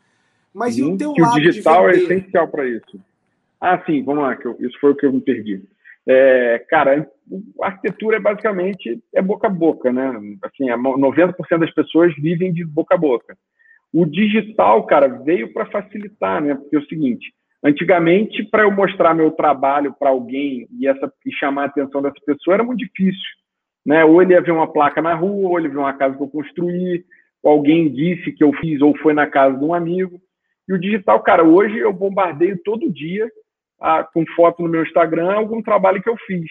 Mas 0.55 0.77
e 0.77 0.83
o 0.83 0.97
teu 0.97 1.15
lado 1.17 1.37
o 1.37 1.41
digital 1.41 1.89
é 1.89 1.97
essencial 1.97 2.49
para 2.49 2.67
isso. 2.67 3.01
Ah, 3.61 3.83
sim, 3.85 4.03
vamos 4.03 4.25
lá. 4.25 4.37
Que 4.37 4.47
eu, 4.47 4.57
isso 4.61 4.79
foi 4.81 4.91
o 4.91 4.97
que 4.97 5.07
eu 5.07 5.13
me 5.13 5.21
perdi. 5.21 5.63
É, 6.07 6.59
cara, 6.69 7.09
a 7.63 7.67
arquitetura 7.67 8.17
é 8.17 8.21
basicamente 8.21 9.01
é 9.15 9.23
boca 9.23 9.47
a 9.47 9.51
boca, 9.51 9.93
né? 9.93 10.13
Assim, 10.43 10.67
90% 10.67 11.59
das 11.59 11.73
pessoas 11.73 12.15
vivem 12.17 12.53
de 12.53 12.65
boca 12.65 12.95
a 12.95 12.99
boca. 12.99 13.37
O 13.93 14.05
digital, 14.05 14.85
cara, 14.87 15.07
veio 15.07 15.53
para 15.53 15.67
facilitar, 15.67 16.43
né? 16.43 16.55
Porque 16.55 16.77
é 16.77 16.79
o 16.79 16.87
seguinte, 16.87 17.33
antigamente 17.63 18.43
para 18.45 18.63
eu 18.65 18.71
mostrar 18.71 19.15
meu 19.15 19.31
trabalho 19.31 19.95
para 19.97 20.11
alguém 20.11 20.67
e 20.79 20.89
essa 20.89 21.13
e 21.25 21.33
chamar 21.33 21.65
a 21.65 21.67
atenção 21.67 22.03
dessa 22.03 22.19
pessoa 22.27 22.55
era 22.55 22.65
muito 22.65 22.81
difícil, 22.81 23.21
né? 23.87 24.05
Ou 24.05 24.21
ele 24.21 24.33
ia 24.33 24.41
ver 24.41 24.53
uma 24.53 24.73
placa 24.73 25.01
na 25.01 25.15
rua, 25.15 25.51
ou 25.51 25.59
ele 25.59 25.69
viu 25.69 25.81
uma 25.81 25.93
casa 25.93 26.17
que 26.17 26.23
eu 26.23 26.29
construí, 26.29 27.05
ou 27.43 27.53
alguém 27.53 27.93
disse 27.93 28.33
que 28.33 28.43
eu 28.43 28.53
fiz 28.55 28.81
ou 28.81 28.97
foi 28.99 29.13
na 29.13 29.27
casa 29.27 29.57
de 29.57 29.65
um 29.65 29.75
amigo. 29.75 30.21
E 30.69 30.73
o 30.73 30.79
digital, 30.79 31.23
cara, 31.23 31.45
hoje 31.45 31.79
eu 31.79 31.93
bombardeio 31.93 32.59
todo 32.65 32.93
dia 32.93 33.31
ah, 33.83 34.05
com 34.05 34.25
foto 34.37 34.63
no 34.63 34.69
meu 34.69 34.83
Instagram 34.83 35.33
algum 35.33 35.61
trabalho 35.61 36.01
que 36.01 36.09
eu 36.09 36.17
fiz. 36.27 36.49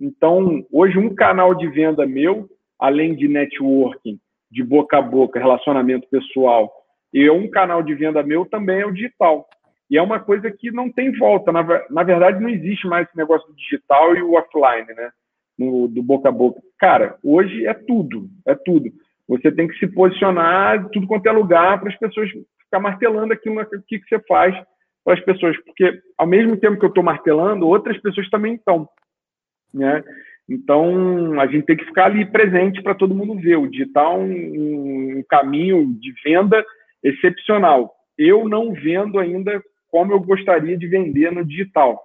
Então, 0.00 0.64
hoje, 0.72 0.96
um 0.96 1.12
canal 1.14 1.54
de 1.54 1.66
venda 1.68 2.06
meu, 2.06 2.48
além 2.78 3.16
de 3.16 3.26
networking, 3.26 4.18
de 4.50 4.62
boca 4.62 4.98
a 4.98 5.02
boca, 5.02 5.40
relacionamento 5.40 6.08
pessoal, 6.08 6.72
e 7.12 7.28
um 7.28 7.50
canal 7.50 7.82
de 7.82 7.94
venda 7.94 8.22
meu 8.22 8.46
também 8.46 8.80
é 8.80 8.86
o 8.86 8.92
digital. 8.92 9.48
E 9.90 9.96
é 9.96 10.02
uma 10.02 10.20
coisa 10.20 10.50
que 10.50 10.70
não 10.70 10.90
tem 10.90 11.10
volta. 11.18 11.50
Na, 11.50 11.64
na 11.90 12.02
verdade, 12.02 12.40
não 12.40 12.48
existe 12.48 12.86
mais 12.86 13.08
esse 13.08 13.16
negócio 13.16 13.48
do 13.48 13.56
digital 13.56 14.14
e 14.14 14.22
o 14.22 14.34
offline, 14.34 14.86
né? 14.94 15.10
No, 15.58 15.88
do 15.88 16.02
boca 16.02 16.28
a 16.28 16.32
boca. 16.32 16.60
Cara, 16.78 17.16
hoje 17.24 17.66
é 17.66 17.74
tudo, 17.74 18.28
é 18.46 18.54
tudo. 18.54 18.90
Você 19.26 19.50
tem 19.50 19.66
que 19.66 19.76
se 19.78 19.88
posicionar 19.88 20.88
tudo 20.90 21.06
quanto 21.06 21.26
é 21.26 21.32
lugar 21.32 21.80
para 21.80 21.88
as 21.88 21.98
pessoas 21.98 22.28
ficar 22.62 22.78
martelando 22.78 23.32
aquilo 23.32 23.64
que, 23.86 23.98
que 23.98 24.08
você 24.08 24.20
faz 24.20 24.54
as 25.10 25.20
pessoas, 25.20 25.56
porque 25.64 26.00
ao 26.16 26.26
mesmo 26.26 26.56
tempo 26.56 26.78
que 26.78 26.84
eu 26.84 26.88
estou 26.90 27.02
martelando, 27.02 27.66
outras 27.66 27.98
pessoas 28.00 28.28
também 28.30 28.54
estão, 28.54 28.88
né? 29.72 30.02
Então 30.48 31.38
a 31.40 31.46
gente 31.46 31.66
tem 31.66 31.76
que 31.76 31.84
ficar 31.84 32.06
ali 32.06 32.24
presente 32.24 32.82
para 32.82 32.94
todo 32.94 33.14
mundo 33.14 33.40
ver. 33.40 33.56
O 33.56 33.68
digital 33.68 34.14
é 34.14 34.24
um, 34.24 35.18
um 35.18 35.24
caminho 35.28 35.94
de 36.00 36.12
venda 36.24 36.64
excepcional. 37.02 37.94
Eu 38.16 38.48
não 38.48 38.72
vendo 38.72 39.18
ainda 39.18 39.62
como 39.90 40.12
eu 40.12 40.20
gostaria 40.20 40.76
de 40.76 40.86
vender 40.86 41.30
no 41.32 41.44
digital, 41.44 42.02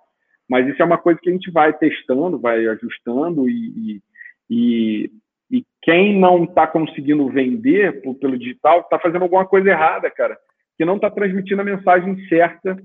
mas 0.50 0.68
isso 0.68 0.82
é 0.82 0.86
uma 0.86 0.98
coisa 0.98 1.20
que 1.22 1.30
a 1.30 1.34
gente 1.34 1.52
vai 1.52 1.74
testando, 1.74 2.39
vai 2.39 2.66
ajustando 2.68 3.50
e, 3.50 4.02
e, 4.50 5.12
e 5.52 5.66
quem 5.82 6.18
não 6.18 6.44
está 6.44 6.68
conseguindo 6.68 7.28
vender 7.30 8.02
pelo 8.20 8.38
digital 8.38 8.82
está 8.82 9.00
fazendo 9.00 9.24
alguma 9.24 9.46
coisa 9.46 9.70
errada, 9.70 10.10
cara 10.10 10.38
que 10.84 10.86
não 10.86 10.98
está 10.98 11.10
transmitindo 11.10 11.62
a 11.62 11.65
mensagem 11.65 12.28
certa 12.28 12.76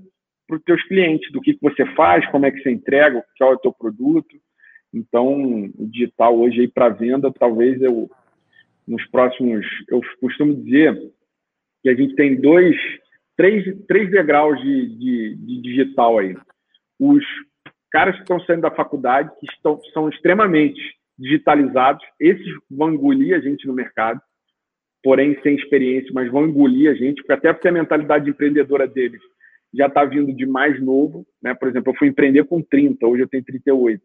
para 0.47 0.55
os 0.55 0.63
teus 0.63 0.81
clientes, 0.87 1.29
do 1.33 1.41
que, 1.41 1.53
que 1.53 1.61
você 1.61 1.85
faz, 1.95 2.25
como 2.31 2.45
é 2.45 2.51
que 2.51 2.61
você 2.61 2.71
entrega, 2.71 3.23
qual 3.37 3.51
é 3.51 3.55
o 3.55 3.59
teu 3.59 3.73
produto. 3.73 4.37
Então, 4.93 5.65
o 5.77 5.85
digital 5.85 6.39
hoje 6.39 6.61
aí 6.61 6.67
para 6.67 6.87
venda, 6.87 7.31
talvez 7.37 7.81
eu 7.81 8.09
nos 8.87 9.05
próximos, 9.09 9.65
eu 9.89 10.01
costumo 10.19 10.55
dizer 10.55 10.97
que 11.83 11.89
a 11.89 11.93
gente 11.93 12.15
tem 12.15 12.39
dois, 12.39 12.75
três, 13.35 13.65
três 13.85 14.09
degraus 14.09 14.59
de, 14.61 14.87
de, 14.97 15.35
de 15.35 15.61
digital 15.61 16.17
aí. 16.17 16.35
Os 16.97 17.23
caras 17.91 18.15
que 18.15 18.21
estão 18.21 18.39
saindo 18.39 18.61
da 18.61 18.71
faculdade, 18.71 19.29
que 19.39 19.45
estão, 19.53 19.79
são 19.93 20.09
extremamente 20.09 20.81
digitalizados, 21.17 22.03
esses 22.19 22.47
vão 22.71 22.93
engolir 22.93 23.35
a 23.35 23.39
gente 23.39 23.67
no 23.67 23.73
mercado 23.73 24.21
porém 25.03 25.39
sem 25.41 25.55
experiência, 25.55 26.11
mas 26.13 26.31
vão 26.31 26.45
engolir 26.45 26.91
a 26.91 26.93
gente, 26.93 27.23
até 27.29 27.53
porque 27.53 27.67
a 27.67 27.71
mentalidade 27.71 28.29
empreendedora 28.29 28.87
deles 28.87 29.21
já 29.73 29.85
está 29.85 30.03
vindo 30.03 30.33
de 30.33 30.45
mais 30.45 30.81
novo, 30.81 31.25
né? 31.41 31.53
Por 31.53 31.67
exemplo, 31.67 31.91
eu 31.91 31.97
fui 31.97 32.07
empreender 32.07 32.43
com 32.45 32.61
30, 32.61 33.05
hoje 33.05 33.23
eu 33.23 33.27
tenho 33.27 33.43
38, 33.43 34.01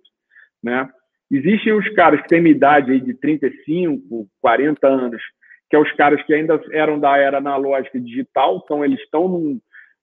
né? 0.63 0.89
Existem 1.31 1.73
os 1.73 1.89
caras 1.95 2.21
que 2.21 2.29
têm 2.29 2.41
uma 2.41 2.49
idade 2.49 2.93
aí 2.93 3.01
de 3.01 3.15
35, 3.15 4.29
40 4.41 4.87
anos, 4.87 5.23
que 5.71 5.77
é 5.77 5.79
os 5.79 5.91
caras 5.93 6.23
que 6.23 6.35
ainda 6.35 6.61
eram 6.71 7.01
da 7.01 7.17
era 7.17 7.39
analógica 7.39 7.97
e 7.97 8.01
digital, 8.01 8.61
então 8.63 8.85
eles 8.85 9.01
estão 9.01 9.27
num, 9.27 9.61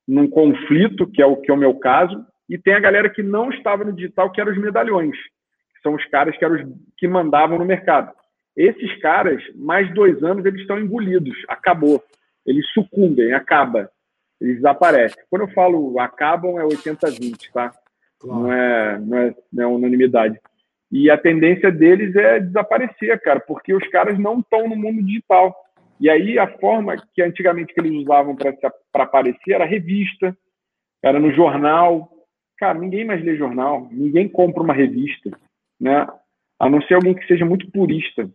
num 0.08 0.28
conflito, 0.28 1.10
que 1.10 1.22
é 1.22 1.26
o 1.26 1.38
que 1.38 1.52
é 1.52 1.54
o 1.54 1.58
meu 1.58 1.76
caso, 1.76 2.26
e 2.50 2.58
tem 2.58 2.74
a 2.74 2.80
galera 2.80 3.10
que 3.10 3.22
não 3.22 3.50
estava 3.52 3.84
no 3.84 3.94
digital, 3.94 4.32
que 4.32 4.42
eram 4.42 4.52
os 4.52 4.58
medalhões, 4.58 5.16
que 5.16 5.82
são 5.84 5.94
os 5.94 6.04
caras 6.06 6.36
que 6.36 6.44
eram 6.44 6.56
os 6.56 6.64
que 6.98 7.08
mandavam 7.08 7.58
no 7.60 7.66
mercado. 7.66 8.12
Esses 8.56 9.00
caras, 9.00 9.42
mais 9.56 9.94
dois 9.94 10.22
anos, 10.24 10.46
eles 10.46 10.62
estão 10.62 10.80
engolidos, 10.80 11.36
acabou. 11.48 12.04
Eles 12.46 12.68
sucumbem, 12.72 13.34
acaba. 13.34 13.90
Eles 14.40 14.56
desaparecem. 14.56 15.24
Quando 15.30 15.44
eu 15.44 15.50
falo 15.50 16.00
acabam, 16.00 16.60
é 16.60 16.64
80-20, 16.64 17.52
tá? 17.54 17.72
Claro. 18.20 18.42
Não, 18.42 18.54
é, 18.54 19.00
não, 19.00 19.18
é, 19.18 19.36
não 19.54 19.64
é 19.64 19.68
unanimidade. 19.68 20.40
E 20.92 21.10
a 21.10 21.18
tendência 21.18 21.72
deles 21.72 22.16
é 22.16 22.40
desaparecer, 22.40 23.20
cara, 23.22 23.40
porque 23.40 23.74
os 23.74 23.88
caras 23.88 24.20
não 24.20 24.40
estão 24.40 24.68
no 24.68 24.76
mundo 24.76 25.02
digital. 25.02 25.56
E 26.00 26.10
aí 26.10 26.38
a 26.38 26.48
forma 26.58 26.96
que 27.14 27.22
antigamente 27.22 27.74
que 27.74 27.80
eles 27.80 27.94
usavam 27.94 28.36
para 28.36 29.04
aparecer 29.04 29.54
era 29.54 29.66
revista, 29.66 30.36
era 31.02 31.20
no 31.20 31.32
jornal. 31.32 32.12
Cara, 32.58 32.78
ninguém 32.78 33.06
mais 33.06 33.24
lê 33.24 33.38
jornal, 33.38 33.88
ninguém 33.92 34.28
compra 34.28 34.62
uma 34.62 34.74
revista, 34.74 35.32
né? 35.80 36.08
A 36.60 36.70
não 36.70 36.82
ser 36.82 36.96
alguém 36.96 37.14
que 37.14 37.26
seja 37.26 37.46
muito 37.46 37.72
purista. 37.72 38.30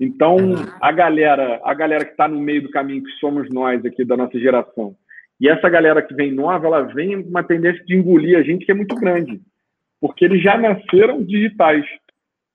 Então, 0.00 0.36
a 0.80 0.90
galera, 0.90 1.60
a 1.62 1.74
galera 1.74 2.04
que 2.04 2.12
está 2.12 2.26
no 2.26 2.40
meio 2.40 2.62
do 2.62 2.70
caminho, 2.70 3.02
que 3.02 3.10
somos 3.20 3.48
nós 3.50 3.84
aqui 3.84 4.04
da 4.04 4.16
nossa 4.16 4.38
geração, 4.38 4.96
e 5.38 5.48
essa 5.48 5.68
galera 5.68 6.02
que 6.02 6.14
vem 6.14 6.32
nova, 6.32 6.66
ela 6.66 6.82
vem 6.82 7.22
com 7.22 7.28
uma 7.28 7.44
tendência 7.44 7.84
de 7.84 7.94
engolir 7.94 8.38
a 8.38 8.42
gente 8.42 8.64
que 8.64 8.72
é 8.72 8.74
muito 8.74 8.94
grande 8.96 9.40
porque 10.00 10.24
eles 10.24 10.42
já 10.42 10.56
nasceram 10.56 11.22
digitais 11.22 11.84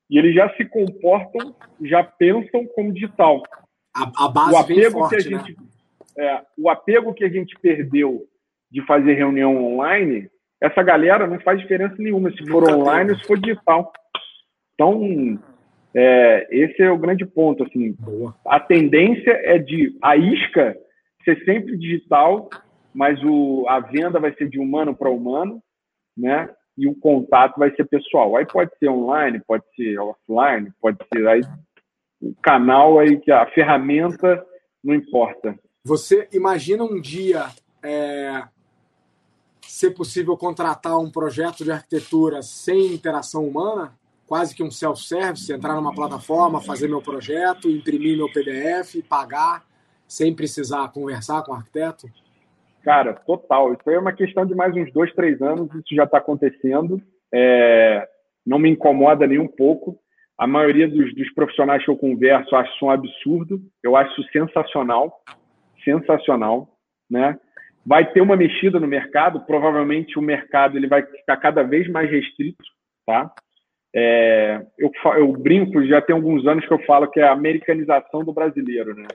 e 0.10 0.18
eles 0.18 0.34
já 0.34 0.50
se 0.56 0.66
comportam, 0.66 1.56
já 1.82 2.04
pensam 2.04 2.66
como 2.74 2.92
digital. 2.92 3.44
A, 3.96 4.26
a 4.26 4.30
base 4.30 4.54
o 4.54 4.58
apego 4.58 5.00
forte, 5.00 5.10
que 5.10 5.16
a 5.16 5.20
gente, 5.38 5.58
né? 5.58 5.68
é, 6.18 6.42
o 6.58 6.70
apego 6.70 7.14
que 7.14 7.24
a 7.24 7.30
gente 7.30 7.56
perdeu 7.62 8.24
de 8.72 8.86
fazer 8.86 9.14
reunião 9.14 9.56
online, 9.64 10.30
essa 10.60 10.82
galera 10.82 11.28
não 11.28 11.40
faz 11.40 11.60
diferença 11.60 11.96
nenhuma 12.00 12.32
se 12.32 12.46
for 12.50 12.70
online 12.70 13.12
ou 13.12 13.18
se 13.18 13.26
for 13.26 13.40
digital. 13.40 13.94
Então, 14.74 15.40
é, 15.96 16.48
esse 16.52 16.82
é 16.82 16.92
o 16.92 16.98
grande 16.98 17.26
ponto. 17.26 17.64
Assim, 17.64 17.94
Boa. 17.94 18.36
a 18.46 18.60
tendência 18.60 19.32
é 19.32 19.58
de 19.58 19.98
a 20.02 20.16
isca 20.16 20.78
ser 21.24 21.44
sempre 21.44 21.78
digital, 21.78 22.50
mas 22.94 23.22
o, 23.24 23.66
a 23.68 23.80
venda 23.80 24.20
vai 24.20 24.34
ser 24.36 24.50
de 24.50 24.60
humano 24.60 24.96
para 24.96 25.10
humano, 25.10 25.62
né? 26.16 26.50
e 26.78 26.88
o 26.88 26.96
contato 26.96 27.58
vai 27.58 27.74
ser 27.76 27.86
pessoal. 27.86 28.36
Aí 28.36 28.46
pode 28.46 28.72
ser 28.78 28.90
online, 28.90 29.42
pode 29.46 29.64
ser 29.76 29.98
offline, 30.00 30.72
pode 30.82 30.98
ser 31.14 31.28
aí 31.28 31.42
o 32.22 32.34
canal 32.42 33.00
aí 33.00 33.20
que 33.20 33.32
a 33.32 33.46
ferramenta 33.52 34.46
não 34.84 34.94
importa. 34.94 35.58
Você 35.84 36.28
imagina 36.34 36.84
um 36.84 37.00
dia 37.00 37.48
é, 37.84 38.44
ser 39.62 39.92
possível 39.92 40.36
contratar 40.36 40.98
um 40.98 41.12
projeto 41.12 41.64
de 41.64 41.72
arquitetura 41.72 42.42
sem 42.42 42.94
interação 42.94 43.48
humana? 43.48 43.94
Quase 44.28 44.56
que 44.56 44.64
um 44.64 44.72
self-service, 44.72 45.52
entrar 45.52 45.76
numa 45.76 45.94
plataforma, 45.94 46.62
fazer 46.62 46.88
meu 46.88 47.02
projeto, 47.02 47.70
imprimir 47.70 48.18
meu 48.18 48.32
PDF, 48.32 49.04
pagar, 49.08 49.64
sem 50.08 50.34
precisar 50.34 50.92
conversar 50.92 51.44
com 51.44 51.52
o 51.52 51.56
arquiteto? 51.56 52.08
Cara, 52.84 53.14
total. 53.14 53.74
Isso 53.74 53.88
aí 53.88 53.96
é 53.96 54.00
uma 54.00 54.14
questão 54.14 54.46
de 54.46 54.54
mais 54.54 54.76
uns 54.76 54.92
dois, 54.94 55.14
três 55.14 55.42
anos, 55.42 55.68
isso 55.74 55.96
já 55.96 56.04
está 56.04 56.20
acontecendo. 56.20 57.02
É, 57.34 58.08
não 58.46 58.60
me 58.60 58.70
incomoda 58.70 59.26
nem 59.26 59.40
um 59.40 59.48
pouco. 59.48 60.00
A 60.38 60.46
maioria 60.46 60.88
dos, 60.88 61.16
dos, 61.16 61.34
profissionais 61.34 61.84
que 61.84 61.90
eu 61.90 61.98
converso 61.98 62.56
acho 62.56 62.72
isso 62.76 62.86
um 62.86 62.90
absurdo. 62.92 63.62
Eu 63.84 63.96
acho 63.96 64.22
isso 64.22 64.30
sensacional. 64.32 65.20
Sensacional. 65.84 66.70
Né? 67.10 67.40
Vai 67.86 68.12
ter 68.12 68.22
uma 68.22 68.36
mexida 68.36 68.80
no 68.80 68.88
mercado. 68.88 69.42
Provavelmente 69.42 70.20
o 70.20 70.22
mercado 70.22 70.78
ele 70.78 70.88
vai 70.88 71.04
ficar 71.04 71.38
cada 71.38 71.64
vez 71.64 71.90
mais 71.90 72.10
restrito. 72.10 72.64
Tá? 73.06 73.32
É, 73.98 74.62
eu, 74.78 74.92
eu 75.18 75.32
brinco, 75.32 75.86
já 75.86 76.02
tem 76.02 76.14
alguns 76.14 76.46
anos 76.46 76.66
que 76.68 76.74
eu 76.74 76.80
falo 76.80 77.08
que 77.08 77.20
é 77.20 77.24
a 77.24 77.32
americanização 77.32 78.24
do 78.24 78.34
brasileiro. 78.34 78.94
Né? 78.94 79.08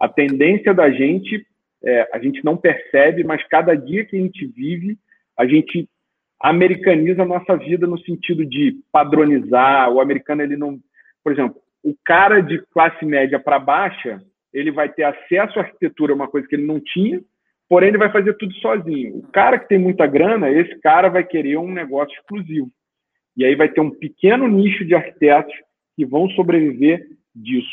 A 0.00 0.08
tendência 0.08 0.72
da 0.72 0.90
gente 0.90 1.46
é, 1.84 2.08
a 2.12 2.18
gente 2.18 2.44
não 2.44 2.56
percebe, 2.56 3.24
mas 3.24 3.42
cada 3.48 3.74
dia 3.74 4.04
que 4.04 4.16
a 4.16 4.20
gente 4.20 4.46
vive, 4.46 4.96
a 5.36 5.46
gente 5.46 5.88
americaniza 6.40 7.22
a 7.22 7.26
nossa 7.26 7.56
vida 7.56 7.86
no 7.86 7.98
sentido 7.98 8.46
de 8.46 8.76
padronizar. 8.92 9.90
O 9.90 10.00
americano, 10.00 10.42
ele 10.42 10.56
não. 10.56 10.78
Por 11.22 11.32
exemplo, 11.32 11.56
o 11.82 11.94
cara 12.04 12.40
de 12.40 12.58
classe 12.72 13.04
média 13.04 13.38
para 13.38 13.58
baixa, 13.58 14.22
ele 14.52 14.70
vai 14.70 14.88
ter 14.88 15.04
acesso 15.04 15.58
à 15.58 15.62
arquitetura, 15.62 16.14
uma 16.14 16.28
coisa 16.28 16.46
que 16.46 16.54
ele 16.54 16.66
não 16.66 16.80
tinha, 16.80 17.20
porém 17.68 17.88
ele 17.88 17.98
vai 17.98 18.12
fazer 18.12 18.34
tudo 18.34 18.52
sozinho. 18.54 19.16
O 19.16 19.22
cara 19.32 19.58
que 19.58 19.68
tem 19.68 19.78
muita 19.78 20.06
grana, 20.06 20.50
esse 20.50 20.78
cara 20.80 21.08
vai 21.08 21.24
querer 21.24 21.56
um 21.58 21.72
negócio 21.72 22.14
exclusivo. 22.14 22.70
E 23.36 23.44
aí 23.44 23.54
vai 23.54 23.68
ter 23.68 23.80
um 23.80 23.90
pequeno 23.90 24.46
nicho 24.46 24.84
de 24.84 24.94
arquitetos 24.94 25.54
que 25.96 26.04
vão 26.04 26.28
sobreviver 26.30 27.06
disso. 27.34 27.68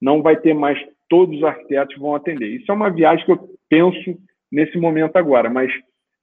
Não 0.00 0.22
vai 0.22 0.36
ter 0.36 0.54
mais 0.54 0.78
todos 1.08 1.36
os 1.36 1.44
arquitetos 1.44 1.96
vão 1.98 2.14
atender. 2.14 2.48
Isso 2.48 2.70
é 2.70 2.74
uma 2.74 2.90
viagem 2.90 3.24
que 3.24 3.32
eu 3.32 3.48
penso 3.68 4.18
nesse 4.50 4.78
momento 4.78 5.16
agora, 5.16 5.50
mas 5.50 5.70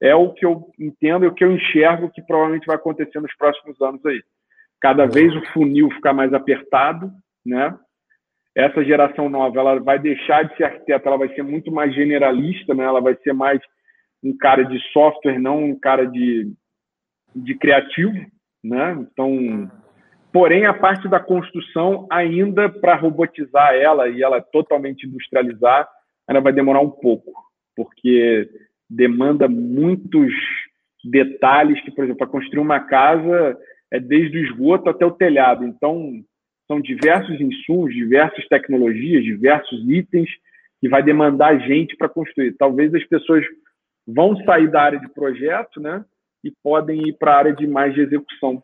é 0.02 0.16
o 0.16 0.34
que 0.34 0.46
eu 0.46 0.72
entendo 0.80 1.26
e 1.26 1.28
o 1.28 1.34
que 1.34 1.44
eu 1.44 1.52
enxergo 1.52 2.10
que 2.10 2.22
provavelmente 2.22 2.66
vai 2.66 2.76
acontecer 2.76 3.20
nos 3.20 3.36
próximos 3.36 3.80
anos 3.82 4.04
aí. 4.06 4.22
Cada 4.80 5.06
vez 5.06 5.36
o 5.36 5.46
funil 5.54 5.92
ficar 5.92 6.14
mais 6.14 6.34
apertado, 6.34 7.12
né? 7.46 7.78
Essa 8.56 8.84
geração 8.84 9.30
nova, 9.30 9.60
ela 9.60 9.80
vai 9.80 10.00
deixar 10.00 10.44
de 10.44 10.58
ser 10.58 10.64
arquiteta, 10.64 11.08
ela 11.08 11.18
vai 11.18 11.34
ser 11.36 11.44
muito 11.44 11.72
mais 11.72 11.94
generalista, 11.94 12.74
né? 12.74 12.84
Ela 12.84 13.00
vai 13.00 13.16
ser 13.24 13.32
mais 13.32 13.62
um 14.24 14.36
cara 14.36 14.64
de 14.64 14.80
software, 14.92 15.40
não 15.40 15.64
um 15.64 15.80
cara 15.80 16.06
de, 16.06 16.52
de 17.36 17.56
criativo, 17.56 18.14
né? 18.64 18.94
Então, 19.12 19.70
Porém, 20.32 20.66
a 20.66 20.74
parte 20.74 21.10
da 21.10 21.20
construção, 21.20 22.08
ainda 22.10 22.70
para 22.70 22.96
robotizar 22.96 23.74
ela 23.74 24.08
e 24.08 24.24
ela 24.24 24.42
totalmente 24.42 25.06
industrializar, 25.06 25.88
ela 26.28 26.40
vai 26.40 26.54
demorar 26.54 26.80
um 26.80 26.90
pouco, 26.90 27.34
porque 27.76 28.50
demanda 28.90 29.50
muitos 29.50 30.32
detalhes 31.04 31.82
que, 31.84 31.92
por 31.92 32.06
exemplo, 32.06 32.20
para 32.20 32.32
construir 32.32 32.62
uma 32.62 32.80
casa 32.80 33.58
é 33.92 34.00
desde 34.00 34.38
o 34.38 34.44
esgoto 34.46 34.90
até 34.90 35.06
o 35.06 35.12
telhado. 35.12 35.66
Então, 35.66 36.24
são 36.66 36.80
diversos 36.80 37.42
insumos, 37.42 37.94
diversas 37.94 38.48
tecnologias, 38.48 39.26
diversos 39.26 39.84
itens 39.90 40.30
que 40.80 40.88
vai 40.88 41.04
demandar 41.04 41.60
gente 41.60 41.98
para 41.98 42.08
construir. 42.08 42.54
Talvez 42.54 42.94
as 42.96 43.04
pessoas 43.04 43.44
vão 44.08 44.38
sair 44.46 44.70
da 44.72 44.82
área 44.82 45.00
de 45.00 45.10
projeto, 45.10 45.82
né, 45.82 46.06
e 46.44 46.52
podem 46.64 47.08
ir 47.08 47.14
para 47.14 47.34
a 47.34 47.38
área 47.38 47.56
de 47.56 47.68
mais 47.68 47.94
de 47.94 48.02
execução. 48.02 48.64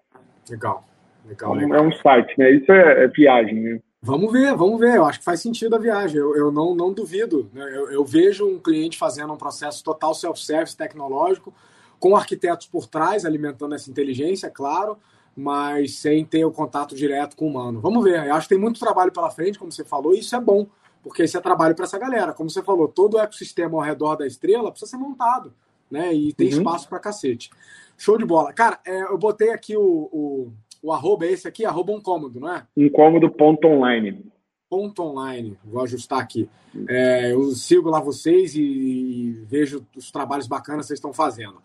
Legal. 0.49 0.83
Legal, 1.27 1.53
legal. 1.53 1.79
É 1.79 1.81
um 1.81 1.91
site, 1.91 2.33
né? 2.37 2.51
Isso 2.51 2.71
é, 2.71 3.03
é, 3.03 3.07
viagem, 3.07 3.55
né? 3.55 3.79
Vamos 4.01 4.31
ver, 4.31 4.55
vamos 4.55 4.79
ver. 4.79 4.95
Eu 4.95 5.05
acho 5.05 5.19
que 5.19 5.25
faz 5.25 5.41
sentido 5.41 5.75
a 5.75 5.79
viagem. 5.79 6.17
Eu, 6.17 6.35
eu 6.35 6.51
não, 6.51 6.73
não 6.73 6.93
duvido. 6.93 7.49
Né? 7.53 7.63
Eu, 7.75 7.91
eu, 7.91 8.05
vejo 8.05 8.47
um 8.47 8.59
cliente 8.59 8.97
fazendo 8.97 9.33
um 9.33 9.37
processo 9.37 9.83
total 9.83 10.13
self-service 10.13 10.77
tecnológico, 10.77 11.53
com 11.99 12.15
arquitetos 12.15 12.67
por 12.67 12.87
trás, 12.87 13.25
alimentando 13.25 13.75
essa 13.75 13.89
inteligência, 13.89 14.49
claro, 14.49 14.97
mas 15.35 15.97
sem 15.97 16.23
ter 16.23 16.45
o 16.45 16.51
contato 16.51 16.95
direto 16.95 17.35
com 17.35 17.45
o 17.45 17.49
humano. 17.49 17.81
Vamos 17.81 18.03
ver. 18.03 18.25
Eu 18.25 18.35
acho 18.35 18.47
que 18.47 18.55
tem 18.55 18.61
muito 18.61 18.79
trabalho 18.79 19.11
pela 19.11 19.29
frente, 19.29 19.59
como 19.59 19.71
você 19.71 19.83
falou, 19.83 20.13
e 20.13 20.19
isso 20.19 20.35
é 20.35 20.39
bom, 20.39 20.67
porque 21.03 21.23
isso 21.23 21.37
é 21.37 21.41
trabalho 21.41 21.75
para 21.75 21.85
essa 21.85 21.97
galera. 21.97 22.33
Como 22.33 22.49
você 22.49 22.63
falou, 22.63 22.87
todo 22.87 23.15
o 23.15 23.19
ecossistema 23.19 23.77
ao 23.77 23.83
redor 23.83 24.15
da 24.15 24.25
estrela 24.25 24.71
precisa 24.71 24.91
ser 24.91 24.97
montado, 24.97 25.53
né? 25.89 26.13
E 26.13 26.33
tem 26.33 26.47
uhum. 26.47 26.57
espaço 26.57 26.87
para 26.89 26.99
cacete. 26.99 27.49
Show 27.97 28.17
de 28.17 28.25
bola. 28.25 28.53
Cara, 28.53 28.79
é, 28.85 29.03
eu 29.03 29.17
botei 29.17 29.49
aqui 29.49 29.75
o, 29.75 30.09
o 30.11 30.51
o 30.81 30.91
arroba 30.91 31.25
é 31.25 31.31
esse 31.31 31.47
aqui, 31.47 31.65
arroba 31.65 31.91
um 31.91 32.01
cômodo, 32.01 32.39
não 32.39 32.53
é? 32.53 32.65
Um 32.75 32.89
cômodo 32.89 33.29
ponto 33.29 33.67
online. 33.67 34.25
Ponto 34.69 35.01
online, 35.01 35.57
vou 35.63 35.81
ajustar 35.81 36.19
aqui. 36.19 36.49
É, 36.87 37.31
eu 37.31 37.51
sigo 37.51 37.89
lá 37.89 37.99
vocês 37.99 38.55
e, 38.55 38.61
e, 38.61 39.31
vejo 39.45 39.85
os 39.95 40.11
trabalhos 40.11 40.47
bacanas 40.47 40.85
que 40.85 40.87
vocês 40.87 40.97
estão 40.97 41.13
fazendo. 41.13 41.61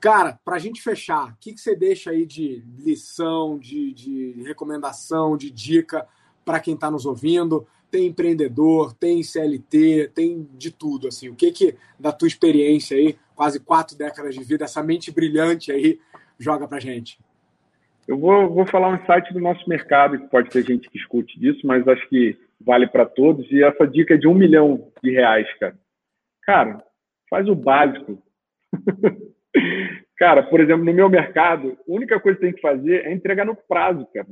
Cara, 0.00 0.38
para 0.44 0.56
a 0.56 0.58
gente 0.58 0.82
fechar, 0.82 1.32
o 1.32 1.36
que, 1.40 1.52
que 1.52 1.60
você 1.60 1.74
deixa 1.74 2.10
aí 2.10 2.26
de 2.26 2.64
lição, 2.78 3.58
de, 3.58 3.92
de 3.92 4.42
recomendação, 4.44 5.36
de 5.36 5.50
dica 5.50 6.06
para 6.44 6.60
quem 6.60 6.74
está 6.74 6.90
nos 6.90 7.06
ouvindo? 7.06 7.66
Tem 7.90 8.06
empreendedor, 8.06 8.92
tem 8.92 9.22
CLT, 9.22 10.10
tem 10.14 10.48
de 10.54 10.70
tudo. 10.70 11.08
assim. 11.08 11.28
O 11.28 11.34
que 11.34 11.50
que 11.50 11.76
da 11.98 12.12
tua 12.12 12.28
experiência 12.28 12.96
aí, 12.96 13.16
quase 13.34 13.60
quatro 13.60 13.96
décadas 13.96 14.34
de 14.34 14.44
vida, 14.44 14.64
essa 14.64 14.82
mente 14.82 15.12
brilhante 15.12 15.72
aí, 15.72 15.98
joga 16.38 16.66
para 16.68 16.80
gente? 16.80 17.18
Eu 18.06 18.18
vou, 18.18 18.52
vou 18.52 18.66
falar 18.66 18.88
um 18.88 19.06
site 19.06 19.32
do 19.32 19.40
nosso 19.40 19.68
mercado, 19.68 20.18
que 20.18 20.28
pode 20.28 20.50
ter 20.50 20.64
gente 20.64 20.90
que 20.90 20.98
escute 20.98 21.38
disso, 21.38 21.66
mas 21.66 21.86
acho 21.88 22.06
que 22.08 22.36
vale 22.60 22.86
para 22.86 23.06
todos. 23.06 23.50
E 23.50 23.62
essa 23.62 23.86
dica 23.86 24.14
é 24.14 24.18
de 24.18 24.28
um 24.28 24.34
milhão 24.34 24.90
de 25.02 25.10
reais, 25.10 25.46
cara. 25.58 25.76
Cara, 26.42 26.84
faz 27.30 27.48
o 27.48 27.54
básico. 27.54 28.22
Cara, 30.16 30.42
por 30.44 30.60
exemplo, 30.60 30.84
no 30.84 30.92
meu 30.92 31.08
mercado, 31.08 31.76
a 31.88 31.92
única 31.92 32.20
coisa 32.20 32.38
que 32.38 32.44
tem 32.44 32.54
que 32.54 32.60
fazer 32.60 33.04
é 33.04 33.12
entregar 33.12 33.44
no 33.44 33.56
prazo, 33.56 34.06
cara. 34.14 34.28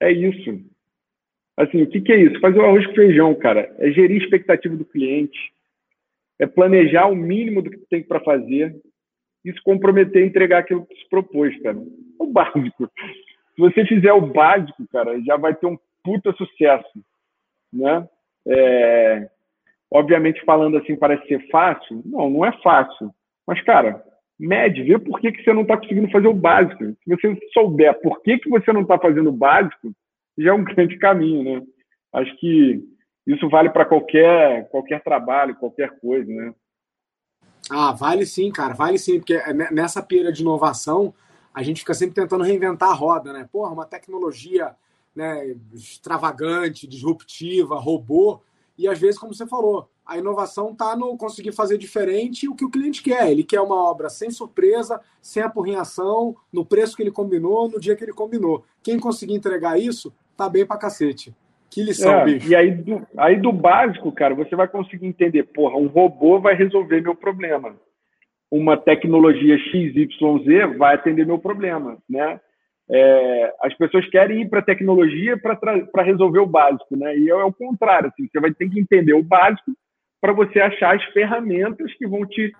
É 0.00 0.12
isso. 0.12 0.64
Assim, 1.56 1.82
o 1.82 1.86
que, 1.88 2.00
que 2.00 2.12
é 2.12 2.16
isso? 2.22 2.38
Fazer 2.40 2.58
o 2.58 2.64
arroz 2.64 2.86
com 2.86 2.94
feijão, 2.94 3.34
cara. 3.34 3.74
É 3.78 3.90
gerir 3.90 4.20
a 4.20 4.24
expectativa 4.24 4.76
do 4.76 4.84
cliente. 4.84 5.52
É 6.38 6.46
planejar 6.46 7.06
o 7.06 7.16
mínimo 7.16 7.62
do 7.62 7.70
que 7.70 7.78
tem 7.90 8.02
para 8.02 8.20
fazer 8.20 8.74
e 9.44 9.52
se 9.52 9.62
comprometer 9.62 10.22
a 10.22 10.26
entregar 10.26 10.58
aquilo 10.58 10.86
que 10.86 10.94
se 10.94 11.08
propôs, 11.08 11.56
cara. 11.62 11.78
O 12.18 12.26
básico. 12.26 12.90
Se 13.54 13.60
você 13.60 13.84
fizer 13.86 14.12
o 14.12 14.20
básico, 14.20 14.86
cara, 14.92 15.20
já 15.22 15.36
vai 15.36 15.54
ter 15.54 15.66
um 15.66 15.78
puta 16.02 16.32
sucesso, 16.32 17.04
né? 17.72 18.08
É... 18.46 19.28
Obviamente, 19.90 20.44
falando 20.44 20.76
assim, 20.76 20.96
parece 20.96 21.26
ser 21.26 21.48
fácil. 21.50 22.02
Não, 22.04 22.28
não 22.28 22.44
é 22.44 22.52
fácil. 22.62 23.10
Mas, 23.46 23.60
cara, 23.62 24.04
mede, 24.38 24.82
vê 24.82 24.98
por 24.98 25.18
que, 25.20 25.32
que 25.32 25.42
você 25.42 25.52
não 25.52 25.62
está 25.62 25.76
conseguindo 25.76 26.10
fazer 26.10 26.28
o 26.28 26.34
básico. 26.34 26.84
Se 26.84 26.96
você 27.06 27.38
souber 27.52 27.98
por 28.00 28.20
que, 28.22 28.38
que 28.38 28.50
você 28.50 28.72
não 28.72 28.82
está 28.82 28.98
fazendo 28.98 29.30
o 29.30 29.36
básico, 29.36 29.92
já 30.36 30.50
é 30.50 30.52
um 30.52 30.62
grande 30.64 30.96
caminho, 30.98 31.42
né? 31.42 31.66
Acho 32.12 32.36
que 32.36 32.82
isso 33.28 33.46
vale 33.50 33.68
para 33.68 33.84
qualquer, 33.84 34.68
qualquer 34.70 35.02
trabalho, 35.04 35.54
qualquer 35.54 36.00
coisa, 36.00 36.32
né? 36.32 36.54
Ah, 37.70 37.92
vale 37.92 38.24
sim, 38.24 38.50
cara, 38.50 38.72
vale 38.72 38.98
sim, 38.98 39.18
porque 39.18 39.38
nessa 39.70 40.02
pira 40.02 40.32
de 40.32 40.40
inovação 40.40 41.12
a 41.52 41.62
gente 41.62 41.80
fica 41.80 41.92
sempre 41.92 42.14
tentando 42.14 42.42
reinventar 42.42 42.88
a 42.88 42.94
roda, 42.94 43.32
né? 43.34 43.46
Porra, 43.52 43.70
uma 43.70 43.84
tecnologia 43.84 44.74
né, 45.14 45.54
extravagante, 45.74 46.86
disruptiva, 46.86 47.78
robô, 47.78 48.40
e 48.78 48.88
às 48.88 48.98
vezes, 48.98 49.18
como 49.18 49.34
você 49.34 49.46
falou, 49.46 49.90
a 50.06 50.16
inovação 50.16 50.70
está 50.70 50.96
no 50.96 51.14
conseguir 51.18 51.52
fazer 51.52 51.76
diferente 51.76 52.48
o 52.48 52.54
que 52.54 52.64
o 52.64 52.70
cliente 52.70 53.02
quer. 53.02 53.30
Ele 53.30 53.44
quer 53.44 53.60
uma 53.60 53.74
obra 53.74 54.08
sem 54.08 54.30
surpresa, 54.30 55.00
sem 55.20 55.42
apurrinhação, 55.42 56.34
no 56.50 56.64
preço 56.64 56.96
que 56.96 57.02
ele 57.02 57.10
combinou, 57.10 57.68
no 57.68 57.78
dia 57.78 57.94
que 57.94 58.04
ele 58.04 58.12
combinou. 58.12 58.64
Quem 58.82 58.98
conseguir 58.98 59.34
entregar 59.34 59.78
isso, 59.78 60.14
tá 60.34 60.48
bem 60.48 60.64
pra 60.64 60.78
cacete. 60.78 61.34
Que 61.70 61.82
lição, 61.82 62.20
é, 62.20 62.24
bicho. 62.24 62.48
E 62.50 62.56
aí 62.56 62.70
do, 62.70 63.06
aí 63.16 63.36
do 63.36 63.52
básico, 63.52 64.10
cara, 64.12 64.34
você 64.34 64.56
vai 64.56 64.68
conseguir 64.68 65.06
entender, 65.06 65.44
porra, 65.44 65.76
um 65.76 65.86
robô 65.86 66.40
vai 66.40 66.54
resolver 66.54 67.00
meu 67.00 67.14
problema. 67.14 67.76
Uma 68.50 68.76
tecnologia 68.76 69.58
XYZ 69.58 70.76
vai 70.78 70.94
atender 70.94 71.26
meu 71.26 71.38
problema, 71.38 71.98
né? 72.08 72.40
É, 72.90 73.54
as 73.60 73.74
pessoas 73.74 74.08
querem 74.08 74.42
ir 74.42 74.48
para 74.48 74.60
a 74.60 74.64
tecnologia 74.64 75.36
para 75.36 76.02
resolver 76.02 76.38
o 76.38 76.46
básico, 76.46 76.96
né? 76.96 77.16
E 77.18 77.30
é, 77.30 77.32
é 77.32 77.44
o 77.44 77.52
contrário, 77.52 78.08
assim, 78.08 78.26
você 78.26 78.40
vai 78.40 78.52
ter 78.52 78.70
que 78.70 78.80
entender 78.80 79.12
o 79.12 79.22
básico 79.22 79.72
para 80.20 80.32
você 80.32 80.58
achar 80.58 80.96
as 80.96 81.04
ferramentas 81.12 81.92
que 81.94 82.06
vão 82.06 82.24
te 82.26 82.50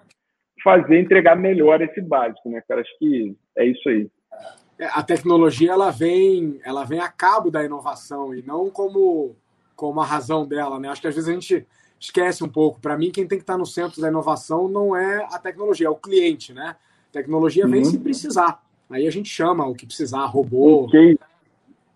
fazer 0.63 1.01
entregar 1.01 1.35
melhor 1.35 1.81
esse 1.81 2.01
básico, 2.03 2.51
né, 2.51 2.63
cara? 2.69 2.83
Acho 2.83 2.99
que 2.99 3.35
é 3.57 3.65
isso 3.65 3.89
aí. 3.89 4.09
A 4.81 5.03
tecnologia 5.03 5.73
ela 5.73 5.91
vem, 5.91 6.61
ela 6.65 6.85
vem 6.85 7.01
a 7.01 7.09
cabo 7.09 7.51
da 7.51 7.65
inovação 7.65 8.35
e 8.35 8.43
não 8.43 8.71
como 8.71 9.37
como 9.75 10.01
a 10.01 10.05
razão 10.05 10.45
dela, 10.47 10.81
né? 10.81 10.89
Acho 10.89 11.01
que 11.01 11.07
às 11.07 11.15
vezes 11.15 11.31
a 11.31 11.33
gente 11.33 11.65
esquece 12.01 12.43
um 12.43 12.49
pouco. 12.49 12.81
Para 12.81 12.99
mim, 12.99 13.13
quem 13.13 13.29
tem 13.29 13.39
que 13.39 13.45
estar 13.45 13.57
no 13.57 13.65
centro 13.65 14.01
da 14.01 14.09
inovação 14.09 14.69
não 14.69 14.97
é 14.97 15.25
a 15.31 15.39
tecnologia, 15.39 15.87
é 15.87 15.91
o 15.91 15.95
cliente, 15.95 16.53
né? 16.53 16.75
A 17.11 17.13
tecnologia 17.13 17.65
vem 17.67 17.83
uhum. 17.83 17.85
se 17.85 17.99
precisar. 17.99 18.61
Aí 18.91 19.07
a 19.07 19.11
gente 19.11 19.29
chama 19.29 19.67
o 19.67 19.75
que 19.75 19.87
precisar, 19.87 20.25
robô. 20.27 20.85
Um 20.85 20.89
case, 20.89 21.19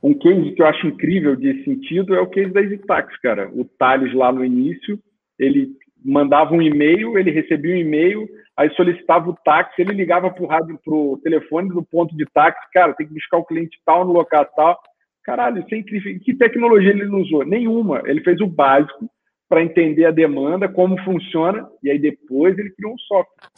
um 0.03 0.15
case 0.15 0.53
que 0.53 0.63
eu 0.63 0.67
acho 0.67 0.87
incrível 0.87 1.35
de 1.35 1.65
sentido 1.65 2.15
é 2.15 2.21
o 2.21 2.27
case 2.29 2.53
da 2.53 2.63
EasyTax, 2.63 3.17
cara. 3.19 3.51
O 3.53 3.65
Thales 3.65 4.15
lá 4.15 4.33
no 4.33 4.45
início, 4.45 4.99
ele 5.37 5.77
mandava 6.05 6.55
um 6.55 6.63
e-mail, 6.63 7.19
ele 7.19 7.31
recebia 7.31 7.75
um 7.75 7.79
e-mail, 7.79 8.29
aí 8.57 8.71
solicitava 8.75 9.31
o 9.31 9.37
táxi, 9.45 9.81
ele 9.81 9.93
ligava 9.93 10.31
para 10.31 10.43
o 10.43 10.47
rádio, 10.47 10.79
pro 10.85 11.21
telefone 11.23 11.69
do 11.69 11.83
ponto 11.83 12.17
de 12.17 12.25
táxi, 12.33 12.61
cara, 12.73 12.95
tem 12.95 13.07
que 13.07 13.15
buscar 13.15 13.39
o 13.39 13.45
cliente 13.45 13.79
tal 13.85 14.05
no 14.05 14.13
local 14.13 14.45
tal. 14.57 14.79
Caralho, 15.25 15.61
isso 15.61 15.75
é 15.75 15.79
incrível. 15.79 16.19
Que 16.21 16.35
tecnologia 16.35 16.91
ele 16.91 17.07
não 17.07 17.21
usou? 17.21 17.45
Nenhuma. 17.45 18.03
Ele 18.07 18.21
fez 18.23 18.41
o 18.41 18.47
básico 18.47 19.09
para 19.49 19.63
entender 19.63 20.05
a 20.05 20.11
demanda, 20.11 20.69
como 20.69 20.99
funciona, 21.05 21.69
e 21.83 21.91
aí 21.91 21.99
depois 21.99 22.59
ele 22.59 22.71
criou 22.71 22.95
um 22.95 22.99
software. 22.99 23.49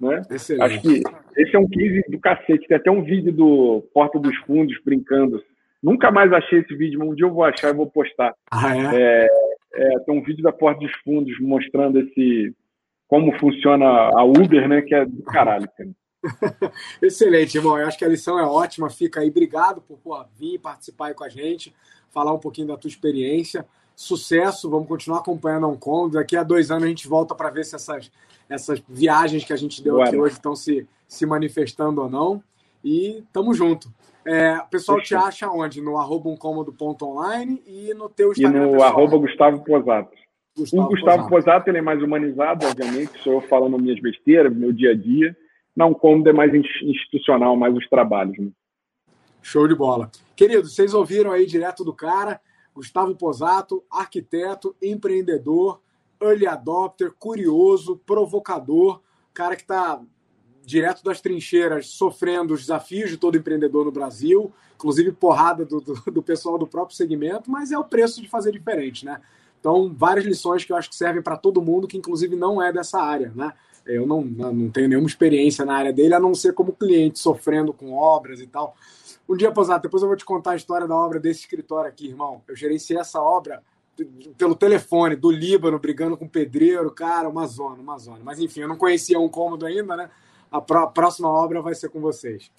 Né? 0.00 0.22
Acho 0.30 0.80
que 0.80 1.02
esse 1.36 1.56
é 1.56 1.58
um 1.58 1.68
case 1.68 2.04
do 2.08 2.20
cacete. 2.20 2.68
Tem 2.68 2.76
até 2.76 2.90
um 2.90 3.02
vídeo 3.02 3.32
do 3.32 3.82
Porta 3.92 4.18
dos 4.18 4.36
Fundos 4.38 4.78
brincando. 4.84 5.42
Nunca 5.82 6.10
mais 6.10 6.32
achei 6.32 6.60
esse 6.60 6.74
vídeo, 6.76 6.98
mas 7.00 7.08
um 7.08 7.14
dia 7.14 7.26
eu 7.26 7.32
vou 7.32 7.44
achar 7.44 7.70
e 7.70 7.76
vou 7.76 7.90
postar. 7.90 8.32
Ah, 8.50 8.76
é? 8.76 9.24
é? 9.24 9.28
É, 9.74 9.98
tem 10.00 10.16
um 10.16 10.22
vídeo 10.22 10.42
da 10.42 10.52
Porta 10.52 10.80
dos 10.80 10.92
Fundos 11.04 11.38
mostrando 11.40 12.00
esse 12.00 12.54
como 13.08 13.36
funciona 13.38 13.86
a 13.86 14.22
Uber, 14.22 14.68
né? 14.68 14.82
Que 14.82 14.94
é 14.94 15.04
do 15.04 15.22
caralho, 15.22 15.68
cara. 15.76 15.90
Excelente, 17.02 17.56
irmão. 17.56 17.78
Eu 17.78 17.86
acho 17.88 17.98
que 17.98 18.04
a 18.04 18.08
lição 18.08 18.38
é 18.38 18.44
ótima. 18.44 18.90
Fica 18.90 19.20
aí. 19.20 19.30
Obrigado 19.30 19.80
por 19.80 19.98
pô, 19.98 20.22
vir 20.36 20.58
participar 20.58 21.08
aí 21.08 21.14
com 21.14 21.24
a 21.24 21.28
gente, 21.28 21.74
falar 22.10 22.32
um 22.32 22.38
pouquinho 22.38 22.68
da 22.68 22.76
tua 22.76 22.88
experiência. 22.88 23.66
Sucesso, 23.96 24.70
vamos 24.70 24.86
continuar 24.86 25.18
acompanhando 25.18 25.66
a 25.66 25.68
Hong 25.70 25.78
Kong. 25.78 26.12
Daqui 26.12 26.36
a 26.36 26.42
dois 26.42 26.70
anos 26.70 26.84
a 26.84 26.88
gente 26.88 27.08
volta 27.08 27.34
para 27.34 27.50
ver 27.50 27.64
se 27.64 27.74
essas, 27.74 28.12
essas 28.48 28.82
viagens 28.88 29.42
que 29.44 29.52
a 29.52 29.56
gente 29.56 29.82
deu 29.82 30.00
aqui 30.00 30.16
hoje 30.16 30.34
estão 30.34 30.54
se, 30.54 30.86
se 31.06 31.26
manifestando 31.26 32.02
ou 32.02 32.08
não. 32.08 32.42
E 32.84 33.24
tamo 33.32 33.52
junto. 33.54 33.92
É, 34.24 34.58
o 34.58 34.66
pessoal 34.66 34.98
Fechou. 34.98 35.18
te 35.18 35.24
acha 35.24 35.50
onde? 35.50 35.80
No 35.80 35.96
arroba 35.98 36.28
online 37.02 37.62
e 37.66 37.94
no 37.94 38.08
teu 38.08 38.30
Instagram 38.30 38.58
E 38.58 38.66
no 38.66 38.72
pessoal. 38.72 38.90
arroba 38.90 39.16
Gustavo 39.16 39.64
Posato. 39.64 40.10
Gustavo 40.58 40.82
o 40.82 40.88
Gustavo 40.88 41.16
Posato. 41.16 41.30
Posato 41.30 41.68
ele 41.68 41.78
é 41.78 41.82
mais 41.82 42.02
humanizado, 42.02 42.66
obviamente, 42.66 43.18
sou 43.22 43.34
eu 43.34 43.40
falando 43.42 43.78
minhas 43.78 44.00
besteiras, 44.00 44.54
meu 44.54 44.72
dia 44.72 44.90
a 44.90 44.94
dia. 44.94 45.36
Não, 45.74 45.94
como 45.94 46.28
é 46.28 46.32
mais 46.32 46.52
institucional, 46.54 47.56
mais 47.56 47.74
os 47.74 47.88
trabalhos. 47.88 48.36
Né? 48.38 48.48
Show 49.40 49.68
de 49.68 49.74
bola. 49.74 50.10
Queridos, 50.34 50.74
vocês 50.74 50.92
ouviram 50.92 51.30
aí 51.30 51.46
direto 51.46 51.84
do 51.84 51.92
cara, 51.92 52.40
Gustavo 52.74 53.14
Posato, 53.14 53.84
arquiteto, 53.90 54.74
empreendedor, 54.82 55.80
early 56.20 56.46
adopter, 56.46 57.12
curioso, 57.18 58.00
provocador, 58.04 59.00
cara 59.32 59.54
que 59.54 59.62
está 59.62 60.00
direto 60.64 61.02
das 61.02 61.20
trincheiras, 61.20 61.86
sofrendo 61.86 62.52
os 62.52 62.60
desafios 62.60 63.08
de 63.08 63.16
todo 63.16 63.38
empreendedor 63.38 63.86
no 63.86 63.90
Brasil, 63.90 64.52
inclusive 64.74 65.12
porrada 65.12 65.64
do, 65.64 65.80
do, 65.80 65.94
do, 66.10 66.22
pessoal 66.22 66.58
do 66.58 66.66
próprio 66.66 66.96
segmento, 66.96 67.50
mas 67.50 67.72
é 67.72 67.78
o 67.78 67.84
preço 67.84 68.20
de 68.20 68.28
fazer 68.28 68.52
diferente, 68.52 69.04
né? 69.04 69.20
Então, 69.58 69.92
várias 69.96 70.24
lições 70.24 70.64
que 70.64 70.72
eu 70.72 70.76
acho 70.76 70.88
que 70.88 70.96
servem 70.96 71.22
para 71.22 71.36
todo 71.36 71.62
mundo, 71.62 71.88
que 71.88 71.96
inclusive 71.96 72.36
não 72.36 72.62
é 72.62 72.72
dessa 72.72 73.00
área, 73.00 73.32
né? 73.34 73.52
Eu 73.84 74.06
não, 74.06 74.20
não 74.22 74.70
tenho 74.70 74.88
nenhuma 74.88 75.08
experiência 75.08 75.64
na 75.64 75.74
área 75.74 75.92
dele, 75.92 76.14
a 76.14 76.20
não 76.20 76.34
ser 76.34 76.52
como 76.52 76.72
cliente, 76.72 77.18
sofrendo 77.18 77.72
com 77.72 77.94
obras 77.94 78.40
e 78.40 78.46
tal. 78.46 78.76
Um 79.26 79.36
dia, 79.36 79.50
Posato, 79.50 79.82
depois 79.82 80.02
eu 80.02 80.08
vou 80.08 80.16
te 80.16 80.24
contar 80.24 80.52
a 80.52 80.56
história 80.56 80.86
da 80.86 80.94
obra 80.94 81.18
desse 81.18 81.40
escritório 81.40 81.88
aqui, 81.88 82.08
irmão. 82.08 82.42
Eu 82.46 82.54
gerenciei 82.54 82.98
essa 82.98 83.20
obra 83.20 83.62
pelo 84.36 84.54
telefone, 84.54 85.16
do 85.16 85.30
Líbano, 85.30 85.78
brigando 85.78 86.16
com 86.16 86.26
o 86.26 86.28
pedreiro, 86.28 86.90
cara, 86.90 87.28
uma 87.28 87.46
zona, 87.46 87.80
uma 87.80 87.98
zona. 87.98 88.20
Mas 88.22 88.38
enfim, 88.38 88.60
eu 88.60 88.68
não 88.68 88.76
conhecia 88.76 89.18
um 89.18 89.28
cômodo 89.28 89.66
ainda, 89.66 89.96
né? 89.96 90.10
a 90.50 90.60
próxima 90.60 91.28
obra 91.28 91.60
vai 91.60 91.74
ser 91.74 91.88
com 91.90 92.00
vocês. 92.00 92.50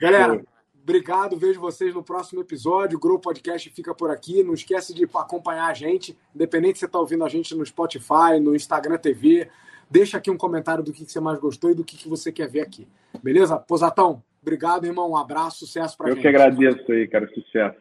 Galera, 0.00 0.42
obrigado. 0.88 1.36
Vejo 1.36 1.60
vocês 1.60 1.94
no 1.94 2.02
próximo 2.02 2.40
episódio. 2.40 2.96
O 2.96 3.00
Grow 3.00 3.18
Podcast 3.18 3.68
fica 3.70 3.94
por 3.94 4.10
aqui. 4.10 4.42
Não 4.42 4.54
esquece 4.54 4.94
de 4.94 5.04
acompanhar 5.04 5.66
a 5.66 5.74
gente, 5.74 6.16
independente 6.34 6.74
se 6.74 6.80
você 6.80 6.86
está 6.86 6.98
ouvindo 6.98 7.24
a 7.24 7.28
gente 7.28 7.54
no 7.54 7.64
Spotify, 7.64 8.40
no 8.40 8.56
Instagram 8.56 8.96
TV. 8.96 9.48
Deixa 9.90 10.16
aqui 10.16 10.30
um 10.30 10.36
comentário 10.36 10.82
do 10.82 10.92
que 10.92 11.04
você 11.04 11.20
mais 11.20 11.38
gostou 11.38 11.70
e 11.70 11.74
do 11.74 11.84
que 11.84 12.08
você 12.08 12.32
quer 12.32 12.48
ver 12.48 12.62
aqui. 12.62 12.88
Beleza? 13.22 13.58
Posatão, 13.58 14.22
obrigado, 14.40 14.86
irmão. 14.86 15.10
Um 15.10 15.16
abraço, 15.16 15.66
sucesso 15.66 15.96
para 15.96 16.08
gente. 16.08 16.18
Eu 16.18 16.22
que 16.22 16.28
agradeço 16.28 16.90
aí, 16.90 17.06
cara. 17.06 17.28
Sucesso. 17.34 17.76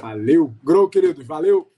Valeu. 0.00 0.54
Grow, 0.62 0.88
queridos. 0.88 1.26
Valeu. 1.26 1.70